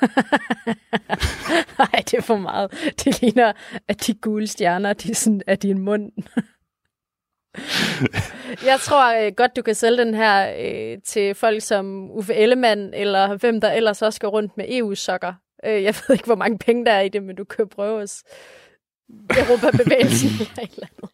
Nej, 1.80 2.04
det 2.06 2.14
er 2.14 2.22
for 2.22 2.38
meget. 2.38 2.94
Det 3.04 3.22
ligner, 3.22 3.54
at 3.88 4.08
de 4.08 4.14
gule 4.14 4.48
stjerner, 4.48 4.94
de 4.94 5.12
er 5.12 5.16
sådan, 5.16 5.42
er 5.48 5.56
din 5.56 5.80
mund. 5.80 6.12
jeg 8.70 8.80
tror 8.80 9.26
øh, 9.26 9.32
godt, 9.38 9.56
du 9.56 9.62
kan 9.62 9.76
sælge 9.76 9.98
den 9.98 10.14
her 10.14 10.54
øh, 10.60 10.98
til 11.06 11.36
folk 11.36 11.62
som 11.62 12.12
Uffe 12.12 12.34
Ellemann, 12.34 12.94
eller 12.94 13.38
hvem 13.38 13.62
der 13.62 13.72
ellers 13.72 14.02
også 14.02 14.20
går 14.20 14.28
rundt 14.28 14.58
med 14.58 14.66
EU-sokker. 14.70 15.34
Øh, 15.66 15.84
jeg 15.84 15.96
ved 16.08 16.16
ikke, 16.16 16.26
hvor 16.26 16.36
mange 16.36 16.58
penge 16.58 16.86
der 16.86 16.92
er 16.92 17.02
i 17.02 17.10
det, 17.10 17.24
men 17.24 17.36
du 17.36 17.44
kan 17.44 17.68
prøve 17.70 18.02
os. 18.02 18.24
Europabevægelsen 19.38 20.30
eller 20.42 20.64
et 20.64 20.70
eller 20.74 20.88
andet. 20.98 21.12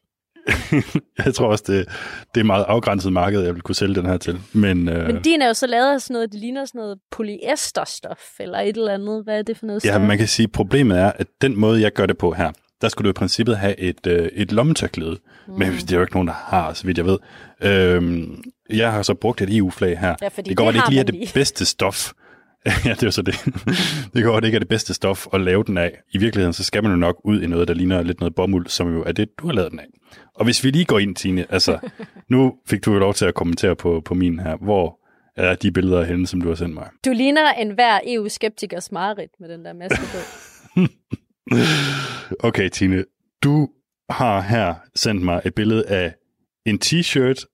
jeg 1.26 1.34
tror 1.34 1.48
også, 1.48 1.64
det, 1.68 1.88
det 2.36 2.42
er 2.42 2.46
meget 2.46 2.66
afgrænset 2.68 3.14
marked, 3.14 3.42
jeg 3.42 3.54
vil 3.54 3.62
kunne 3.62 3.76
sælge 3.76 3.96
den 3.96 4.06
her 4.06 4.18
til. 4.18 4.40
Men, 4.54 4.90
øh, 4.90 5.08
Men 5.08 5.22
din 5.22 5.42
er 5.42 5.48
jo 5.48 5.54
så 5.54 5.68
lavet 5.68 5.94
af 5.94 6.02
sådan 6.02 6.14
noget, 6.14 6.32
det 6.32 6.40
ligner 6.40 6.66
sådan 6.66 6.80
noget 6.80 7.00
polyesterstof, 7.12 8.40
eller 8.40 8.60
et 8.60 8.78
eller 8.78 8.94
andet. 8.94 9.24
Hvad 9.24 9.38
er 9.38 9.42
det 9.42 9.58
for 9.58 9.66
noget? 9.66 9.86
ja, 9.86 10.00
man 10.00 10.18
kan 10.18 10.28
sige, 10.28 10.48
problemet 10.48 11.00
er, 11.00 11.12
at 11.16 11.28
den 11.42 11.60
måde, 11.60 11.82
jeg 11.82 11.92
gør 11.92 12.06
det 12.06 12.18
på 12.18 12.32
her, 12.32 12.52
der 12.84 12.90
skulle 12.90 13.06
du 13.06 13.10
i 13.10 13.14
princippet 13.14 13.58
have 13.58 13.80
et, 13.80 14.08
øh, 14.08 14.30
et 14.34 14.52
lommetørklæde. 14.52 15.18
Mm. 15.48 15.54
Men 15.54 15.72
det 15.72 15.92
er 15.92 15.96
jo 15.96 16.02
ikke 16.02 16.14
nogen, 16.14 16.28
der 16.28 16.34
har, 16.34 16.74
så 16.74 16.86
vidt 16.86 16.98
jeg 16.98 17.06
ved. 17.06 17.18
Øhm, 17.62 18.44
jeg 18.70 18.92
har 18.92 19.02
så 19.02 19.14
brugt 19.14 19.42
et 19.42 19.58
EU-flag 19.58 20.00
her. 20.00 20.16
Ja, 20.22 20.30
det 20.46 20.58
går 20.58 20.72
det 20.72 20.76
ikke 20.76 20.90
lige 20.90 21.00
er 21.00 21.04
det 21.04 21.32
bedste 21.34 21.66
stof. 21.66 22.12
ja, 22.86 22.90
det 22.90 23.04
er 23.04 23.10
så 23.10 23.22
det. 23.22 23.36
det 24.14 24.22
kan 24.22 24.24
godt 24.24 24.46
ikke 24.46 24.56
er 24.56 24.60
det 24.60 24.68
bedste 24.68 24.94
stof 24.94 25.28
at 25.34 25.42
lave 25.42 25.64
den 25.64 25.78
af. 25.78 25.92
I 26.12 26.18
virkeligheden, 26.18 26.54
så 26.54 26.64
skal 26.64 26.84
man 26.84 26.92
jo 26.92 26.98
nok 26.98 27.22
ud 27.24 27.42
i 27.42 27.48
noget, 27.48 27.68
der 27.68 27.74
ligner 27.74 28.02
lidt 28.02 28.20
noget 28.20 28.36
bomuld, 28.36 28.68
som 28.68 28.94
jo 28.94 29.04
er 29.04 29.12
det, 29.12 29.30
du 29.40 29.48
har 29.48 29.54
lavet 29.54 29.72
den 29.72 29.80
af. 29.80 29.86
Og 30.36 30.46
hvis 30.46 30.64
vi 30.64 30.70
lige 30.70 30.86
går 30.86 31.00
ind, 31.00 31.16
Tine, 31.16 31.46
altså, 31.50 31.78
nu 32.30 32.54
fik 32.68 32.86
du 32.86 32.94
jo 32.94 33.00
lov 33.00 33.14
til 33.14 33.26
at 33.26 33.34
kommentere 33.34 33.76
på, 33.76 34.02
på 34.06 34.14
min 34.14 34.40
her. 34.40 34.56
Hvor 34.56 35.00
er 35.36 35.56
de 35.56 35.72
billeder 35.72 36.00
af 36.00 36.08
hende, 36.08 36.28
som 36.28 36.42
du 36.42 36.48
har 36.48 36.56
sendt 36.56 36.74
mig? 36.74 36.88
Du 37.06 37.12
ligner 37.12 37.54
en 37.54 37.72
hver 37.72 38.00
EU-skeptikers 38.08 38.92
mareridt 38.92 39.32
med 39.40 39.50
den 39.50 39.66
der 39.66 39.74
maske 39.74 40.02
på. 40.02 40.18
okay, 42.48 42.70
Tine. 42.70 43.06
Du 43.44 43.70
har 44.10 44.42
her 44.42 44.76
sendt 44.96 45.22
mig 45.22 45.42
et 45.46 45.56
billede 45.56 45.88
af 45.88 46.16
en 46.66 46.80
t-shirt 46.86 47.46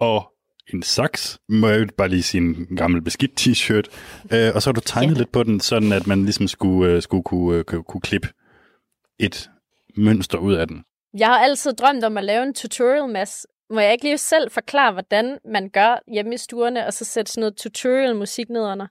og 0.00 0.32
en 0.74 0.82
saks, 0.82 1.38
må 1.48 1.68
jeg 1.68 1.88
bare 1.96 2.08
lige 2.08 2.22
sige 2.22 2.40
en 2.40 2.76
gammel 2.76 3.02
beskidt 3.02 3.40
t-shirt, 3.40 3.86
øh, 4.34 4.54
og 4.54 4.62
så 4.62 4.70
har 4.70 4.72
du 4.72 4.80
tegnet 4.80 5.14
ja. 5.14 5.18
lidt 5.18 5.32
på 5.32 5.42
den, 5.42 5.60
sådan 5.60 5.92
at 5.92 6.06
man 6.06 6.24
ligesom 6.24 6.48
skulle, 6.48 6.92
øh, 6.92 7.02
skulle 7.02 7.22
kunne, 7.22 7.58
øh, 7.58 7.64
kunne, 7.64 7.82
kunne 7.82 8.00
klippe 8.00 8.28
et 9.18 9.50
mønster 9.96 10.38
ud 10.38 10.54
af 10.54 10.66
den. 10.66 10.84
Jeg 11.18 11.26
har 11.26 11.38
altid 11.38 11.72
drømt 11.72 12.04
om 12.04 12.16
at 12.16 12.24
lave 12.24 12.42
en 12.42 12.54
tutorial, 12.54 13.08
Mads. 13.08 13.46
Må 13.70 13.80
jeg 13.80 13.92
ikke 13.92 14.04
lige 14.04 14.18
selv 14.18 14.50
forklare, 14.50 14.92
hvordan 14.92 15.38
man 15.44 15.68
gør 15.68 15.98
hjemme 16.12 16.34
i 16.34 16.36
stuerne, 16.36 16.86
og 16.86 16.92
så 16.92 17.04
sætte 17.04 17.32
sådan 17.32 17.40
noget 17.40 17.56
tutorial-musik 17.56 18.48
ned 18.48 18.60
under? 18.60 18.86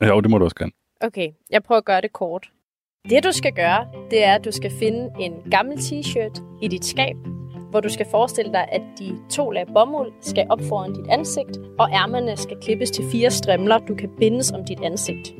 Ja, 0.00 0.20
det 0.20 0.30
må 0.30 0.38
du 0.38 0.44
også 0.44 0.56
gerne. 0.56 0.72
Okay, 1.00 1.28
jeg 1.50 1.62
prøver 1.62 1.78
at 1.78 1.84
gøre 1.84 2.00
det 2.00 2.12
kort. 2.12 2.50
Det 3.04 3.24
du 3.24 3.32
skal 3.32 3.52
gøre, 3.52 3.86
det 4.10 4.24
er, 4.24 4.34
at 4.34 4.44
du 4.44 4.52
skal 4.52 4.70
finde 4.70 5.10
en 5.20 5.32
gammel 5.50 5.78
t-shirt 5.78 6.42
i 6.62 6.68
dit 6.68 6.84
skab, 6.84 7.16
hvor 7.70 7.80
du 7.80 7.88
skal 7.88 8.06
forestille 8.10 8.52
dig, 8.52 8.68
at 8.72 8.82
de 8.98 9.18
to 9.30 9.50
lag 9.50 9.66
bomuld 9.74 10.12
skal 10.20 10.46
op 10.50 10.60
foran 10.68 10.92
dit 10.92 11.06
ansigt, 11.10 11.58
og 11.78 11.90
ærmerne 11.92 12.36
skal 12.36 12.56
klippes 12.62 12.90
til 12.90 13.04
fire 13.12 13.30
strimler, 13.30 13.78
du 13.78 13.94
kan 13.94 14.10
bindes 14.18 14.52
om 14.52 14.64
dit 14.64 14.80
ansigt. 14.80 15.34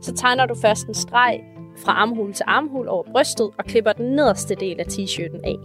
Så 0.00 0.14
tegner 0.14 0.46
du 0.46 0.54
først 0.54 0.88
en 0.88 0.94
streg 0.94 1.40
fra 1.76 1.92
armhul 1.92 2.32
til 2.32 2.44
armhul 2.48 2.88
over 2.88 3.02
brystet 3.12 3.50
og 3.58 3.64
klipper 3.64 3.92
den 3.92 4.06
nederste 4.06 4.54
del 4.54 4.80
af 4.80 4.86
t-shirten 4.86 5.40
af. 5.44 5.56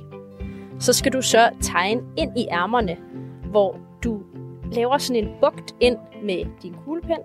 Så 0.80 0.94
skal 0.94 1.14
du 1.14 1.22
så 1.22 1.50
tegne 1.62 2.02
ind 2.18 2.38
i 2.38 2.48
ærmerne, 2.52 2.98
hvor 3.52 3.78
du 4.04 4.22
laver 4.72 4.98
sådan 4.98 5.24
en 5.24 5.30
bugt 5.42 5.76
ind 5.80 5.98
med 6.24 6.46
din 6.62 6.76
kuglepen, 6.86 7.18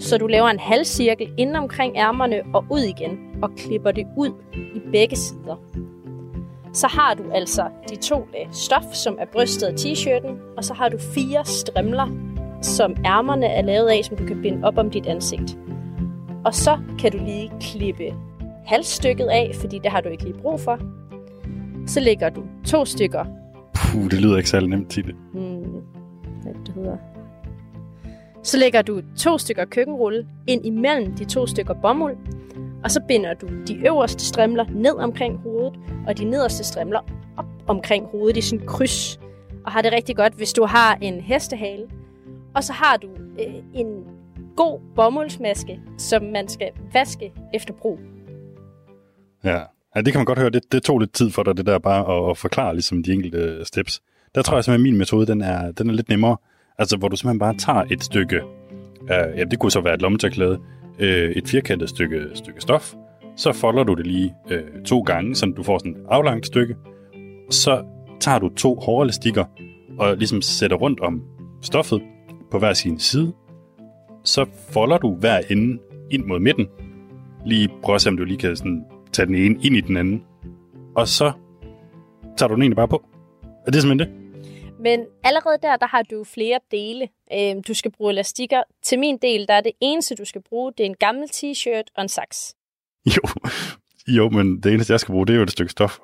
så 0.00 0.18
du 0.18 0.26
laver 0.26 0.48
en 0.48 0.58
halvcirkel 0.58 1.28
ind 1.36 1.56
omkring 1.56 1.96
ærmerne 1.96 2.42
og 2.54 2.64
ud 2.70 2.80
igen, 2.80 3.18
og 3.42 3.50
klipper 3.56 3.90
det 3.90 4.06
ud 4.16 4.30
i 4.54 4.80
begge 4.92 5.16
sider. 5.16 5.62
Så 6.72 6.86
har 6.86 7.14
du 7.14 7.22
altså 7.34 7.68
de 7.90 7.96
to 7.96 8.28
lag 8.32 8.48
stof, 8.52 8.94
som 8.94 9.16
er 9.20 9.26
brystet 9.32 9.66
af 9.66 9.72
t-shirten, 9.72 10.56
og 10.56 10.64
så 10.64 10.74
har 10.74 10.88
du 10.88 10.98
fire 10.98 11.44
strimler, 11.44 12.08
som 12.62 12.96
ærmerne 13.06 13.46
er 13.46 13.62
lavet 13.62 13.88
af, 13.88 14.04
som 14.04 14.16
du 14.16 14.26
kan 14.26 14.42
binde 14.42 14.66
op 14.66 14.78
om 14.78 14.90
dit 14.90 15.06
ansigt. 15.06 15.58
Og 16.44 16.54
så 16.54 16.78
kan 16.98 17.12
du 17.12 17.18
lige 17.18 17.52
klippe 17.60 18.14
halvstykket 18.66 19.26
af, 19.26 19.50
fordi 19.60 19.78
det 19.78 19.90
har 19.90 20.00
du 20.00 20.08
ikke 20.08 20.24
lige 20.24 20.38
brug 20.42 20.60
for. 20.60 20.78
Så 21.86 22.00
lægger 22.00 22.28
du 22.28 22.42
to 22.66 22.84
stykker. 22.84 23.24
Puh, 23.74 24.10
det 24.10 24.20
lyder 24.20 24.36
ikke 24.36 24.48
særlig 24.48 24.68
nemt 24.68 24.90
til 24.90 25.06
det. 25.06 25.14
Hmm, 25.32 25.82
hvad 26.42 26.54
det 26.66 26.74
hedder. 26.74 26.96
Så 28.44 28.58
lægger 28.58 28.82
du 28.82 29.02
to 29.18 29.38
stykker 29.38 29.64
køkkenrulle 29.64 30.26
ind 30.46 30.66
imellem 30.66 31.14
de 31.16 31.24
to 31.24 31.46
stykker 31.46 31.74
bomuld, 31.74 32.16
og 32.84 32.90
så 32.90 33.00
binder 33.08 33.34
du 33.34 33.46
de 33.68 33.86
øverste 33.86 34.24
strimler 34.24 34.64
ned 34.70 34.96
omkring 34.96 35.38
hovedet, 35.38 35.78
og 36.06 36.18
de 36.18 36.24
nederste 36.24 36.64
strimler 36.64 37.00
op 37.36 37.46
omkring 37.66 38.06
hovedet 38.06 38.36
i 38.36 38.40
sådan 38.40 38.60
en 38.60 38.66
kryds. 38.66 39.20
Og 39.64 39.72
har 39.72 39.82
det 39.82 39.92
rigtig 39.92 40.16
godt, 40.16 40.34
hvis 40.34 40.52
du 40.52 40.64
har 40.64 40.98
en 41.00 41.20
hestehale. 41.20 41.86
Og 42.54 42.64
så 42.64 42.72
har 42.72 42.96
du 42.96 43.08
øh, 43.40 43.54
en 43.74 43.86
god 44.56 44.80
bomuldsmaske, 44.96 45.80
som 45.98 46.22
man 46.22 46.48
skal 46.48 46.70
vaske 46.92 47.32
efter 47.54 47.74
brug. 47.74 47.98
Ja. 49.44 49.60
ja, 49.96 50.00
det 50.00 50.12
kan 50.12 50.18
man 50.18 50.26
godt 50.26 50.38
høre. 50.38 50.50
Det, 50.50 50.72
det 50.72 50.82
tog 50.82 50.98
lidt 50.98 51.12
tid 51.12 51.30
for 51.30 51.42
dig, 51.42 51.56
det 51.56 51.66
der 51.66 51.78
bare 51.78 52.24
at, 52.24 52.30
at 52.30 52.38
forklare 52.38 52.74
ligesom 52.74 53.02
de 53.02 53.12
enkelte 53.12 53.64
steps. 53.64 54.00
Der 54.34 54.42
tror 54.42 54.56
jeg 54.56 54.64
simpelthen, 54.64 54.86
at 54.86 54.92
min 54.92 54.98
metode 54.98 55.26
den 55.26 55.40
er, 55.40 55.72
den 55.72 55.90
er 55.90 55.94
lidt 55.94 56.08
nemmere. 56.08 56.36
Altså, 56.78 56.96
hvor 56.96 57.08
du 57.08 57.16
simpelthen 57.16 57.38
bare 57.38 57.56
tager 57.56 57.84
et 57.90 58.04
stykke, 58.04 58.36
øh, 59.02 59.38
ja, 59.38 59.44
det 59.44 59.58
kunne 59.58 59.72
så 59.72 59.80
være 59.80 59.94
et 59.94 60.02
lommetørklæde, 60.02 60.60
øh, 60.98 61.30
et 61.30 61.48
firkantet 61.48 61.88
stykke, 61.88 62.26
stykke 62.34 62.60
stof, 62.60 62.94
så 63.36 63.52
folder 63.52 63.84
du 63.84 63.94
det 63.94 64.06
lige 64.06 64.34
øh, 64.50 64.82
to 64.84 65.00
gange, 65.00 65.34
så 65.34 65.46
du 65.56 65.62
får 65.62 65.78
sådan 65.78 65.92
et 65.92 66.06
aflangt 66.08 66.46
stykke. 66.46 66.76
Så 67.50 67.84
tager 68.20 68.38
du 68.38 68.48
to 68.48 68.74
hårelastikker 68.74 69.44
og 69.98 70.16
ligesom 70.16 70.42
sætter 70.42 70.76
rundt 70.76 71.00
om 71.00 71.22
stoffet 71.62 72.02
på 72.50 72.58
hver 72.58 72.72
sin 72.72 72.98
side. 72.98 73.32
Så 74.24 74.46
folder 74.70 74.98
du 74.98 75.14
hver 75.14 75.40
ende 75.50 75.78
ind 76.10 76.24
mod 76.24 76.38
midten. 76.38 76.66
Lige 77.46 77.68
prøv 77.82 77.94
at 77.94 78.00
se, 78.00 78.08
om 78.08 78.16
du 78.16 78.24
lige 78.24 78.38
kan 78.38 78.56
sådan, 78.56 78.84
tage 79.12 79.26
den 79.26 79.34
ene 79.34 79.58
ind 79.62 79.76
i 79.76 79.80
den 79.80 79.96
anden. 79.96 80.22
Og 80.96 81.08
så 81.08 81.32
tager 82.36 82.48
du 82.48 82.54
den 82.54 82.62
egentlig 82.62 82.76
bare 82.76 82.88
på. 82.88 83.04
Er 83.66 83.70
det 83.70 83.82
simpelthen 83.82 84.14
det? 84.14 84.23
Men 84.84 85.06
allerede 85.24 85.58
der, 85.62 85.76
der 85.76 85.86
har 85.86 86.02
du 86.02 86.24
flere 86.24 86.58
dele. 86.70 87.08
Øh, 87.32 87.54
du 87.68 87.74
skal 87.74 87.90
bruge 87.90 88.10
elastikker. 88.10 88.62
Til 88.82 88.98
min 88.98 89.16
del, 89.16 89.48
der 89.48 89.54
er 89.54 89.60
det 89.60 89.72
eneste, 89.80 90.14
du 90.14 90.24
skal 90.24 90.42
bruge, 90.48 90.72
det 90.78 90.84
er 90.84 90.88
en 90.88 90.96
gammel 91.06 91.28
t-shirt 91.36 91.88
og 91.96 92.02
en 92.02 92.08
saks. 92.08 92.54
Jo, 93.16 93.22
jo, 94.08 94.28
men 94.28 94.60
det 94.62 94.72
eneste, 94.72 94.92
jeg 94.92 95.00
skal 95.00 95.12
bruge, 95.12 95.26
det 95.26 95.32
er 95.32 95.36
jo 95.36 95.42
et 95.42 95.50
stykke 95.50 95.72
stof. 95.72 95.98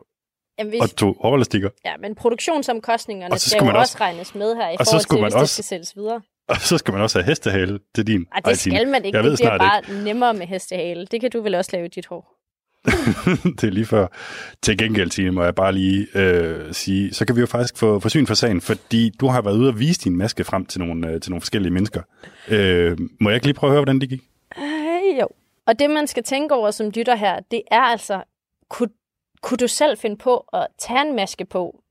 Jamen, 0.59 0.71
hvis... 0.71 0.81
Og 0.81 0.97
to 0.97 1.17
overelastikker. 1.21 1.71
Ja, 1.85 1.97
men 1.97 2.15
produktionsomkostningerne 2.15 3.39
skal, 3.39 3.51
skal 3.59 3.67
jo 3.67 3.79
også 3.79 3.97
regnes 4.01 4.35
med 4.35 4.57
her 4.57 4.69
i 4.71 4.77
og 4.81 4.87
forhold 4.87 5.07
til, 5.09 5.23
hvis 5.23 5.35
også... 5.35 5.41
det 5.41 5.49
skal 5.49 5.65
sælges 5.65 5.97
videre. 5.97 6.21
Og 6.49 6.57
så 6.57 6.79
skal 6.79 6.93
man 6.93 7.03
også 7.03 7.19
have 7.19 7.27
hestehale 7.27 7.79
til 7.95 8.07
din 8.07 8.27
Ej, 8.33 8.41
det 8.41 8.59
skal 8.59 8.89
man 8.89 9.05
ikke. 9.05 9.17
Jeg 9.17 9.25
det 9.25 9.39
bliver 9.39 9.59
bare 9.59 9.83
ikke. 9.89 10.05
nemmere 10.05 10.35
med 10.35 10.47
hestehale. 10.47 11.07
Det 11.07 11.21
kan 11.21 11.31
du 11.31 11.41
vel 11.41 11.55
også 11.55 11.71
lave 11.73 11.87
i 11.87 11.89
dit 11.89 12.07
hår. 12.07 12.40
det 13.61 13.65
er 13.65 13.71
lige 13.71 13.87
før. 13.87 14.07
Til 14.63 14.79
gengæld, 14.79 15.11
Tine, 15.11 15.31
må 15.31 15.45
jeg 15.45 15.55
bare 15.55 15.73
lige 15.73 16.07
øh, 16.15 16.73
sige, 16.75 17.15
så 17.15 17.27
kan 17.27 17.37
vi 17.37 17.41
jo 17.41 17.47
faktisk 17.47 17.79
få, 17.79 18.01
få 18.01 18.09
syn 18.09 18.27
for 18.27 18.35
sagen, 18.35 18.61
fordi 18.61 19.11
du 19.21 19.27
har 19.27 19.43
været 19.43 19.57
ude 19.57 19.69
og 19.69 19.79
vise 19.79 20.01
din 20.01 20.17
maske 20.17 20.45
frem 20.45 20.67
til 20.67 20.81
nogle, 20.81 21.09
øh, 21.09 21.21
til 21.21 21.31
nogle 21.31 21.41
forskellige 21.41 21.73
mennesker. 21.73 22.03
Øh, 22.49 22.99
må 23.21 23.31
jeg 23.31 23.35
ikke 23.35 23.47
lige 23.47 23.55
prøve 23.55 23.71
at 23.71 23.73
høre, 23.73 23.81
hvordan 23.81 24.01
det 24.01 24.09
gik? 24.09 24.21
Øh, 24.59 25.19
jo. 25.21 25.29
Og 25.67 25.79
det, 25.79 25.91
man 25.91 26.07
skal 26.07 26.23
tænke 26.23 26.55
over 26.55 26.71
som 26.71 26.93
dytter 26.93 27.15
her, 27.15 27.41
det 27.51 27.63
er 27.71 27.81
altså, 27.81 28.23
kunne, 28.69 28.89
kunne 29.43 29.59
du 29.59 29.69
selv 29.69 29.99
finde 29.99 30.17
på 30.17 30.37
at 30.53 30.67
tage 30.79 31.01
en 31.01 31.17
maske 31.17 31.45
på? 31.45 31.83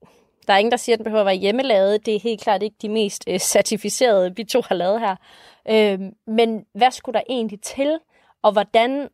Der 0.48 0.54
er 0.54 0.58
ingen, 0.58 0.72
der 0.72 0.78
siger, 0.78 0.96
at 0.96 0.98
den 0.98 1.04
behøver 1.04 1.22
at 1.22 1.26
være 1.26 1.36
hjemmelavet. 1.36 2.06
Det 2.06 2.16
er 2.16 2.20
helt 2.20 2.42
klart 2.42 2.64
ikke 2.64 2.76
de 2.82 2.90
mest 2.90 3.24
øh, 3.28 3.40
certificerede, 3.40 4.36
vi 4.36 4.44
to 4.44 4.62
har 4.68 4.76
lavet 4.76 5.00
her. 5.00 5.16
Øh, 5.70 6.00
men 6.28 6.64
hvad 6.74 6.92
skulle 6.92 7.14
der 7.14 7.24
egentlig 7.30 7.62
til? 7.62 8.00
Og 8.44 8.52
hvordan 8.52 9.08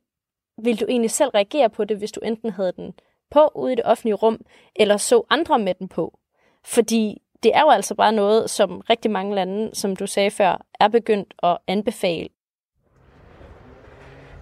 ville 0.57 0.77
du 0.77 0.85
egentlig 0.89 1.11
selv 1.11 1.29
reagere 1.29 1.69
på 1.69 1.83
det, 1.83 1.97
hvis 1.97 2.11
du 2.11 2.19
enten 2.23 2.49
havde 2.49 2.71
den 2.71 2.93
på 3.29 3.51
ude 3.55 3.73
i 3.73 3.75
det 3.75 3.85
offentlige 3.85 4.15
rum, 4.15 4.45
eller 4.75 4.97
så 4.97 5.23
andre 5.29 5.59
med 5.59 5.73
den 5.73 5.87
på? 5.87 6.19
Fordi 6.63 7.21
det 7.43 7.55
er 7.55 7.61
jo 7.61 7.69
altså 7.69 7.95
bare 7.95 8.11
noget, 8.11 8.49
som 8.49 8.81
rigtig 8.89 9.11
mange 9.11 9.35
lande, 9.35 9.75
som 9.75 9.95
du 9.95 10.07
sagde 10.07 10.31
før, 10.31 10.65
er 10.79 10.87
begyndt 10.87 11.33
at 11.43 11.57
anbefale. 11.67 12.29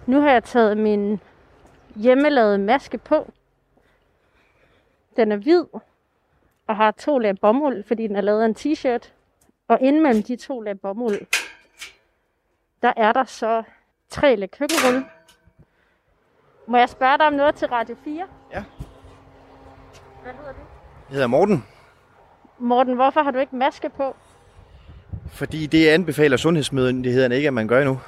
Nu 0.06 0.20
har 0.20 0.30
jeg 0.30 0.44
taget 0.44 0.78
min 0.78 1.20
hjemmelavede 1.96 2.58
maske 2.58 2.98
på. 2.98 3.32
Den 5.16 5.32
er 5.32 5.36
hvid 5.36 5.64
og 6.66 6.76
har 6.76 6.90
to 6.90 7.18
lag 7.18 7.38
bomuld, 7.40 7.84
fordi 7.84 8.06
den 8.06 8.16
er 8.16 8.20
lavet 8.20 8.42
af 8.42 8.46
en 8.46 8.56
t-shirt. 8.58 9.12
Og 9.68 9.78
inden 9.80 10.02
mellem 10.02 10.22
de 10.22 10.36
to 10.36 10.60
lag 10.60 10.80
bomuld, 10.80 11.26
der 12.82 12.92
er 12.96 13.12
der 13.12 13.24
så 13.24 13.62
tre 14.08 14.36
lag 14.36 14.50
køkkenrulle, 14.50 15.04
må 16.66 16.76
jeg 16.76 16.88
spørge 16.88 17.18
dig 17.18 17.26
om 17.26 17.32
noget 17.32 17.54
til 17.54 17.68
Radio 17.68 17.96
4? 18.04 18.26
Ja. 18.52 18.64
Hvad 20.22 20.32
hedder 20.32 20.52
det? 20.52 20.60
Jeg 21.08 21.14
hedder 21.14 21.26
Morten. 21.26 21.64
Morten, 22.58 22.94
hvorfor 22.94 23.22
har 23.22 23.30
du 23.30 23.38
ikke 23.38 23.56
maske 23.56 23.88
på? 23.88 24.16
Fordi 25.32 25.66
det 25.66 25.88
anbefaler 25.88 26.36
sundhedsmyndighederne 26.36 27.36
ikke, 27.36 27.48
at 27.48 27.54
man 27.54 27.68
gør 27.68 27.80
endnu. 27.80 28.00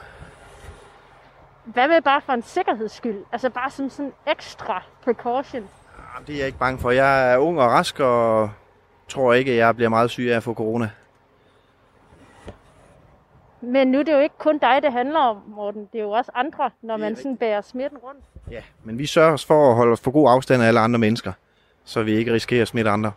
Hvad 1.65 1.89
med 1.89 2.03
bare 2.03 2.21
for 2.21 2.33
en 2.33 2.43
sikkerheds 2.43 2.93
skyld? 2.93 3.25
Altså 3.33 3.51
bare 3.51 3.71
som 3.71 3.91
sådan 3.91 4.13
ekstra 4.27 4.83
precaution? 5.05 5.69
Det 6.27 6.35
er 6.35 6.39
jeg 6.39 6.47
ikke 6.47 6.59
bange 6.59 6.79
for. 6.79 6.91
Jeg 6.91 7.33
er 7.33 7.39
ung 7.39 7.61
og 7.61 7.71
rask, 7.71 8.01
og 8.01 8.51
tror 9.09 9.33
ikke, 9.33 9.51
at 9.51 9.57
jeg 9.57 9.77
bliver 9.77 9.89
meget 9.89 10.11
syg 10.11 10.29
af 10.31 10.37
at 10.37 10.43
få 10.43 10.55
corona. 10.55 10.91
Men 13.61 13.89
nu 13.89 13.99
er 13.99 14.03
det 14.03 14.13
jo 14.13 14.19
ikke 14.19 14.39
kun 14.39 14.59
dig, 14.59 14.79
det 14.83 14.93
handler 14.93 15.19
om, 15.19 15.37
Morten. 15.47 15.89
Det 15.93 15.99
er 15.99 16.03
jo 16.03 16.11
også 16.11 16.31
andre, 16.35 16.71
når 16.83 16.97
man 16.97 17.17
sådan 17.17 17.37
bærer 17.37 17.61
smitten 17.61 17.99
rundt. 17.99 18.25
Ja, 18.51 18.63
men 18.85 18.99
vi 18.99 19.07
sørger 19.07 19.33
os 19.33 19.45
for 19.45 19.71
at 19.71 19.77
holde 19.77 19.93
os 19.93 20.01
for 20.01 20.11
god 20.11 20.31
afstand 20.31 20.63
af 20.63 20.69
alle 20.69 20.81
andre 20.81 20.99
mennesker, 20.99 21.33
så 21.85 22.03
vi 22.03 22.13
ikke 22.13 22.33
risikerer 22.33 22.63
at 22.63 22.69
smitte 22.69 22.91
andre. 22.91 23.13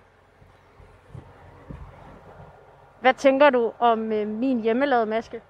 Hvad 3.01 3.13
tænker 3.13 3.49
du 3.49 3.71
om 3.79 4.11
øh, 4.11 4.27
min 4.27 4.61
hjemmelavede 4.61 5.05
maske? 5.05 5.41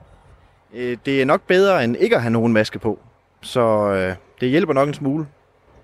Øh, 0.73 0.97
det 1.05 1.21
er 1.21 1.25
nok 1.25 1.41
bedre 1.41 1.83
end 1.83 1.97
ikke 1.97 2.15
at 2.15 2.21
have 2.21 2.31
nogen 2.31 2.53
maske 2.53 2.79
på. 2.79 2.99
Så 3.41 3.61
øh, 3.91 4.15
det 4.41 4.49
hjælper 4.49 4.73
nok 4.73 4.87
en 4.87 4.93
smule. 4.93 5.27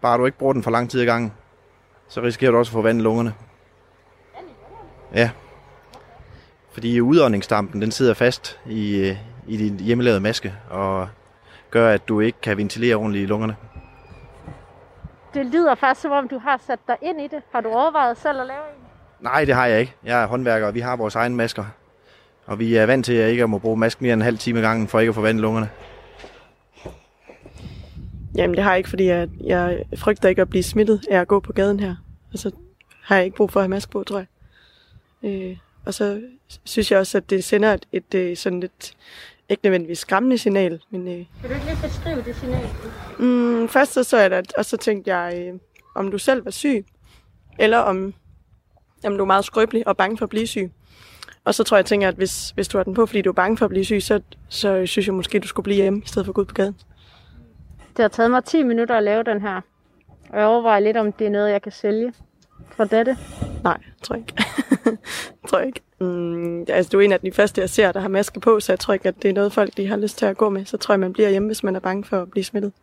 Bare 0.02 0.18
du 0.18 0.26
ikke 0.26 0.38
bruger 0.38 0.54
den 0.54 0.64
for 0.64 0.72
lang 0.72 0.90
tid 0.90 1.02
i 1.02 1.06
gangen. 1.06 1.34
Så 2.08 2.22
risikerer 2.22 2.52
du 2.52 2.58
også 2.58 2.70
at 2.70 2.74
få 2.74 2.82
vand 2.82 3.00
i 3.00 3.04
lungerne. 3.04 3.34
Ja. 5.14 5.30
Fordi 6.76 7.02
udåndingsdampen, 7.02 7.82
den 7.82 7.92
sidder 7.92 8.14
fast 8.14 8.60
i, 8.70 8.98
øh, 8.98 9.18
i 9.48 9.58
din 9.58 9.80
hjemmelavede 9.80 10.20
maske, 10.20 10.54
og 10.70 11.08
gør, 11.72 11.90
at 11.90 12.08
du 12.08 12.20
ikke 12.20 12.42
kan 12.42 12.58
ventilere 12.58 12.96
ordentligt 12.96 13.24
i 13.24 13.26
lungerne. 13.26 13.56
Det 15.34 15.46
lyder 15.46 15.76
faktisk, 15.76 16.02
som 16.02 16.12
om 16.12 16.28
du 16.28 16.38
har 16.38 16.62
sat 16.68 16.80
dig 16.88 16.96
ind 17.02 17.22
i 17.22 17.28
det. 17.28 17.42
Har 17.52 17.62
du 17.62 17.70
overvejet 17.70 18.18
selv 18.18 18.42
at 18.42 18.48
lave 18.48 18.60
en? 18.60 18.86
Nej, 19.20 19.46
det 19.46 19.56
har 19.56 19.66
jeg 19.66 19.80
ikke. 19.80 19.94
Jeg 20.04 20.24
er 20.24 20.28
håndværker, 20.28 20.68
og 20.68 20.74
vi 20.74 20.80
har 20.80 20.96
vores 20.96 21.16
egne 21.16 21.36
masker. 21.36 21.66
Og 22.46 22.60
vi 22.60 22.76
er 22.76 22.86
vant 22.86 23.06
til 23.06 23.14
at 23.14 23.32
ikke 23.32 23.44
at 23.44 23.50
må 23.50 23.58
bruge 23.58 23.78
masken 23.78 24.04
mere 24.04 24.14
end 24.14 24.22
en 24.22 24.26
halv 24.26 24.38
time 24.38 24.62
gangen, 24.62 24.88
for 24.88 25.00
ikke 25.00 25.10
at 25.10 25.16
få 25.16 25.22
vand 25.22 25.40
i 25.40 25.42
lungerne. 25.42 25.70
Jamen, 28.36 28.56
det 28.56 28.64
har 28.64 28.72
jeg 28.72 28.78
ikke, 28.78 28.90
fordi 28.90 29.06
jeg, 29.06 29.30
jeg 29.44 29.84
frygter 29.98 30.30
ikke 30.30 30.42
at 30.42 30.50
blive 30.50 30.64
smittet 30.64 31.06
af 31.12 31.20
at 31.20 31.28
gå 31.28 31.40
på 31.40 31.54
gaden 31.54 31.80
her. 31.80 31.96
Og 32.34 32.40
så 32.40 32.52
har 33.04 33.16
jeg 33.16 33.26
ikke 33.26 33.38
brug 33.38 33.52
for 33.52 33.60
at 33.60 33.64
have 33.64 33.70
maske 33.70 33.92
på, 33.92 34.04
tror 34.04 34.18
jeg. 34.18 34.28
Øh, 35.24 35.58
og 35.86 35.94
så 35.94 36.22
synes 36.64 36.92
jeg 36.92 37.00
også, 37.00 37.18
at 37.18 37.30
det 37.30 37.44
sender 37.44 37.74
et, 37.74 37.86
et, 37.92 38.16
et 38.16 38.38
sådan 38.38 38.60
lidt, 38.60 38.94
ikke 39.50 39.64
nødvendigvis 39.64 40.00
skræmmende 40.00 40.38
signal. 40.38 40.82
Men, 40.90 41.08
øh, 41.08 41.14
Kan 41.14 41.50
du 41.50 41.54
ikke 41.54 41.66
lige 41.66 41.78
beskrive 41.84 42.24
det 42.24 42.36
signal? 42.36 42.68
mm, 43.20 43.68
først 43.70 43.94
så, 43.94 44.04
så 44.04 44.18
jeg 44.18 44.32
det, 44.32 44.54
og 44.54 44.66
så 44.66 44.78
tænkte 44.78 45.16
jeg, 45.16 45.48
øh, 45.48 45.60
om 45.96 46.12
du 46.12 46.18
selv 46.18 46.46
var 46.46 46.52
syg, 46.52 46.86
eller 47.60 47.78
om, 47.78 48.14
om 49.06 49.18
du 49.18 49.22
er 49.24 49.28
meget 49.28 49.46
skrøbelig 49.46 49.88
og 49.88 49.98
bange 49.98 50.18
for 50.18 50.26
at 50.26 50.30
blive 50.30 50.48
syg. 50.48 50.72
Og 51.44 51.56
så 51.56 51.64
tror 51.64 51.78
jeg, 51.78 51.80
jeg 51.80 51.86
tænker, 51.86 52.08
at 52.08 52.16
hvis, 52.16 52.50
hvis 52.50 52.68
du 52.68 52.78
har 52.78 52.84
den 52.84 52.94
på, 52.94 53.06
fordi 53.06 53.22
du 53.22 53.30
er 53.30 53.34
bange 53.34 53.58
for 53.58 53.66
at 53.66 53.70
blive 53.70 53.86
syg, 53.86 54.02
så, 54.02 54.22
så 54.50 54.86
synes 54.86 55.08
jeg 55.08 55.16
måske, 55.16 55.40
du 55.40 55.48
skulle 55.48 55.64
blive 55.64 55.76
hjemme, 55.82 56.02
i 56.06 56.08
stedet 56.08 56.26
for 56.26 56.32
at 56.32 56.36
gå 56.36 56.42
ud 56.42 56.46
på 56.46 56.54
gaden. 56.54 56.76
Det 57.98 58.04
har 58.04 58.08
taget 58.08 58.32
mig 58.32 58.44
10 58.44 58.64
minutter 58.64 58.96
at 58.96 59.04
lave 59.04 59.24
den 59.24 59.42
her. 59.42 59.62
Og 60.30 60.40
jeg 60.40 60.48
overvejer 60.48 60.80
lidt, 60.80 60.98
om 60.98 61.12
det 61.12 61.28
er 61.28 61.32
noget, 61.32 61.52
jeg 61.52 61.62
kan 61.62 61.72
sælge 61.72 62.14
for 62.72 62.84
dette. 62.84 63.18
Nej, 63.64 63.78
tror 64.04 64.16
jeg 64.16 64.22
ikke. 64.28 64.44
tror 65.48 65.58
jeg 65.58 65.68
ikke. 65.68 65.82
Mm, 66.00 66.66
altså, 66.70 66.90
du 66.92 67.00
er 67.00 67.02
en 67.02 67.12
af 67.12 67.20
de 67.20 67.32
første, 67.32 67.62
jeg 67.62 67.70
ser, 67.70 67.92
der 67.92 68.00
har 68.00 68.08
maske 68.08 68.40
på, 68.40 68.60
så 68.60 68.72
jeg 68.72 68.80
tror 68.80 68.94
ikke, 68.94 69.08
at 69.08 69.22
det 69.22 69.30
er 69.30 69.34
noget, 69.34 69.54
folk 69.54 69.78
de 69.78 69.88
har 69.88 69.98
lyst 69.98 70.18
til 70.18 70.26
at 70.26 70.38
gå 70.38 70.50
med. 70.50 70.66
Så 70.66 70.78
tror 70.78 70.94
jeg, 70.94 71.00
man 71.00 71.14
bliver 71.14 71.30
hjemme, 71.30 71.48
hvis 71.48 71.64
man 71.64 71.76
er 71.76 71.80
bange 71.80 72.04
for 72.04 72.22
at 72.22 72.32
blive 72.32 72.44
smittet. 72.44 72.74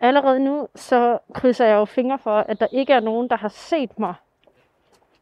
Allerede 0.00 0.40
nu, 0.40 0.68
så 0.74 1.18
krydser 1.34 1.66
jeg 1.66 1.74
jo 1.74 1.84
fingre 1.84 2.18
for, 2.22 2.38
at 2.38 2.60
der 2.60 2.66
ikke 2.72 2.92
er 2.92 3.00
nogen, 3.00 3.28
der 3.28 3.36
har 3.36 3.48
set 3.48 3.98
mig 3.98 4.14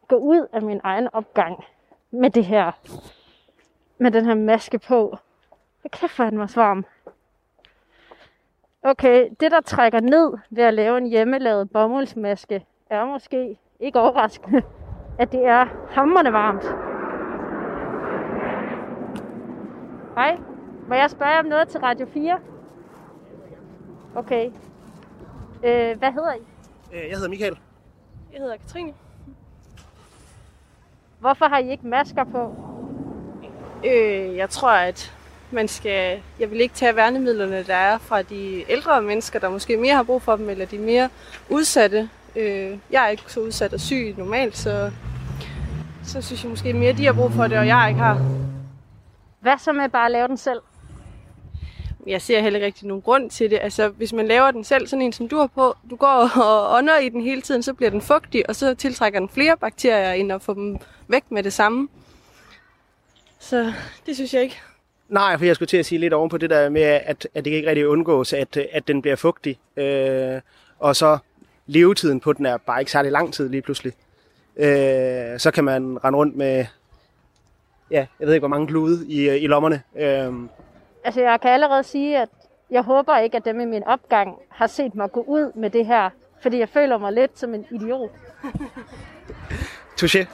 gå 0.09 0.17
ud 0.17 0.47
af 0.53 0.63
min 0.63 0.81
egen 0.85 1.09
opgang 1.13 1.65
med 2.11 2.31
det 2.31 2.45
her, 2.45 2.73
med 3.99 4.11
den 4.11 4.25
her 4.25 4.35
maske 4.35 4.79
på. 4.79 5.19
Hvad 5.81 5.91
kæft, 5.91 6.17
hvor 6.17 6.25
er 6.25 6.31
den 6.31 6.39
var 6.39 6.53
varm. 6.55 6.85
Okay, 8.83 9.29
det 9.41 9.51
der 9.51 9.61
trækker 9.61 10.01
ned 10.01 10.33
ved 10.51 10.65
at 10.65 10.75
lave 10.75 10.99
en 10.99 11.07
hjemmelavet 11.07 11.71
bomuldsmaske, 11.71 12.67
er 12.91 13.05
måske 13.05 13.59
ikke 13.81 14.01
overraskende, 14.01 14.63
at 15.21 15.33
det 15.33 15.47
er 15.47 15.67
hammerende 15.91 16.33
varmt. 16.33 16.63
Hej, 20.15 20.39
må 20.89 20.95
jeg 20.95 21.11
spørge 21.11 21.39
om 21.39 21.45
noget 21.45 21.69
til 21.69 21.81
Radio 21.81 22.07
4? 22.07 22.39
Okay. 24.17 24.47
Øh, 25.65 25.99
hvad 25.99 26.13
hedder 26.13 26.35
I? 26.35 26.41
Jeg 26.93 27.17
hedder 27.17 27.29
Michael. 27.29 27.59
Jeg 28.33 28.41
hedder 28.41 28.57
Katrine. 28.57 28.95
Hvorfor 31.21 31.45
har 31.45 31.59
I 31.59 31.71
ikke 31.71 31.87
masker 31.87 32.25
på? 32.25 32.55
Øh, 33.85 34.37
jeg 34.37 34.51
tror, 34.51 34.71
at 34.71 35.18
man 35.51 35.69
skal... 35.69 36.21
Jeg 36.41 36.51
vil 36.51 36.61
ikke 36.61 36.75
tage 36.75 36.97
værnemidlerne, 36.97 37.63
der 37.63 37.75
er 37.75 37.99
fra 37.99 38.23
de 38.23 38.65
ældre 38.71 39.03
mennesker, 39.03 39.39
der 39.39 39.49
måske 39.49 39.77
mere 39.77 39.95
har 39.95 40.03
brug 40.03 40.23
for 40.23 40.37
dem, 40.37 40.49
eller 40.49 40.67
de 40.67 40.79
mere 40.79 41.09
udsatte. 41.49 42.11
Øh, 42.37 42.79
jeg 42.91 43.05
er 43.05 43.09
ikke 43.09 43.23
så 43.27 43.41
udsat 43.41 43.73
og 43.73 43.81
syg 43.81 44.15
normalt, 44.19 44.57
så, 44.57 44.91
så 46.05 46.23
synes 46.23 46.43
jeg 46.43 46.51
måske 46.51 46.73
mere, 46.73 46.93
de 46.93 47.07
har 47.07 47.13
brug 47.13 47.33
for 47.33 47.47
det, 47.47 47.59
og 47.59 47.67
jeg 47.67 47.87
ikke 47.89 48.01
har. 48.01 48.23
Hvad 49.41 49.59
så 49.59 49.73
med 49.73 49.89
bare 49.89 50.07
at 50.07 50.13
lave 50.13 50.29
den 50.29 50.37
selv? 50.37 50.61
Jeg 52.07 52.23
ser 52.23 52.41
heller 52.41 52.57
ikke 52.57 52.67
rigtig 52.67 52.87
nogen 52.87 53.03
grund 53.03 53.31
til 53.31 53.51
det. 53.51 53.59
Altså, 53.63 53.89
hvis 53.89 54.13
man 54.13 54.29
laver 54.29 54.51
den 54.51 54.65
selv, 54.65 54.87
sådan 54.87 55.03
en 55.03 55.13
som 55.13 55.29
du 55.29 55.37
har 55.37 55.47
på, 55.47 55.77
du 55.91 55.97
går 55.97 56.31
og 56.45 56.77
ånder 56.77 56.99
i 56.99 57.09
den 57.09 57.21
hele 57.21 57.43
tiden, 57.43 57.63
så 57.63 57.75
bliver 57.75 57.91
den 57.91 58.01
fugtig, 58.01 58.49
og 58.49 58.57
så 58.57 58.75
tiltrækker 58.75 59.19
den 59.19 59.29
flere 59.29 59.57
bakterier, 59.57 60.13
end 60.13 60.33
at 60.33 60.43
få 60.43 60.55
dem 60.55 60.79
væk 61.09 61.23
med 61.31 61.43
det 61.43 61.53
samme. 61.53 61.89
Så 63.39 63.73
det 64.07 64.15
synes 64.15 64.35
jeg 64.35 64.43
ikke. 64.43 64.61
Nej, 65.09 65.39
for 65.39 65.45
jeg 65.45 65.55
skulle 65.55 65.67
til 65.67 65.77
at 65.77 65.87
sige 65.87 65.99
lidt 65.99 66.15
oven 66.15 66.29
på 66.29 66.39
det 66.39 66.51
der 66.51 66.69
med, 66.69 66.83
at, 66.83 67.29
at 67.35 67.45
det 67.45 67.51
ikke 67.51 67.69
rigtig 67.69 67.89
undgås, 67.89 68.33
at, 68.33 68.57
at 68.57 68.89
den 68.89 69.03
bliver 69.03 69.17
fugtig. 69.17 69.59
Øh, 69.77 70.41
og 70.79 70.97
så 70.97 71.19
levetiden 71.67 72.21
på 72.21 72.33
den 72.33 72.47
er 72.47 72.57
bare 72.57 72.81
ikke 72.81 72.93
særlig 72.93 73.13
lang 73.13 73.35
tid 73.35 73.49
lige 73.49 73.63
pludselig. 73.63 73.93
Øh, 74.57 75.39
så 75.39 75.51
kan 75.55 75.65
man 75.65 76.05
rende 76.05 76.19
rundt 76.19 76.37
med, 76.37 76.65
ja, 77.91 78.07
jeg 78.21 78.27
ved 78.27 78.35
ikke 78.35 78.41
hvor 78.41 78.49
mange 78.49 78.67
glude 78.67 79.09
i, 79.09 79.37
i 79.37 79.47
lommerne. 79.47 79.83
Øh, 79.97 80.33
Altså, 81.05 81.21
jeg 81.21 81.41
kan 81.41 81.51
allerede 81.51 81.83
sige, 81.83 82.19
at 82.19 82.29
jeg 82.71 82.83
håber 82.83 83.19
ikke, 83.19 83.37
at 83.37 83.45
dem 83.45 83.61
i 83.61 83.65
min 83.65 83.85
opgang 83.85 84.35
har 84.49 84.67
set 84.67 84.95
mig 84.95 85.13
gå 85.13 85.21
ud 85.21 85.53
med 85.55 85.71
det 85.71 85.87
her, 85.87 86.11
fordi 86.43 86.59
jeg 86.59 86.69
føler 86.69 86.99
mig 86.99 87.13
lidt 87.13 87.39
som 87.39 87.55
en 87.55 87.67
idiot. 87.71 88.11
touché. 90.01 90.27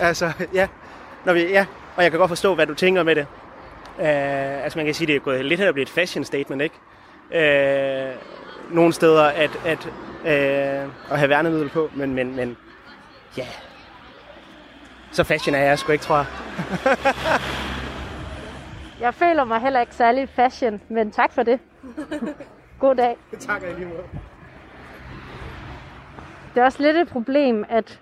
altså, 0.00 0.32
ja. 0.54 0.68
Når 1.24 1.32
vi, 1.32 1.40
ja. 1.40 1.66
Og 1.96 2.02
jeg 2.02 2.10
kan 2.10 2.20
godt 2.20 2.28
forstå, 2.28 2.54
hvad 2.54 2.66
du 2.66 2.74
tænker 2.74 3.02
med 3.02 3.14
det. 3.14 3.26
Uh, 3.98 4.64
altså, 4.64 4.78
man 4.78 4.86
kan 4.86 4.94
sige, 4.94 5.06
det 5.06 5.16
er 5.16 5.20
gået 5.20 5.44
lidt 5.44 5.60
her 5.60 5.68
at 5.68 5.74
blive 5.74 5.82
et 5.82 5.88
fashion 5.88 6.24
statement, 6.24 6.62
ikke? 6.62 6.74
Uh, 7.30 8.74
nogle 8.74 8.92
steder 8.92 9.24
at, 9.24 9.50
at, 9.66 9.86
uh, 9.86 11.12
at 11.12 11.18
have 11.18 11.28
værnemiddel 11.28 11.68
på, 11.68 11.90
men, 11.94 12.14
men, 12.14 12.36
men 12.36 12.56
ja. 13.36 13.46
Så 15.12 15.24
fashion 15.24 15.54
er 15.54 15.58
jeg 15.58 15.78
sgu 15.78 15.92
ikke, 15.92 16.04
tror 16.04 16.16
jeg. 16.16 16.26
Jeg 19.00 19.14
føler 19.14 19.44
mig 19.44 19.60
heller 19.60 19.80
ikke 19.80 19.94
særlig 19.94 20.28
fashion, 20.28 20.80
men 20.88 21.10
tak 21.10 21.32
for 21.32 21.42
det. 21.42 21.60
God 22.80 22.94
dag. 22.94 23.16
tak 23.40 23.62
i 23.62 23.66
lige 23.66 23.86
måde. 23.86 24.02
Det 26.54 26.60
er 26.60 26.64
også 26.64 26.82
lidt 26.82 26.96
et 26.96 27.08
problem, 27.08 27.64
at 27.68 28.00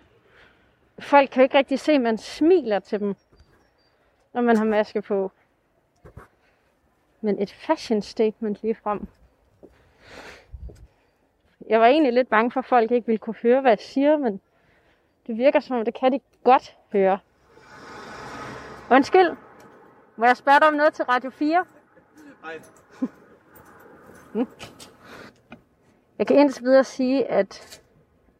folk 0.99 1.31
kan 1.31 1.43
ikke 1.43 1.59
rigtig 1.59 1.81
se, 1.81 1.93
at 1.93 2.01
man 2.01 2.19
smiler 2.19 2.79
til 2.79 3.01
dem, 3.01 3.15
når 4.35 4.41
man 4.41 4.57
har 4.57 4.65
maske 4.65 5.03
på. 5.03 5.33
Men 7.21 7.43
et 7.43 7.53
fashion 7.53 8.03
statement 8.03 8.63
lige 8.63 8.75
frem. 8.75 9.07
Jeg 11.69 11.81
var 11.81 11.87
egentlig 11.87 12.13
lidt 12.13 12.29
bange 12.29 12.51
for, 12.51 12.61
at 12.61 12.67
folk 12.67 12.91
ikke 12.91 13.07
ville 13.07 13.19
kunne 13.19 13.37
høre, 13.43 13.61
hvad 13.61 13.71
jeg 13.71 13.79
siger, 13.79 14.17
men 14.17 14.41
det 15.27 15.39
virker 15.39 15.61
som 15.61 15.77
om, 15.77 15.85
det 15.85 15.95
kan 15.95 16.13
de 16.13 16.21
godt 16.45 16.77
høre. 16.93 17.19
Undskyld, 18.91 19.37
må 20.17 20.27
jeg 20.27 20.37
spørge 20.37 20.61
dig 20.61 20.69
om 20.69 20.75
noget 20.75 20.95
til 20.95 21.05
Radio 21.05 21.31
4? 21.31 21.65
Nej. 22.43 22.61
Jeg 26.19 26.27
kan 26.27 26.37
indtil 26.37 26.65
videre 26.65 26.85
sige, 26.85 27.31
at 27.31 27.83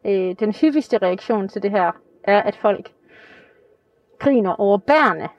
øh, 0.05 0.35
den 0.39 0.53
hyppigste 0.53 0.97
reaktion 0.97 1.49
til 1.49 1.61
det 1.61 1.71
her 1.71 1.91
er, 2.23 2.41
at 2.41 2.55
folk 2.55 2.93
griner 4.19 4.55
over 4.55 4.77
bærene. 4.77 5.29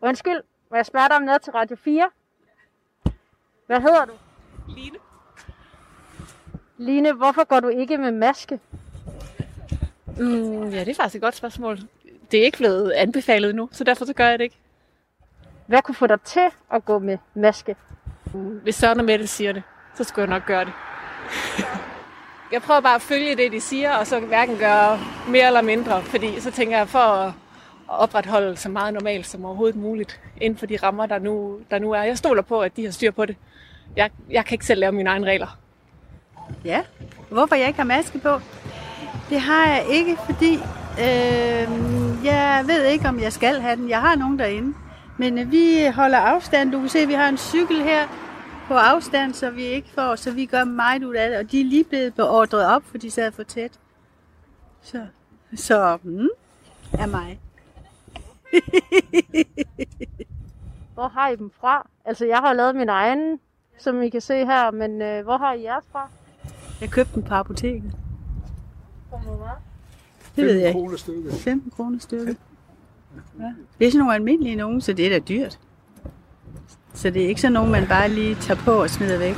Undskyld, 0.00 0.42
må 0.70 0.76
jeg 0.76 0.86
spørge 0.86 1.08
dig 1.08 1.16
om 1.16 1.22
noget 1.22 1.42
til 1.42 1.52
Radio 1.52 1.76
4? 1.76 2.10
Hvad 3.66 3.80
hedder 3.80 4.04
du? 4.04 4.12
Line. 4.68 4.96
Line, 6.76 7.12
hvorfor 7.12 7.44
går 7.44 7.60
du 7.60 7.68
ikke 7.68 7.98
med 7.98 8.12
maske? 8.12 8.60
Mm, 10.18 10.68
ja, 10.68 10.80
det 10.80 10.88
er 10.88 10.94
faktisk 10.94 11.14
et 11.14 11.22
godt 11.22 11.34
spørgsmål. 11.34 11.78
Det 12.30 12.40
er 12.40 12.44
ikke 12.44 12.58
blevet 12.58 12.90
anbefalet 12.90 13.54
nu, 13.54 13.68
så 13.72 13.84
derfor 13.84 14.04
så 14.04 14.12
gør 14.12 14.28
jeg 14.28 14.38
det 14.38 14.44
ikke. 14.44 14.58
Hvad 15.66 15.82
kunne 15.82 15.94
få 15.94 16.06
dig 16.06 16.20
til 16.20 16.50
at 16.72 16.84
gå 16.84 16.98
med 16.98 17.18
maske? 17.34 17.76
Hvis 18.62 18.74
Søren 18.74 18.98
og 18.98 19.04
Mette 19.04 19.26
siger 19.26 19.52
det, 19.52 19.62
så 19.94 20.04
skulle 20.04 20.22
jeg 20.22 20.38
nok 20.38 20.46
gøre 20.46 20.64
det. 20.64 20.72
jeg 22.52 22.62
prøver 22.62 22.80
bare 22.80 22.94
at 22.94 23.02
følge 23.02 23.36
det, 23.36 23.52
de 23.52 23.60
siger, 23.60 23.92
og 23.96 24.06
så 24.06 24.20
hverken 24.20 24.56
gøre 24.58 24.98
mere 25.28 25.46
eller 25.46 25.62
mindre, 25.62 26.02
fordi 26.02 26.40
så 26.40 26.50
tænker 26.50 26.78
jeg, 26.78 26.88
for 26.88 26.98
at 26.98 27.32
opretholde 27.88 28.56
så 28.56 28.68
meget 28.68 28.94
normalt 28.94 29.26
som 29.26 29.44
overhovedet 29.44 29.76
muligt, 29.76 30.20
inden 30.40 30.58
for 30.58 30.66
de 30.66 30.76
rammer, 30.76 31.06
der 31.06 31.18
nu, 31.18 31.60
der 31.70 31.78
nu 31.78 31.92
er. 31.92 32.02
Jeg 32.02 32.18
stoler 32.18 32.42
på, 32.42 32.60
at 32.60 32.76
de 32.76 32.84
har 32.84 32.90
styr 32.90 33.10
på 33.10 33.26
det. 33.26 33.36
Jeg, 33.96 34.10
jeg 34.30 34.44
kan 34.44 34.54
ikke 34.54 34.66
selv 34.66 34.80
lave 34.80 34.92
mine 34.92 35.10
egne 35.10 35.26
regler. 35.26 35.58
Ja, 36.64 36.82
hvorfor 37.30 37.54
jeg 37.54 37.66
ikke 37.66 37.78
har 37.78 37.86
maske 37.86 38.18
på? 38.18 38.40
Det 39.30 39.40
har 39.40 39.66
jeg 39.66 39.84
ikke, 39.90 40.16
fordi 40.16 40.54
øh, 41.00 41.68
jeg 42.24 42.64
ved 42.66 42.84
ikke, 42.84 43.08
om 43.08 43.20
jeg 43.20 43.32
skal 43.32 43.60
have 43.60 43.76
den. 43.76 43.88
Jeg 43.88 44.00
har 44.00 44.16
nogen 44.16 44.38
derinde. 44.38 44.74
Men 45.18 45.38
øh, 45.38 45.52
vi 45.52 45.86
holder 45.94 46.18
afstand. 46.18 46.72
Du 46.72 46.80
kan 46.80 46.88
se, 46.88 46.98
at 46.98 47.08
vi 47.08 47.12
har 47.12 47.28
en 47.28 47.38
cykel 47.38 47.82
her 47.82 48.06
på 48.68 48.74
afstand, 48.74 49.34
så 49.34 49.50
vi 49.50 49.62
ikke 49.62 49.88
får, 49.94 50.16
så 50.16 50.30
vi 50.30 50.46
gør 50.46 50.64
meget 50.64 51.04
ud 51.04 51.14
af 51.14 51.28
det. 51.30 51.38
Og 51.38 51.52
de 51.52 51.60
er 51.60 51.64
lige 51.64 51.84
blevet 51.84 52.14
beordret 52.14 52.66
op, 52.66 52.82
for 52.90 52.98
de 52.98 53.10
sad 53.10 53.32
for 53.32 53.42
tæt. 53.42 53.72
Så, 54.82 55.06
så 55.56 55.98
mm, 56.02 56.28
er 56.92 57.06
mig. 57.06 57.38
Hvor 60.94 61.08
har 61.08 61.28
I 61.28 61.36
dem 61.36 61.50
fra? 61.60 61.88
Altså, 62.04 62.26
jeg 62.26 62.38
har 62.38 62.52
lavet 62.52 62.76
min 62.76 62.88
egen, 62.88 63.38
som 63.78 64.02
I 64.02 64.08
kan 64.08 64.20
se 64.20 64.34
her, 64.34 64.70
men 64.70 65.02
øh, 65.02 65.24
hvor 65.24 65.36
har 65.36 65.52
I 65.52 65.62
jeres 65.62 65.84
fra? 65.92 66.08
Jeg 66.80 66.90
købte 66.90 67.14
den 67.14 67.22
på 67.22 67.34
apoteket. 67.34 67.92
Hvor 69.08 69.36
meget? 69.36 69.58
Det 70.36 70.44
ved 70.44 70.54
jeg 70.54 70.68
ikke. 70.68 70.80
kroner 70.80 70.96
stykket. 70.96 71.32
15 71.32 71.70
kroner 71.70 71.98
stykket. 71.98 72.36
Ja. 73.38 73.44
Det 73.78 73.86
er 73.86 73.90
sådan 73.90 73.98
nogle 73.98 74.14
almindelige 74.14 74.56
nogen, 74.56 74.80
så 74.80 74.92
det 74.92 75.06
er 75.06 75.10
da 75.10 75.18
dyrt. 75.18 75.58
Så 76.94 77.10
det 77.10 77.24
er 77.24 77.28
ikke 77.28 77.40
sådan 77.40 77.52
nogen, 77.52 77.72
man 77.72 77.86
bare 77.88 78.08
lige 78.08 78.34
tager 78.34 78.60
på 78.60 78.70
og 78.70 78.90
smider 78.90 79.18
væk. 79.18 79.34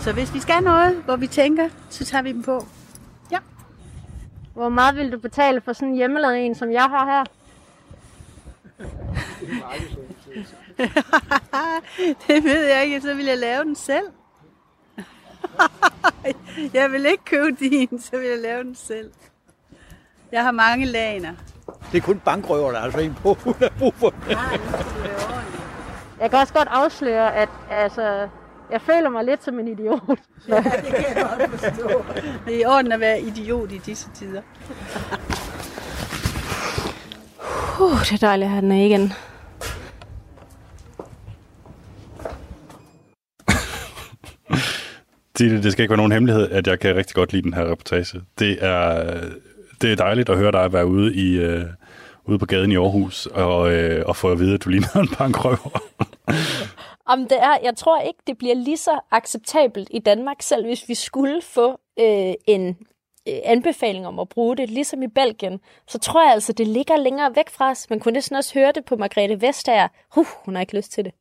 Så 0.00 0.12
hvis 0.12 0.34
vi 0.34 0.40
skal 0.40 0.62
noget, 0.62 1.02
hvor 1.04 1.16
vi 1.16 1.26
tænker, 1.26 1.68
så 1.90 2.04
tager 2.04 2.22
vi 2.22 2.32
dem 2.32 2.42
på. 2.42 2.66
Hvor 4.58 4.68
meget 4.68 4.96
vil 4.96 5.12
du 5.12 5.18
betale 5.18 5.60
for 5.60 5.72
sådan 5.72 5.88
en 5.88 5.94
hjemmelavet 5.94 6.46
en, 6.46 6.54
som 6.54 6.72
jeg 6.72 6.82
har 6.82 7.04
her? 7.06 7.24
det 12.26 12.44
ved 12.44 12.64
jeg 12.64 12.84
ikke, 12.84 13.00
så 13.00 13.14
vil 13.14 13.26
jeg 13.26 13.38
lave 13.38 13.64
den 13.64 13.76
selv. 13.76 14.06
jeg 16.74 16.92
vil 16.92 17.06
ikke 17.06 17.24
købe 17.24 17.56
din, 17.60 18.00
så 18.00 18.18
vil 18.18 18.28
jeg 18.28 18.38
lave 18.38 18.64
den 18.64 18.74
selv. 18.74 19.12
Jeg 20.32 20.44
har 20.44 20.50
mange 20.50 20.86
laner. 20.86 21.32
Det 21.92 21.98
er 21.98 22.02
kun 22.02 22.18
bankrøver, 22.18 22.70
der 22.72 22.78
er 22.78 22.82
altså 22.82 23.00
en 23.00 23.14
på, 23.14 23.34
hun 23.34 23.54
har 23.58 23.72
brug 23.78 23.94
for. 23.94 24.14
Jeg 26.20 26.30
kan 26.30 26.38
også 26.38 26.54
godt 26.54 26.68
afsløre, 26.68 27.34
at 27.34 27.48
altså, 27.70 28.28
jeg 28.70 28.80
føler 28.80 29.08
mig 29.08 29.24
lidt 29.24 29.44
som 29.44 29.58
en 29.58 29.68
idiot. 29.68 30.18
Ja, 30.48 30.56
det 30.56 30.94
kan 30.94 31.16
jeg 31.16 31.28
godt 31.38 31.60
forstå. 31.60 32.04
Det 32.46 32.54
er 32.54 32.60
i 32.60 32.64
orden 32.64 32.92
at 32.92 33.00
være 33.00 33.20
idiot 33.20 33.72
i 33.72 33.78
disse 33.78 34.08
tider. 34.14 34.42
Uh, 37.80 38.00
det 38.00 38.12
er 38.12 38.18
dejligt 38.20 38.44
at 38.44 38.50
have 38.50 38.62
den 38.62 38.72
af 38.72 38.84
igen. 38.84 39.12
Det, 45.38 45.62
det 45.62 45.72
skal 45.72 45.82
ikke 45.82 45.90
være 45.90 45.96
nogen 45.96 46.12
hemmelighed, 46.12 46.50
at 46.50 46.66
jeg 46.66 46.80
kan 46.80 46.96
rigtig 46.96 47.14
godt 47.14 47.32
lide 47.32 47.42
den 47.42 47.54
her 47.54 47.70
reportage. 47.70 48.20
Det 48.38 48.64
er, 48.64 49.14
det 49.82 49.92
er 49.92 49.96
dejligt 49.96 50.28
at 50.28 50.36
høre 50.36 50.52
dig 50.52 50.72
være 50.72 50.86
ude 50.86 51.14
i 51.14 51.44
uh, 51.44 51.62
ude 52.24 52.38
på 52.38 52.46
gaden 52.46 52.72
i 52.72 52.76
Aarhus 52.76 53.26
og, 53.26 53.60
uh, 53.60 54.02
og 54.06 54.16
få 54.16 54.30
at 54.30 54.38
vide, 54.38 54.54
at 54.54 54.64
du 54.64 54.70
ligner 54.70 54.96
en 54.96 55.08
bankrøver. 55.18 55.82
Om 57.08 57.18
det 57.28 57.38
er, 57.42 57.58
jeg 57.62 57.76
tror 57.76 58.00
ikke, 58.00 58.18
det 58.26 58.38
bliver 58.38 58.54
lige 58.54 58.76
så 58.76 59.00
acceptabelt 59.10 59.88
i 59.90 59.98
Danmark, 59.98 60.42
selv 60.42 60.66
hvis 60.66 60.88
vi 60.88 60.94
skulle 60.94 61.42
få 61.42 61.70
øh, 62.00 62.34
en 62.46 62.68
øh, 63.28 63.38
anbefaling 63.44 64.06
om 64.06 64.18
at 64.18 64.28
bruge 64.28 64.56
det, 64.56 64.70
ligesom 64.70 65.02
i 65.02 65.06
Belgien, 65.06 65.60
så 65.88 65.98
tror 65.98 66.22
jeg 66.24 66.32
altså, 66.32 66.52
det 66.52 66.66
ligger 66.66 66.96
længere 66.96 67.36
væk 67.36 67.50
fra 67.50 67.70
os. 67.70 67.90
Man 67.90 68.00
kunne 68.00 68.12
næsten 68.12 68.36
også 68.36 68.54
høre 68.54 68.72
det 68.74 68.84
på 68.84 68.96
Margrethe 68.96 69.40
Vestager. 69.40 69.88
Huh, 70.14 70.26
hun 70.44 70.54
har 70.54 70.60
ikke 70.60 70.76
lyst 70.76 70.92
til 70.92 71.04
det. 71.04 71.12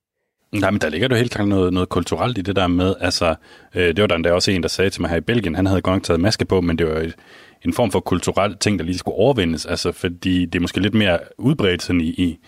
Nej, 0.52 0.72
men 0.72 0.82
der 0.82 0.90
ligger 0.90 1.08
jo 1.12 1.16
helt 1.16 1.32
klart 1.32 1.48
noget, 1.48 1.74
noget 1.74 1.90
kulturelt 1.90 2.38
i 2.38 2.42
det 2.42 2.56
der 2.56 2.68
med, 2.68 2.96
altså, 3.00 3.36
øh, 3.76 3.88
det 3.88 4.02
var 4.02 4.08
der 4.08 4.16
endda 4.16 4.32
også 4.32 4.52
en, 4.52 4.64
der 4.64 4.70
sagde 4.70 4.90
til 4.90 5.02
mig 5.02 5.10
her 5.10 5.18
i 5.18 5.22
Belgien, 5.22 5.56
han 5.56 5.66
havde 5.66 5.82
godt 5.82 5.96
nok 5.96 6.04
taget 6.04 6.20
maske 6.20 6.46
på, 6.46 6.62
men 6.62 6.78
det 6.78 6.88
var 6.88 7.00
et, 7.00 7.16
en 7.66 7.74
form 7.74 7.92
for 7.92 8.00
kulturel 8.00 8.58
ting, 8.58 8.80
der 8.80 8.86
lige 8.86 8.98
skulle 8.98 9.18
overvindes, 9.18 9.66
altså, 9.66 9.92
fordi 9.92 10.46
det 10.46 10.56
er 10.56 10.62
måske 10.62 10.80
lidt 10.80 10.94
mere 10.94 11.20
udbredt 11.38 11.82
sådan 11.82 12.02
i, 12.02 12.10
i 12.10 12.40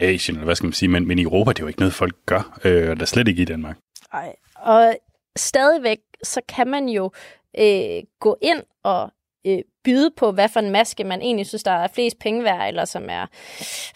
Asien, 0.00 0.36
eller 0.36 0.44
hvad 0.44 0.54
skal 0.54 0.66
man 0.66 0.72
sige, 0.72 0.88
men, 0.88 1.08
men 1.08 1.18
i 1.18 1.22
Europa, 1.22 1.50
det 1.50 1.58
er 1.58 1.64
jo 1.64 1.68
ikke 1.68 1.80
noget, 1.80 1.94
folk 1.94 2.14
gør, 2.26 2.58
øh, 2.64 2.90
og 2.90 3.00
der 3.00 3.06
slet 3.06 3.28
ikke 3.28 3.42
i 3.42 3.44
Danmark. 3.44 3.76
Nej, 4.12 4.36
og 4.56 4.94
stadigvæk, 5.36 5.98
så 6.22 6.40
kan 6.48 6.66
man 6.66 6.88
jo 6.88 7.10
øh, 7.58 8.02
gå 8.20 8.38
ind 8.42 8.62
og 8.82 9.12
øh, 9.46 9.58
byde 9.84 10.10
på, 10.16 10.32
hvad 10.32 10.48
for 10.48 10.60
en 10.60 10.70
maske 10.70 11.04
man 11.04 11.22
egentlig 11.22 11.46
synes, 11.46 11.62
der 11.62 11.70
er 11.70 11.88
flest 11.94 12.18
penge 12.18 12.44
værd, 12.44 12.68
eller 12.68 12.84
som 12.84 13.02
er, 13.08 13.26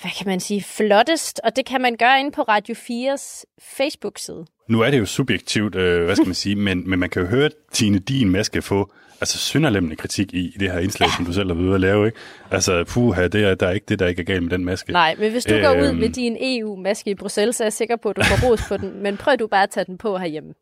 hvad 0.01 0.11
kan 0.19 0.27
man 0.27 0.41
sige, 0.41 0.63
flottest. 0.63 1.41
Og 1.45 1.57
det 1.57 1.67
kan 1.67 1.81
man 1.81 1.97
gøre 1.97 2.21
inde 2.21 2.31
på 2.31 2.43
Radio 2.43 2.75
4's 2.75 3.45
Facebook-side. 3.77 4.47
Nu 4.69 4.81
er 4.81 4.91
det 4.91 4.99
jo 4.99 5.07
subjektivt, 5.07 5.75
øh, 5.75 6.05
hvad 6.05 6.17
skal 6.17 6.29
man 6.29 6.35
sige, 6.35 6.57
men, 6.57 6.91
men 6.91 6.99
man 6.99 7.11
kan 7.11 7.23
jo 7.23 7.29
høre 7.29 7.51
Tine 7.73 7.99
din 7.99 8.31
maske 8.31 8.63
få 8.63 8.93
altså 9.21 9.39
synderlemmende 9.39 9.97
kritik 9.97 10.35
i, 10.35 10.39
i 10.39 10.57
det 10.61 10.73
her 10.73 10.79
indslag, 10.79 11.07
ja. 11.07 11.17
som 11.17 11.25
du 11.25 11.33
selv 11.33 11.49
har 11.49 11.55
været 11.55 11.67
ude 11.67 11.75
at 11.75 11.81
lave, 11.81 12.07
ikke? 12.07 12.19
Altså, 12.51 12.85
puha, 12.85 13.29
det 13.29 13.45
er, 13.45 13.55
der 13.55 13.67
er 13.67 13.73
ikke 13.73 13.87
det, 13.89 13.99
der 13.99 14.07
ikke 14.07 14.21
er 14.21 14.27
galt 14.27 14.43
med 14.43 14.51
den 14.51 14.65
maske. 14.65 14.93
Nej, 14.93 15.15
men 15.19 15.33
hvis 15.33 15.45
du 15.45 15.55
øh, 15.55 15.63
går 15.63 15.71
ud 15.71 15.93
med 15.93 16.09
din 16.09 16.37
EU-maske 16.41 17.11
i 17.11 17.15
Bruxelles, 17.15 17.57
så 17.57 17.63
er 17.63 17.67
jeg 17.67 17.73
sikker 17.73 17.97
på, 17.97 18.09
at 18.09 18.17
du 18.17 18.23
får 18.23 18.49
ros 18.49 18.61
på 18.69 18.77
den. 18.77 19.03
Men 19.03 19.17
prøv 19.17 19.37
du 19.37 19.47
bare 19.47 19.63
at 19.63 19.71
tage 19.71 19.85
den 19.85 19.99
på 19.99 20.19
herhjemme. 20.19 20.55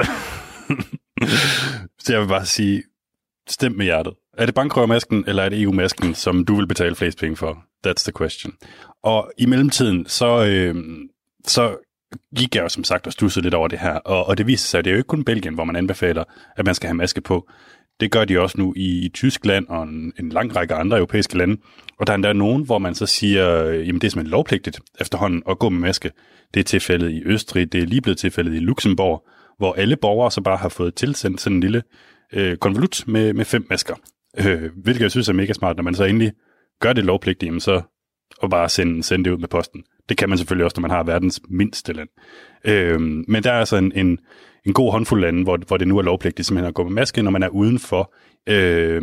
så 2.02 2.12
jeg 2.12 2.20
vil 2.20 2.28
bare 2.28 2.46
sige, 2.46 2.82
stem 3.48 3.72
med 3.72 3.84
hjertet. 3.84 4.14
Er 4.38 4.46
det 4.46 4.54
bankrøvermasken, 4.54 5.24
eller 5.26 5.42
er 5.42 5.48
det 5.48 5.62
EU-masken, 5.62 6.14
som 6.14 6.44
du 6.44 6.56
vil 6.56 6.66
betale 6.66 6.94
flest 6.94 7.18
penge 7.18 7.36
for? 7.36 7.64
That's 7.86 8.04
the 8.04 8.12
question. 8.18 8.54
Og 9.02 9.32
i 9.38 9.46
mellemtiden, 9.46 10.06
så, 10.06 10.44
øh, 10.44 10.74
så 11.46 11.76
gik 12.36 12.54
jeg 12.54 12.62
jo 12.62 12.68
som 12.68 12.84
sagt 12.84 13.06
og 13.06 13.12
stussede 13.12 13.42
lidt 13.42 13.54
over 13.54 13.68
det 13.68 13.78
her, 13.78 13.94
og, 13.94 14.26
og 14.26 14.38
det 14.38 14.46
viser 14.46 14.66
sig, 14.68 14.78
at 14.78 14.84
det 14.84 14.90
er 14.90 14.94
jo 14.94 14.98
ikke 14.98 15.08
kun 15.08 15.24
Belgien, 15.24 15.54
hvor 15.54 15.64
man 15.64 15.76
anbefaler, 15.76 16.24
at 16.56 16.66
man 16.66 16.74
skal 16.74 16.86
have 16.86 16.96
maske 16.96 17.20
på. 17.20 17.48
Det 18.00 18.10
gør 18.10 18.24
de 18.24 18.40
også 18.40 18.58
nu 18.58 18.74
i, 18.76 19.04
i 19.04 19.08
Tyskland 19.08 19.66
og 19.68 19.82
en, 19.82 20.12
en 20.20 20.28
lang 20.28 20.56
række 20.56 20.74
andre 20.74 20.96
europæiske 20.96 21.38
lande. 21.38 21.56
Og 21.98 22.06
der 22.06 22.12
er 22.12 22.14
endda 22.14 22.32
nogen, 22.32 22.64
hvor 22.64 22.78
man 22.78 22.94
så 22.94 23.06
siger, 23.06 23.64
øh, 23.64 23.88
jamen 23.88 24.00
det 24.00 24.06
er 24.06 24.10
simpelthen 24.10 24.30
lovpligtigt 24.30 24.80
efterhånden 25.00 25.42
at 25.50 25.58
gå 25.58 25.68
med 25.68 25.80
maske. 25.80 26.10
Det 26.54 26.60
er 26.60 26.64
tilfældet 26.64 27.10
i 27.10 27.22
Østrig, 27.24 27.72
det 27.72 27.82
er 27.82 27.86
lige 27.86 28.00
blevet 28.00 28.18
tilfældet 28.18 28.54
i 28.54 28.58
Luxembourg, 28.58 29.28
hvor 29.58 29.72
alle 29.72 29.96
borgere 29.96 30.30
så 30.30 30.40
bare 30.40 30.56
har 30.56 30.68
fået 30.68 30.94
tilsendt 30.94 31.40
sådan 31.40 31.56
en 31.56 31.60
lille 31.60 31.82
øh, 32.32 32.56
konvolut 32.56 33.04
med, 33.06 33.32
med 33.32 33.44
fem 33.44 33.66
masker. 33.70 33.94
Øh, 34.38 34.70
hvilket 34.76 35.02
jeg 35.02 35.10
synes 35.10 35.28
er 35.28 35.32
mega 35.32 35.52
smart, 35.52 35.76
når 35.76 35.82
man 35.82 35.94
så 35.94 36.04
endelig 36.04 36.32
gør 36.80 36.92
det 36.92 37.04
lovpligtigt, 37.04 37.62
så 37.62 37.82
og 38.38 38.50
bare 38.50 38.68
sende, 38.68 39.02
sende 39.02 39.24
det 39.24 39.30
ud 39.30 39.38
med 39.38 39.48
posten. 39.48 39.84
Det 40.08 40.16
kan 40.16 40.28
man 40.28 40.38
selvfølgelig 40.38 40.64
også, 40.64 40.74
når 40.80 40.88
man 40.88 40.90
har 40.90 41.02
verdens 41.02 41.40
mindste 41.48 41.92
land. 41.92 42.08
Øh, 42.64 43.00
men 43.00 43.42
der 43.42 43.52
er 43.52 43.58
altså 43.58 43.76
en, 43.76 43.92
en, 43.94 44.18
en 44.66 44.72
god 44.72 44.92
håndfuld 44.92 45.20
lande, 45.20 45.42
hvor, 45.42 45.58
hvor 45.66 45.76
det 45.76 45.88
nu 45.88 45.98
er 45.98 46.02
lovpligtigt 46.02 46.46
simpelthen 46.46 46.68
at 46.68 46.74
gå 46.74 46.82
med 46.84 46.92
maske, 46.92 47.22
når 47.22 47.30
man 47.30 47.42
er 47.42 47.48
udenfor 47.48 48.14
øh, 48.48 49.02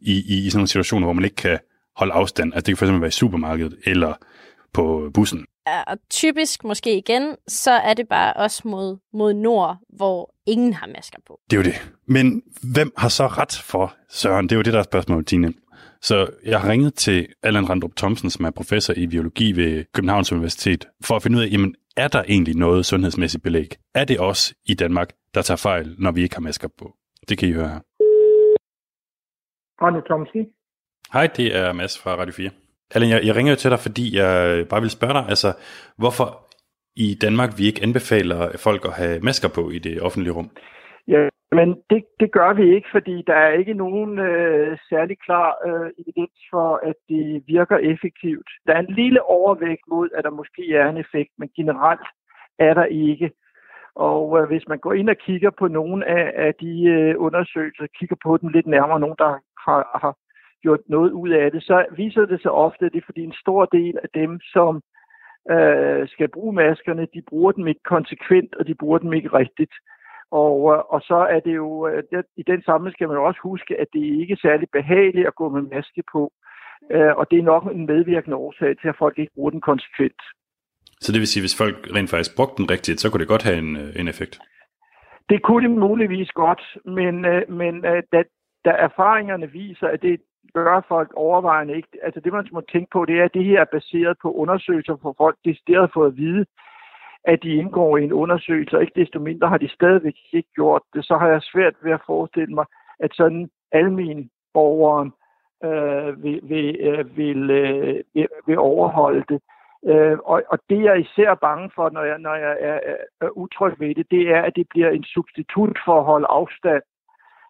i, 0.00 0.12
i, 0.12 0.46
i 0.46 0.50
sådan 0.50 0.58
nogle 0.58 0.68
situationer, 0.68 1.06
hvor 1.06 1.12
man 1.12 1.24
ikke 1.24 1.36
kan 1.36 1.58
holde 1.96 2.12
afstand. 2.12 2.54
Altså 2.54 2.66
det 2.66 2.78
kan 2.78 2.88
fx 2.88 3.00
være 3.00 3.08
i 3.08 3.10
supermarkedet 3.10 3.76
eller 3.84 4.14
på 4.72 5.10
bussen. 5.14 5.46
Og 5.86 5.98
typisk 6.10 6.64
måske 6.64 6.98
igen, 6.98 7.36
så 7.48 7.70
er 7.70 7.94
det 7.94 8.08
bare 8.08 8.32
også 8.32 8.68
mod, 8.68 8.98
mod 9.12 9.34
nord, 9.34 9.76
hvor 9.88 10.34
ingen 10.46 10.72
har 10.72 10.86
masker 10.86 11.18
på. 11.26 11.40
Det 11.50 11.56
er 11.56 11.60
jo 11.60 11.64
det. 11.64 11.92
Men 12.06 12.42
hvem 12.74 12.92
har 12.96 13.08
så 13.08 13.26
ret 13.26 13.62
for 13.64 13.94
Søren? 14.08 14.44
Det 14.44 14.52
er 14.52 14.56
jo 14.56 14.62
det, 14.62 14.72
der 14.72 14.78
er 14.78 14.82
spørgsmålet, 14.82 15.26
Tine. 15.26 15.52
Så 16.00 16.30
jeg 16.44 16.60
har 16.60 16.70
ringet 16.70 16.94
til 16.94 17.28
Allan 17.42 17.70
Randrup 17.70 17.96
Thomsen, 17.96 18.30
som 18.30 18.44
er 18.44 18.50
professor 18.50 18.94
i 18.96 19.06
biologi 19.06 19.52
ved 19.52 19.84
Københavns 19.94 20.32
Universitet, 20.32 20.88
for 21.04 21.16
at 21.16 21.22
finde 21.22 21.38
ud 21.38 21.42
af, 21.42 21.48
jamen, 21.52 21.74
er 21.96 22.08
der 22.08 22.22
egentlig 22.22 22.56
noget 22.56 22.86
sundhedsmæssigt 22.86 23.42
belæg? 23.42 23.76
Er 23.94 24.04
det 24.04 24.20
os 24.20 24.54
i 24.66 24.74
Danmark, 24.74 25.12
der 25.34 25.42
tager 25.42 25.56
fejl, 25.56 25.94
når 25.98 26.12
vi 26.12 26.22
ikke 26.22 26.34
har 26.34 26.40
masker 26.40 26.68
på? 26.78 26.96
Det 27.28 27.38
kan 27.38 27.48
I 27.48 27.52
høre 27.52 27.68
her. 27.68 27.80
Randrup 29.82 30.04
Thomsen. 30.04 30.46
Hej, 31.12 31.26
det 31.26 31.56
er 31.56 31.72
Mads 31.72 31.98
fra 31.98 32.16
Radio 32.16 32.32
4. 32.32 32.50
Allan, 32.94 33.10
jeg, 33.10 33.20
jeg 33.26 33.36
ringer 33.36 33.52
jo 33.52 33.56
til 33.56 33.70
dig, 33.70 33.78
fordi 33.78 34.16
jeg 34.16 34.66
bare 34.70 34.80
vil 34.80 34.90
spørge 34.90 35.12
dig, 35.12 35.24
altså, 35.28 35.50
hvorfor 35.98 36.28
i 36.96 37.18
Danmark 37.24 37.50
vi 37.58 37.64
ikke 37.66 37.82
anbefaler 37.82 38.40
folk 38.66 38.84
at 38.84 38.92
have 38.92 39.20
masker 39.20 39.48
på 39.54 39.70
i 39.70 39.78
det 39.78 40.02
offentlige 40.02 40.32
rum? 40.32 40.50
Ja, 41.08 41.28
men 41.52 41.68
det, 41.90 42.04
det 42.20 42.32
gør 42.32 42.52
vi 42.52 42.74
ikke, 42.74 42.88
fordi 42.92 43.22
der 43.26 43.34
er 43.34 43.52
ikke 43.52 43.74
nogen 43.74 44.18
øh, 44.18 44.78
særlig 44.90 45.16
klar 45.26 45.48
øh, 45.66 45.90
evidens 46.00 46.38
for, 46.50 46.80
at 46.88 46.96
det 47.08 47.42
virker 47.46 47.76
effektivt. 47.76 48.48
Der 48.66 48.72
er 48.74 48.78
en 48.78 48.94
lille 48.94 49.22
overvægt 49.22 49.84
mod, 49.88 50.08
at 50.16 50.24
der 50.24 50.30
måske 50.30 50.74
er 50.74 50.88
en 50.88 50.96
effekt, 50.96 51.32
men 51.38 51.48
generelt 51.56 52.06
er 52.58 52.74
der 52.74 52.84
ikke. 52.84 53.30
Og 53.94 54.38
øh, 54.38 54.46
hvis 54.48 54.68
man 54.68 54.78
går 54.78 54.92
ind 54.92 55.10
og 55.10 55.16
kigger 55.26 55.50
på 55.58 55.68
nogle 55.68 56.08
af, 56.18 56.46
af 56.46 56.54
de 56.54 56.84
øh, 56.84 57.14
undersøgelser, 57.18 57.86
kigger 57.98 58.16
på 58.24 58.36
dem 58.36 58.48
lidt 58.48 58.66
nærmere, 58.66 59.00
nogen 59.00 59.16
der 59.18 59.32
har, 59.64 59.98
har 60.02 60.14
gjort 60.62 60.80
noget 60.88 61.12
ud 61.12 61.30
af 61.30 61.50
det, 61.50 61.62
så 61.62 61.84
viser 61.96 62.26
det 62.26 62.42
sig 62.42 62.50
ofte, 62.50 62.86
at 62.86 62.92
det 62.92 62.98
er 62.98 63.06
fordi 63.06 63.22
en 63.24 63.40
stor 63.44 63.64
del 63.64 63.94
af 64.02 64.08
dem, 64.14 64.40
som 64.40 64.82
øh, 65.50 66.08
skal 66.08 66.28
bruge 66.28 66.52
maskerne, 66.52 67.06
de 67.14 67.22
bruger 67.28 67.52
dem 67.52 67.66
ikke 67.66 67.84
konsekvent, 67.84 68.54
og 68.54 68.66
de 68.66 68.74
bruger 68.74 68.98
dem 68.98 69.12
ikke 69.12 69.28
rigtigt. 69.28 69.74
Og, 70.30 70.56
øh, 70.72 70.78
og 70.94 71.00
så 71.00 71.18
er 71.34 71.40
det 71.40 71.54
jo, 71.54 71.88
øh, 71.88 72.02
det, 72.10 72.24
i 72.36 72.42
den 72.42 72.62
sammenhæng 72.62 72.94
skal 72.94 73.08
man 73.08 73.16
også 73.16 73.40
huske, 73.42 73.80
at 73.80 73.88
det 73.92 74.04
ikke 74.20 74.32
er 74.32 74.46
særlig 74.48 74.68
behageligt 74.72 75.26
at 75.26 75.34
gå 75.34 75.48
med 75.48 75.62
maske 75.62 76.02
på. 76.12 76.32
Øh, 76.90 77.16
og 77.16 77.30
det 77.30 77.38
er 77.38 77.42
nok 77.42 77.64
en 77.64 77.86
medvirkende 77.86 78.36
årsag 78.36 78.78
til, 78.80 78.88
at 78.88 78.96
folk 78.98 79.18
ikke 79.18 79.32
bruger 79.34 79.50
den 79.50 79.60
konsekvent. 79.60 80.22
Så 81.00 81.12
det 81.12 81.20
vil 81.20 81.32
sige, 81.32 81.42
hvis 81.42 81.58
folk 81.62 81.76
rent 81.96 82.10
faktisk 82.10 82.36
brugte 82.36 82.56
den 82.62 82.70
rigtigt, 82.70 83.00
så 83.00 83.10
kunne 83.10 83.20
det 83.20 83.28
godt 83.28 83.42
have 83.48 83.58
en, 83.58 83.76
en 84.00 84.08
effekt? 84.08 84.40
Det 85.28 85.42
kunne 85.42 85.68
det 85.68 85.78
muligvis 85.78 86.30
godt, 86.30 86.62
men, 86.84 87.14
men 87.60 87.82
da, 88.12 88.22
da 88.64 88.70
erfaringerne 88.70 89.50
viser, 89.50 89.88
at 89.88 90.02
det 90.02 90.20
gør 90.54 90.80
folk 90.88 91.12
overvejende 91.14 91.76
ikke. 91.76 91.88
Altså 92.02 92.20
det, 92.20 92.32
man 92.32 92.48
må 92.52 92.60
tænke 92.60 92.90
på, 92.92 93.04
det 93.04 93.20
er, 93.20 93.24
at 93.24 93.34
det 93.34 93.44
her 93.44 93.60
er 93.60 93.72
baseret 93.72 94.16
på 94.22 94.32
undersøgelser, 94.32 94.96
for 95.02 95.14
folk 95.18 95.36
decideret 95.44 95.90
fået 95.94 96.06
at 96.06 96.16
vide, 96.16 96.46
at 97.24 97.42
de 97.42 97.54
indgår 97.54 97.96
i 97.96 98.04
en 98.04 98.12
undersøgelse, 98.12 98.76
og 98.76 98.82
ikke 98.82 99.00
desto 99.00 99.18
mindre 99.20 99.48
har 99.48 99.58
de 99.58 99.68
stadigvæk 99.68 100.16
ikke 100.32 100.48
gjort 100.54 100.82
det, 100.94 101.04
så 101.04 101.16
har 101.16 101.28
jeg 101.28 101.42
svært 101.42 101.74
ved 101.82 101.92
at 101.92 102.06
forestille 102.06 102.54
mig, 102.54 102.64
at 103.00 103.10
sådan 103.14 103.50
almen 103.72 104.30
borgeren 104.54 105.12
øh, 105.64 106.22
vil, 106.22 106.40
vil, 106.42 106.76
øh, 106.80 107.16
vil, 107.16 107.50
øh, 107.50 108.26
vil, 108.46 108.58
overholde 108.58 109.24
det. 109.28 109.40
Øh, 109.86 110.18
og, 110.24 110.42
og 110.48 110.58
det 110.70 110.82
jeg 110.84 111.00
især 111.00 111.34
bange 111.34 111.70
for, 111.74 111.90
når 111.90 112.04
jeg, 112.04 112.18
når 112.18 112.34
jeg 112.34 112.56
er, 112.60 112.80
er, 112.92 112.96
er 113.20 113.28
utryg 113.28 113.80
ved 113.80 113.94
det, 113.94 114.10
det 114.10 114.30
er, 114.30 114.42
at 114.42 114.56
det 114.56 114.66
bliver 114.70 114.90
en 114.90 115.04
substitut 115.04 115.78
for 115.84 115.98
at 115.98 116.04
holde 116.04 116.26
afstand. 116.26 116.82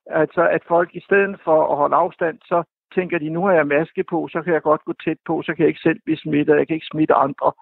Altså 0.07 0.49
at 0.49 0.63
folk 0.69 0.95
i 0.95 1.01
stedet 1.01 1.41
for 1.45 1.59
at 1.73 1.77
holde 1.77 1.97
afstand, 1.97 2.39
så 2.45 2.63
tænker 2.97 3.19
de, 3.19 3.29
nu 3.29 3.41
har 3.47 3.53
jeg 3.53 3.67
maske 3.67 4.05
på, 4.13 4.29
så 4.33 4.43
kan 4.43 4.53
jeg 4.55 4.63
godt 4.63 4.85
gå 4.85 4.93
tæt 5.05 5.19
på, 5.27 5.43
så 5.43 5.51
kan 5.55 5.63
jeg 5.63 5.69
ikke 5.69 5.87
selv 5.89 6.01
blive 6.05 6.17
smittet, 6.25 6.59
jeg 6.59 6.67
kan 6.67 6.75
ikke 6.75 6.93
smitte 6.93 7.15
andre. 7.15 7.53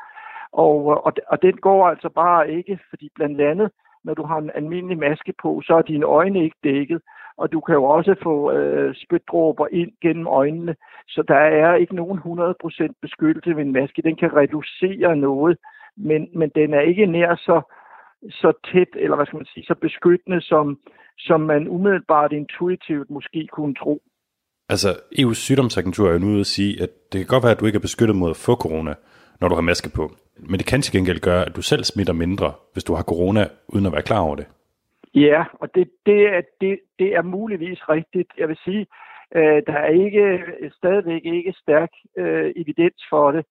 Og, 0.52 0.76
og, 1.06 1.12
og 1.32 1.42
den 1.42 1.56
går 1.56 1.88
altså 1.88 2.08
bare 2.08 2.50
ikke, 2.50 2.78
fordi 2.90 3.06
blandt 3.14 3.40
andet, 3.40 3.70
når 4.04 4.14
du 4.14 4.22
har 4.22 4.38
en 4.38 4.50
almindelig 4.54 4.98
maske 4.98 5.32
på, 5.42 5.62
så 5.66 5.74
er 5.74 5.82
dine 5.82 6.06
øjne 6.06 6.44
ikke 6.44 6.56
dækket, 6.64 7.00
og 7.36 7.52
du 7.52 7.60
kan 7.60 7.74
jo 7.74 7.84
også 7.84 8.14
få 8.22 8.52
øh, 8.52 8.94
spytdråber 8.94 9.66
ind 9.72 9.92
gennem 10.00 10.26
øjnene, 10.26 10.76
så 11.08 11.22
der 11.28 11.42
er 11.62 11.74
ikke 11.74 11.94
nogen 11.94 12.18
100% 12.18 12.92
beskyttelse 13.02 13.56
ved 13.56 13.62
en 13.64 13.72
maske. 13.72 14.02
Den 14.02 14.16
kan 14.16 14.36
reducere 14.36 15.16
noget, 15.16 15.58
men, 15.96 16.28
men 16.34 16.50
den 16.54 16.74
er 16.74 16.80
ikke 16.80 17.06
nær 17.06 17.34
så, 17.34 17.62
så 18.30 18.52
tæt, 18.72 18.88
eller 18.94 19.16
hvad 19.16 19.26
skal 19.26 19.36
man 19.36 19.46
sige, 19.46 19.66
så 19.66 19.74
beskyttende, 19.74 20.40
som, 20.40 20.78
som 21.18 21.40
man 21.40 21.68
umiddelbart 21.68 22.32
intuitivt 22.32 23.10
måske 23.10 23.46
kunne 23.46 23.74
tro. 23.74 24.02
Altså, 24.68 24.88
EU's 25.18 25.34
sygdomsagentur 25.34 26.08
er 26.08 26.12
jo 26.12 26.18
nu 26.18 26.26
ude 26.26 26.40
at 26.40 26.46
sige, 26.46 26.82
at 26.82 26.90
det 27.12 27.18
kan 27.20 27.26
godt 27.26 27.42
være, 27.44 27.52
at 27.52 27.60
du 27.60 27.66
ikke 27.66 27.76
er 27.76 27.88
beskyttet 27.88 28.16
mod 28.16 28.30
at 28.30 28.36
få 28.36 28.54
corona, 28.54 28.94
når 29.40 29.48
du 29.48 29.54
har 29.54 29.62
maske 29.62 29.90
på. 29.96 30.10
Men 30.36 30.58
det 30.58 30.66
kan 30.66 30.82
til 30.82 30.92
gengæld 30.96 31.20
gøre, 31.20 31.46
at 31.46 31.56
du 31.56 31.62
selv 31.62 31.84
smitter 31.84 32.12
mindre, 32.12 32.52
hvis 32.72 32.84
du 32.84 32.94
har 32.94 33.02
corona, 33.02 33.48
uden 33.68 33.86
at 33.86 33.92
være 33.92 34.02
klar 34.02 34.20
over 34.20 34.36
det. 34.36 34.46
Ja, 35.14 35.44
og 35.60 35.74
det, 35.74 35.90
det, 36.06 36.20
er, 36.34 36.42
det, 36.60 36.80
det 36.98 37.14
er 37.14 37.22
muligvis 37.22 37.88
rigtigt. 37.88 38.30
Jeg 38.38 38.48
vil 38.48 38.58
sige, 38.64 38.86
øh, 39.36 39.62
der 39.66 39.78
er 39.86 39.92
ikke 40.04 40.22
stadigvæk 40.78 41.22
ikke 41.24 41.54
stærk 41.62 41.90
øh, 42.18 42.52
evidens 42.56 43.02
for 43.10 43.30
det. 43.32 43.44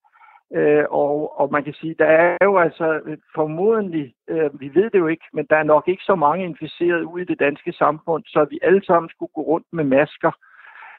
Øh, 0.55 0.85
og, 0.89 1.39
og 1.39 1.51
man 1.51 1.63
kan 1.63 1.73
sige, 1.73 1.95
der 1.99 2.05
er 2.05 2.37
jo 2.43 2.57
altså 2.57 3.17
formodentlig, 3.35 4.13
øh, 4.27 4.59
vi 4.59 4.71
ved 4.73 4.89
det 4.89 4.99
jo 4.99 5.07
ikke, 5.07 5.25
men 5.33 5.45
der 5.49 5.55
er 5.55 5.63
nok 5.63 5.83
ikke 5.87 6.03
så 6.03 6.15
mange 6.15 6.45
inficerede 6.45 7.05
ude 7.05 7.21
i 7.21 7.25
det 7.25 7.39
danske 7.39 7.73
samfund, 7.73 8.23
så 8.27 8.45
vi 8.49 8.59
alle 8.61 8.85
sammen 8.85 9.09
skulle 9.09 9.31
gå 9.35 9.41
rundt 9.41 9.67
med 9.71 9.83
masker, 9.83 10.31
øh, 10.31 10.52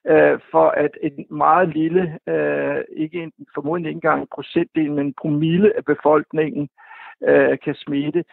Øh, 0.09 0.41
for 0.51 0.69
at 0.69 0.91
en 1.03 1.27
meget 1.31 1.69
lille, 1.69 2.19
øh, 2.29 2.85
ikke 2.97 3.23
en, 3.23 3.33
formodentlig 3.55 3.91
ikke 3.91 3.97
engang 3.97 4.21
en 4.21 4.29
procentdel, 4.35 4.93
men 4.93 5.07
en 5.07 5.15
promille 5.21 5.77
af 5.77 5.85
befolkningen 5.85 6.69
øh, 7.23 7.59
kan 7.65 7.75
smitte. 7.75 8.25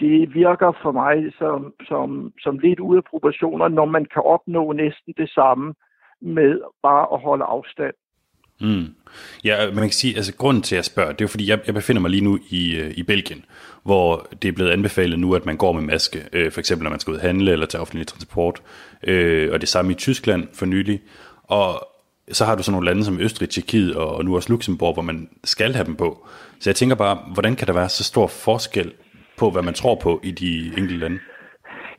Det 0.00 0.34
virker 0.34 0.72
for 0.82 0.92
mig 0.92 1.32
som, 1.38 1.74
som, 1.88 2.32
som 2.40 2.58
lidt 2.58 2.80
ude 2.80 2.96
af 2.96 3.04
proportioner, 3.04 3.68
når 3.68 3.84
man 3.84 4.04
kan 4.04 4.22
opnå 4.22 4.72
næsten 4.72 5.14
det 5.16 5.30
samme 5.30 5.74
med 6.20 6.60
bare 6.82 7.06
at 7.12 7.20
holde 7.20 7.44
afstand. 7.44 7.94
Mm. 8.60 8.94
Ja, 9.44 9.70
man 9.70 9.84
kan 9.84 9.92
sige, 9.92 10.16
altså 10.16 10.34
grunden 10.34 10.62
til 10.62 10.74
at 10.74 10.76
jeg 10.76 10.84
spørger, 10.84 11.12
det 11.12 11.20
er 11.20 11.24
jo 11.24 11.28
fordi, 11.28 11.48
jeg, 11.48 11.58
jeg 11.66 11.74
befinder 11.74 12.02
mig 12.02 12.10
lige 12.10 12.24
nu 12.24 12.38
i, 12.50 12.76
øh, 12.76 12.92
i 12.96 13.02
Belgien, 13.02 13.44
hvor 13.82 14.28
det 14.42 14.48
er 14.48 14.52
blevet 14.52 14.70
anbefalet 14.70 15.18
nu, 15.18 15.34
at 15.34 15.46
man 15.46 15.56
går 15.56 15.72
med 15.72 15.82
maske, 15.82 16.24
øh, 16.32 16.52
for 16.52 16.60
eksempel 16.60 16.82
når 16.82 16.90
man 16.90 17.00
skal 17.00 17.12
ud 17.12 17.18
handle 17.18 17.52
eller 17.52 17.66
tage 17.66 17.80
offentlig 17.80 18.06
transport, 18.06 18.62
øh, 19.02 19.52
og 19.52 19.60
det 19.60 19.68
samme 19.68 19.92
i 19.92 19.94
Tyskland 19.94 20.48
for 20.54 20.66
nylig, 20.66 21.00
og 21.42 21.88
så 22.32 22.44
har 22.44 22.54
du 22.54 22.62
sådan 22.62 22.72
nogle 22.72 22.86
lande 22.86 23.04
som 23.04 23.20
Østrig, 23.20 23.50
Tjekkiet 23.50 23.94
og, 23.94 24.16
og 24.16 24.24
nu 24.24 24.36
også 24.36 24.52
Luxembourg, 24.52 24.94
hvor 24.94 25.02
man 25.02 25.28
skal 25.44 25.74
have 25.74 25.86
dem 25.86 25.96
på. 25.96 26.26
Så 26.60 26.70
jeg 26.70 26.76
tænker 26.76 26.96
bare, 26.96 27.18
hvordan 27.32 27.56
kan 27.56 27.66
der 27.66 27.72
være 27.72 27.88
så 27.88 28.04
stor 28.04 28.26
forskel 28.26 28.92
på, 29.36 29.50
hvad 29.50 29.62
man 29.62 29.74
tror 29.74 29.94
på 29.94 30.20
i 30.24 30.30
de 30.30 30.66
enkelte 30.66 30.96
lande? 30.96 31.18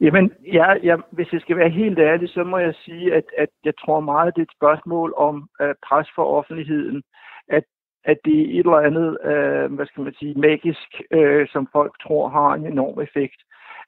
Jamen, 0.01 0.31
ja, 0.53 0.73
ja, 0.83 0.95
hvis 1.11 1.33
jeg 1.33 1.41
skal 1.41 1.57
være 1.57 1.69
helt 1.69 1.99
ærlig, 1.99 2.29
så 2.29 2.43
må 2.43 2.57
jeg 2.57 2.75
sige, 2.75 3.13
at, 3.13 3.23
at 3.37 3.49
jeg 3.63 3.73
tror 3.77 3.99
meget, 3.99 4.35
det 4.35 4.41
er 4.41 4.45
et 4.45 4.57
spørgsmål 4.59 5.13
om 5.17 5.49
uh, 5.63 5.71
pres 5.87 6.07
for 6.15 6.25
offentligheden. 6.25 7.03
At, 7.47 7.63
at 8.03 8.17
det 8.25 8.39
er 8.39 8.59
et 8.59 8.65
eller 8.65 8.87
andet, 8.87 9.17
uh, 9.23 9.75
hvad 9.75 9.85
skal 9.85 10.03
man 10.03 10.13
sige, 10.13 10.39
magisk, 10.39 11.01
uh, 11.17 11.43
som 11.47 11.67
folk 11.71 11.93
tror 12.03 12.29
har 12.29 12.53
en 12.53 12.65
enorm 12.65 12.99
effekt. 13.01 13.41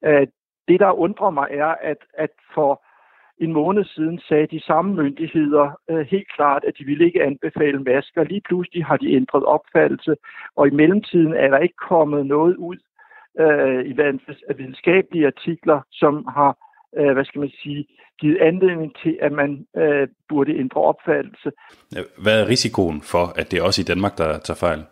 Uh, 0.07 0.27
det, 0.67 0.79
der 0.79 0.99
undrer 0.99 1.29
mig, 1.29 1.47
er, 1.51 1.75
at, 1.81 1.97
at 2.13 2.29
for 2.53 2.83
en 3.37 3.53
måned 3.53 3.83
siden 3.83 4.19
sagde 4.19 4.47
de 4.47 4.61
samme 4.63 4.93
myndigheder 4.93 5.71
uh, 5.91 5.99
helt 5.99 6.31
klart, 6.35 6.63
at 6.63 6.73
de 6.77 6.85
ville 6.85 7.05
ikke 7.05 7.23
anbefale 7.23 7.79
masker. 7.79 8.23
Lige 8.23 8.41
pludselig 8.45 8.85
har 8.85 8.97
de 8.97 9.13
ændret 9.13 9.43
opfattelse, 9.43 10.15
og 10.55 10.67
i 10.67 10.71
mellemtiden 10.71 11.33
er 11.33 11.49
der 11.49 11.57
ikke 11.57 11.87
kommet 11.89 12.25
noget 12.25 12.55
ud 12.55 12.77
øh, 13.39 13.85
i 13.85 13.93
videnskabelige 14.57 15.27
artikler, 15.27 15.81
som 15.91 16.25
har, 16.25 16.57
øh, 16.97 17.13
hvad 17.13 17.25
skal 17.25 17.39
man 17.39 17.51
sige, 17.63 17.85
givet 18.19 18.37
anledning 18.41 18.95
til, 19.03 19.17
at 19.21 19.31
man 19.31 19.65
øh, 19.77 20.07
burde 20.29 20.57
ændre 20.57 20.81
opfattelse. 20.81 21.51
Hvad 22.23 22.41
er 22.41 22.47
risikoen 22.47 23.01
for, 23.01 23.25
at 23.39 23.51
det 23.51 23.59
er 23.59 23.63
også 23.63 23.81
i 23.81 23.89
Danmark, 23.91 24.17
der 24.17 24.39
tager 24.39 24.57
fejl? 24.67 24.83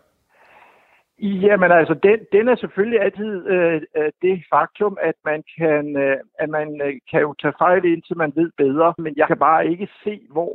Jamen 1.22 1.72
altså, 1.72 1.94
den, 1.94 2.18
den 2.32 2.48
er 2.48 2.56
selvfølgelig 2.56 3.00
altid 3.00 3.46
øh, 3.46 3.82
øh, 3.96 4.10
det 4.22 4.44
faktum, 4.54 4.96
at 5.02 5.14
man 5.24 5.42
kan, 5.58 5.96
øh, 5.96 6.16
at 6.38 6.48
man 6.48 6.80
øh, 6.84 6.94
kan 7.10 7.20
jo 7.20 7.34
tage 7.42 7.54
fejl 7.58 7.84
indtil 7.84 8.16
man 8.16 8.32
ved 8.36 8.50
bedre, 8.56 8.94
men 8.98 9.12
jeg 9.16 9.26
kan 9.26 9.38
bare 9.38 9.70
ikke 9.70 9.88
se, 10.04 10.20
hvor 10.30 10.54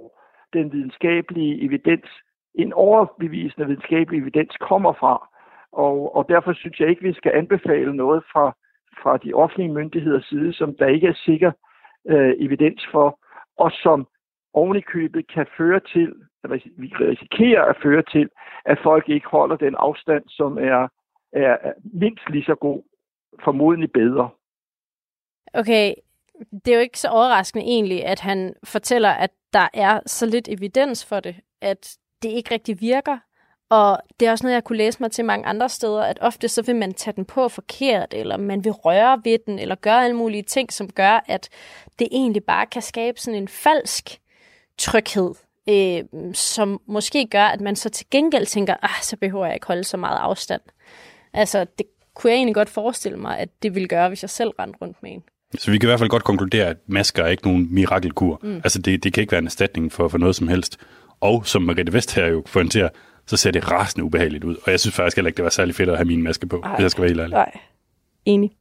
den 0.53 0.71
videnskabelige 0.71 1.65
evidens, 1.65 2.09
en 2.55 2.73
overbevisende 2.73 3.67
videnskabelig 3.67 4.21
evidens 4.21 4.57
kommer 4.69 4.93
fra. 4.93 5.29
Og, 5.75 6.15
og 6.15 6.25
derfor 6.29 6.53
synes 6.53 6.79
jeg 6.79 6.89
ikke, 6.89 7.01
vi 7.01 7.13
skal 7.13 7.31
anbefale 7.35 7.95
noget 7.95 8.23
fra, 8.31 8.55
fra 9.01 9.17
de 9.17 9.33
offentlige 9.33 9.73
myndigheders 9.73 10.25
side, 10.25 10.53
som 10.53 10.75
der 10.75 10.87
ikke 10.87 11.07
er 11.07 11.21
sikker 11.25 11.51
øh, 12.09 12.33
evidens 12.39 12.87
for, 12.91 13.19
og 13.57 13.71
som 13.71 14.07
ovenikøbet 14.53 15.27
kan 15.33 15.45
føre 15.57 15.79
til, 15.79 16.13
eller 16.43 16.57
vi 16.77 16.87
risikerer 16.99 17.63
at 17.65 17.77
føre 17.83 18.03
til, 18.11 18.29
at 18.65 18.77
folk 18.83 19.09
ikke 19.09 19.27
holder 19.27 19.55
den 19.55 19.75
afstand, 19.77 20.23
som 20.27 20.57
er, 20.57 20.87
er 21.33 21.57
mindst 21.93 22.29
lige 22.29 22.45
så 22.45 22.55
god, 22.55 22.83
formodentlig 23.43 23.91
bedre. 23.91 24.29
Okay, 25.53 25.93
det 26.51 26.67
er 26.71 26.75
jo 26.75 26.81
ikke 26.81 26.99
så 26.99 27.09
overraskende 27.09 27.65
egentlig, 27.65 28.05
at 28.05 28.19
han 28.19 28.55
fortæller, 28.63 29.09
at 29.09 29.31
der 29.53 29.67
er 29.73 29.99
så 30.05 30.25
lidt 30.25 30.49
evidens 30.49 31.05
for 31.09 31.19
det, 31.19 31.35
at 31.61 31.97
det 32.23 32.29
ikke 32.29 32.53
rigtig 32.53 32.81
virker. 32.81 33.17
Og 33.69 33.99
det 34.19 34.27
er 34.27 34.31
også 34.31 34.45
noget, 34.45 34.53
jeg 34.53 34.63
kunne 34.63 34.77
læse 34.77 34.97
mig 35.01 35.11
til 35.11 35.25
mange 35.25 35.45
andre 35.45 35.69
steder, 35.69 36.01
at 36.01 36.17
ofte 36.21 36.47
så 36.47 36.61
vil 36.61 36.75
man 36.75 36.93
tage 36.93 37.13
den 37.15 37.25
på 37.25 37.49
forkert, 37.49 38.13
eller 38.13 38.37
man 38.37 38.63
vil 38.63 38.71
røre 38.71 39.21
ved 39.23 39.37
den, 39.45 39.59
eller 39.59 39.75
gøre 39.75 40.03
alle 40.03 40.15
mulige 40.15 40.43
ting, 40.43 40.73
som 40.73 40.89
gør, 40.89 41.23
at 41.27 41.49
det 41.99 42.07
egentlig 42.11 42.43
bare 42.43 42.65
kan 42.65 42.81
skabe 42.81 43.19
sådan 43.19 43.41
en 43.41 43.47
falsk 43.47 44.19
tryghed, 44.77 45.31
øh, 45.69 46.03
som 46.33 46.81
måske 46.87 47.27
gør, 47.31 47.43
at 47.45 47.61
man 47.61 47.75
så 47.75 47.89
til 47.89 48.05
gengæld 48.11 48.45
tænker, 48.45 48.75
ah, 48.81 49.01
så 49.01 49.17
behøver 49.17 49.45
jeg 49.45 49.55
ikke 49.55 49.67
holde 49.67 49.83
så 49.83 49.97
meget 49.97 50.17
afstand. 50.17 50.61
Altså, 51.33 51.65
det 51.77 51.85
kunne 52.13 52.31
jeg 52.31 52.37
egentlig 52.37 52.55
godt 52.55 52.69
forestille 52.69 53.17
mig, 53.17 53.37
at 53.39 53.49
det 53.63 53.75
ville 53.75 53.87
gøre, 53.87 54.07
hvis 54.07 54.23
jeg 54.23 54.29
selv 54.29 54.49
rendte 54.49 54.77
rundt 54.81 54.97
med 55.03 55.11
en. 55.11 55.23
Så 55.57 55.71
vi 55.71 55.77
kan 55.77 55.87
i 55.87 55.89
hvert 55.89 55.99
fald 55.99 56.09
godt 56.09 56.23
konkludere, 56.23 56.65
at 56.67 56.77
masker 56.87 57.23
er 57.23 57.27
ikke 57.27 57.47
nogen 57.47 57.73
mirakelkur. 57.73 58.39
Mm. 58.43 58.55
Altså, 58.55 58.81
det, 58.81 59.03
det 59.03 59.13
kan 59.13 59.21
ikke 59.21 59.31
være 59.31 59.39
en 59.39 59.45
erstatning 59.45 59.91
for, 59.91 60.07
for 60.07 60.17
noget 60.17 60.35
som 60.35 60.47
helst. 60.47 60.77
Og 61.19 61.47
som 61.47 61.61
Margrethe 61.61 61.93
Vest 61.93 62.15
her 62.15 62.27
jo 62.27 62.43
pointerer, 62.53 62.89
så 63.27 63.37
ser 63.37 63.51
det 63.51 63.71
rasende 63.71 64.03
ubehageligt 64.03 64.43
ud. 64.43 64.55
Og 64.63 64.71
jeg 64.71 64.79
synes 64.79 64.95
faktisk 64.95 65.17
heller 65.17 65.27
ikke, 65.27 65.37
det 65.37 65.43
var 65.43 65.49
særlig 65.49 65.75
fedt 65.75 65.89
at 65.89 65.97
have 65.97 66.05
min 66.05 66.23
maske 66.23 66.47
på, 66.47 66.61
Ej, 66.63 66.75
hvis 66.75 66.83
jeg 66.83 66.91
skal 66.91 67.01
være 67.01 67.09
helt 67.09 67.21
ærlig. 67.21 67.33
Nej, 67.33 67.51
enig. 68.25 68.51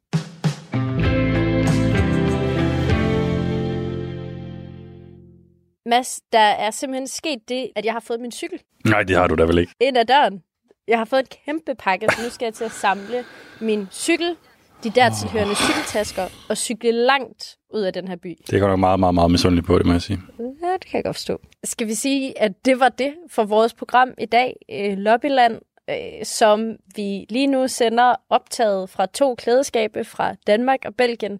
Mads, 5.86 6.20
der 6.32 6.38
er 6.38 6.70
simpelthen 6.70 7.08
sket 7.08 7.48
det, 7.48 7.70
at 7.76 7.84
jeg 7.84 7.92
har 7.92 8.00
fået 8.00 8.20
min 8.20 8.32
cykel. 8.32 8.58
Nej, 8.84 9.02
det 9.02 9.16
har 9.16 9.26
du 9.26 9.34
da 9.34 9.42
vel 9.42 9.58
ikke. 9.58 9.72
Ind 9.80 9.98
ad 9.98 10.04
døren. 10.04 10.42
Jeg 10.88 10.98
har 10.98 11.04
fået 11.04 11.20
et 11.20 11.36
kæmpe 11.44 11.74
pakke, 11.78 12.06
så 12.10 12.22
nu 12.22 12.30
skal 12.30 12.46
jeg 12.46 12.54
til 12.54 12.64
at 12.64 12.70
samle 12.70 13.24
min 13.60 13.88
cykel, 13.92 14.36
de 14.84 14.90
der 14.90 15.10
tilhørende 15.10 15.54
cykeltasker 15.56 16.26
og 16.48 16.56
cykle 16.56 16.92
langt 16.92 17.56
ud 17.74 17.80
af 17.80 17.92
den 17.92 18.08
her 18.08 18.16
by. 18.16 18.38
Det 18.46 18.56
er 18.56 18.60
godt 18.60 18.70
nok 18.70 18.78
meget, 18.78 19.00
meget, 19.00 19.14
meget 19.14 19.30
misundelig 19.30 19.64
på, 19.64 19.78
det 19.78 19.86
må 19.86 19.92
jeg 19.92 20.02
sige. 20.02 20.20
Ja, 20.38 20.72
det 20.72 20.84
kan 20.86 20.96
jeg 20.96 21.04
godt 21.04 21.16
forstå. 21.16 21.40
Skal 21.64 21.86
vi 21.86 21.94
sige, 21.94 22.42
at 22.42 22.64
det 22.64 22.80
var 22.80 22.88
det 22.88 23.14
for 23.30 23.44
vores 23.44 23.74
program 23.74 24.14
i 24.18 24.26
dag, 24.26 24.56
øh, 24.70 24.98
Lobbyland, 24.98 25.60
øh, 25.90 26.24
som 26.24 26.76
vi 26.96 27.26
lige 27.30 27.46
nu 27.46 27.68
sender 27.68 28.14
optaget 28.28 28.90
fra 28.90 29.06
to 29.06 29.34
klædeskabe 29.34 30.04
fra 30.04 30.34
Danmark 30.46 30.78
og 30.84 30.94
Belgien, 30.94 31.38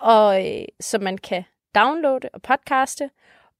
og 0.00 0.46
øh, 0.46 0.64
som 0.80 1.02
man 1.02 1.18
kan 1.18 1.44
downloade 1.74 2.28
og 2.34 2.42
podcaste. 2.42 3.10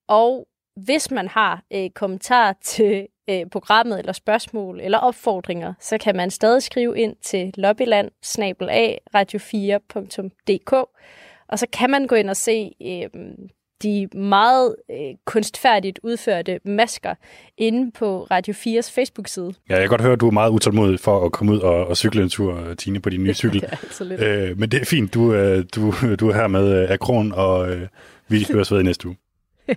Og 0.09 0.49
hvis 0.77 1.11
man 1.11 1.29
har 1.29 1.63
øh, 1.73 1.91
kommentar 1.91 2.57
til 2.63 3.07
øh, 3.31 3.47
programmet 3.51 3.99
eller 3.99 4.13
spørgsmål 4.13 4.81
eller 4.81 4.99
opfordringer, 4.99 5.75
så 5.81 5.99
kan 5.99 6.17
man 6.17 6.31
stadig 6.31 6.63
skrive 6.63 6.99
ind 6.99 7.17
til 7.23 7.55
lobbyland 7.57 8.11
radio4.dk, 9.17 10.73
og 11.49 11.59
så 11.59 11.67
kan 11.73 11.91
man 11.91 12.07
gå 12.07 12.15
ind 12.15 12.31
og 12.31 12.37
se 12.37 12.73
øh, 12.83 13.21
de 13.83 14.09
meget 14.19 14.77
øh, 14.91 15.15
kunstfærdigt 15.25 16.01
udførte 16.03 16.61
masker 16.65 17.15
inde 17.59 17.93
på 17.93 18.27
Radio 18.31 18.55
4's 18.55 18.93
Facebook-side. 18.95 19.55
Ja, 19.69 19.75
jeg 19.75 19.83
kan 19.83 19.89
godt 19.89 20.01
høre, 20.01 20.13
at 20.13 20.21
du 20.21 20.27
er 20.27 20.31
meget 20.31 20.51
utålmodig 20.51 21.01
for 21.01 21.25
at 21.25 21.33
komme 21.33 21.53
ud 21.53 21.59
og, 21.59 21.87
og 21.87 21.97
cykle 21.97 22.23
en 22.23 22.29
tur, 22.29 22.75
Tine, 22.75 23.01
på 23.01 23.11
din 23.11 23.25
nye 23.25 23.35
cykel. 23.43 23.65
ja, 24.01 24.15
øh, 24.27 24.59
men 24.59 24.71
det 24.71 24.81
er 24.81 24.85
fint, 24.85 25.15
du, 25.15 25.35
øh, 25.35 25.65
du, 25.75 25.95
du 26.21 26.29
er 26.29 26.35
her 26.35 26.47
med 26.47 26.83
øh, 26.83 26.91
Akron, 26.91 27.33
og 27.33 27.71
øh, 27.73 27.89
vi 28.29 28.47
høres 28.53 28.73
ved 28.73 28.81
i 28.81 28.83
næste 28.83 29.09
uge. 29.09 29.17
ja. 29.69 29.75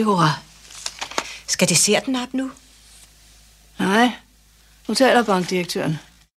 Det 0.00 0.04
hurra. 0.04 0.30
Skal 1.46 1.68
desserten 1.68 2.16
op 2.16 2.34
nu? 2.34 2.50
Nej, 3.78 4.10
nu 4.88 4.94
taler 4.94 5.22
bankdirektøren. 5.22 5.98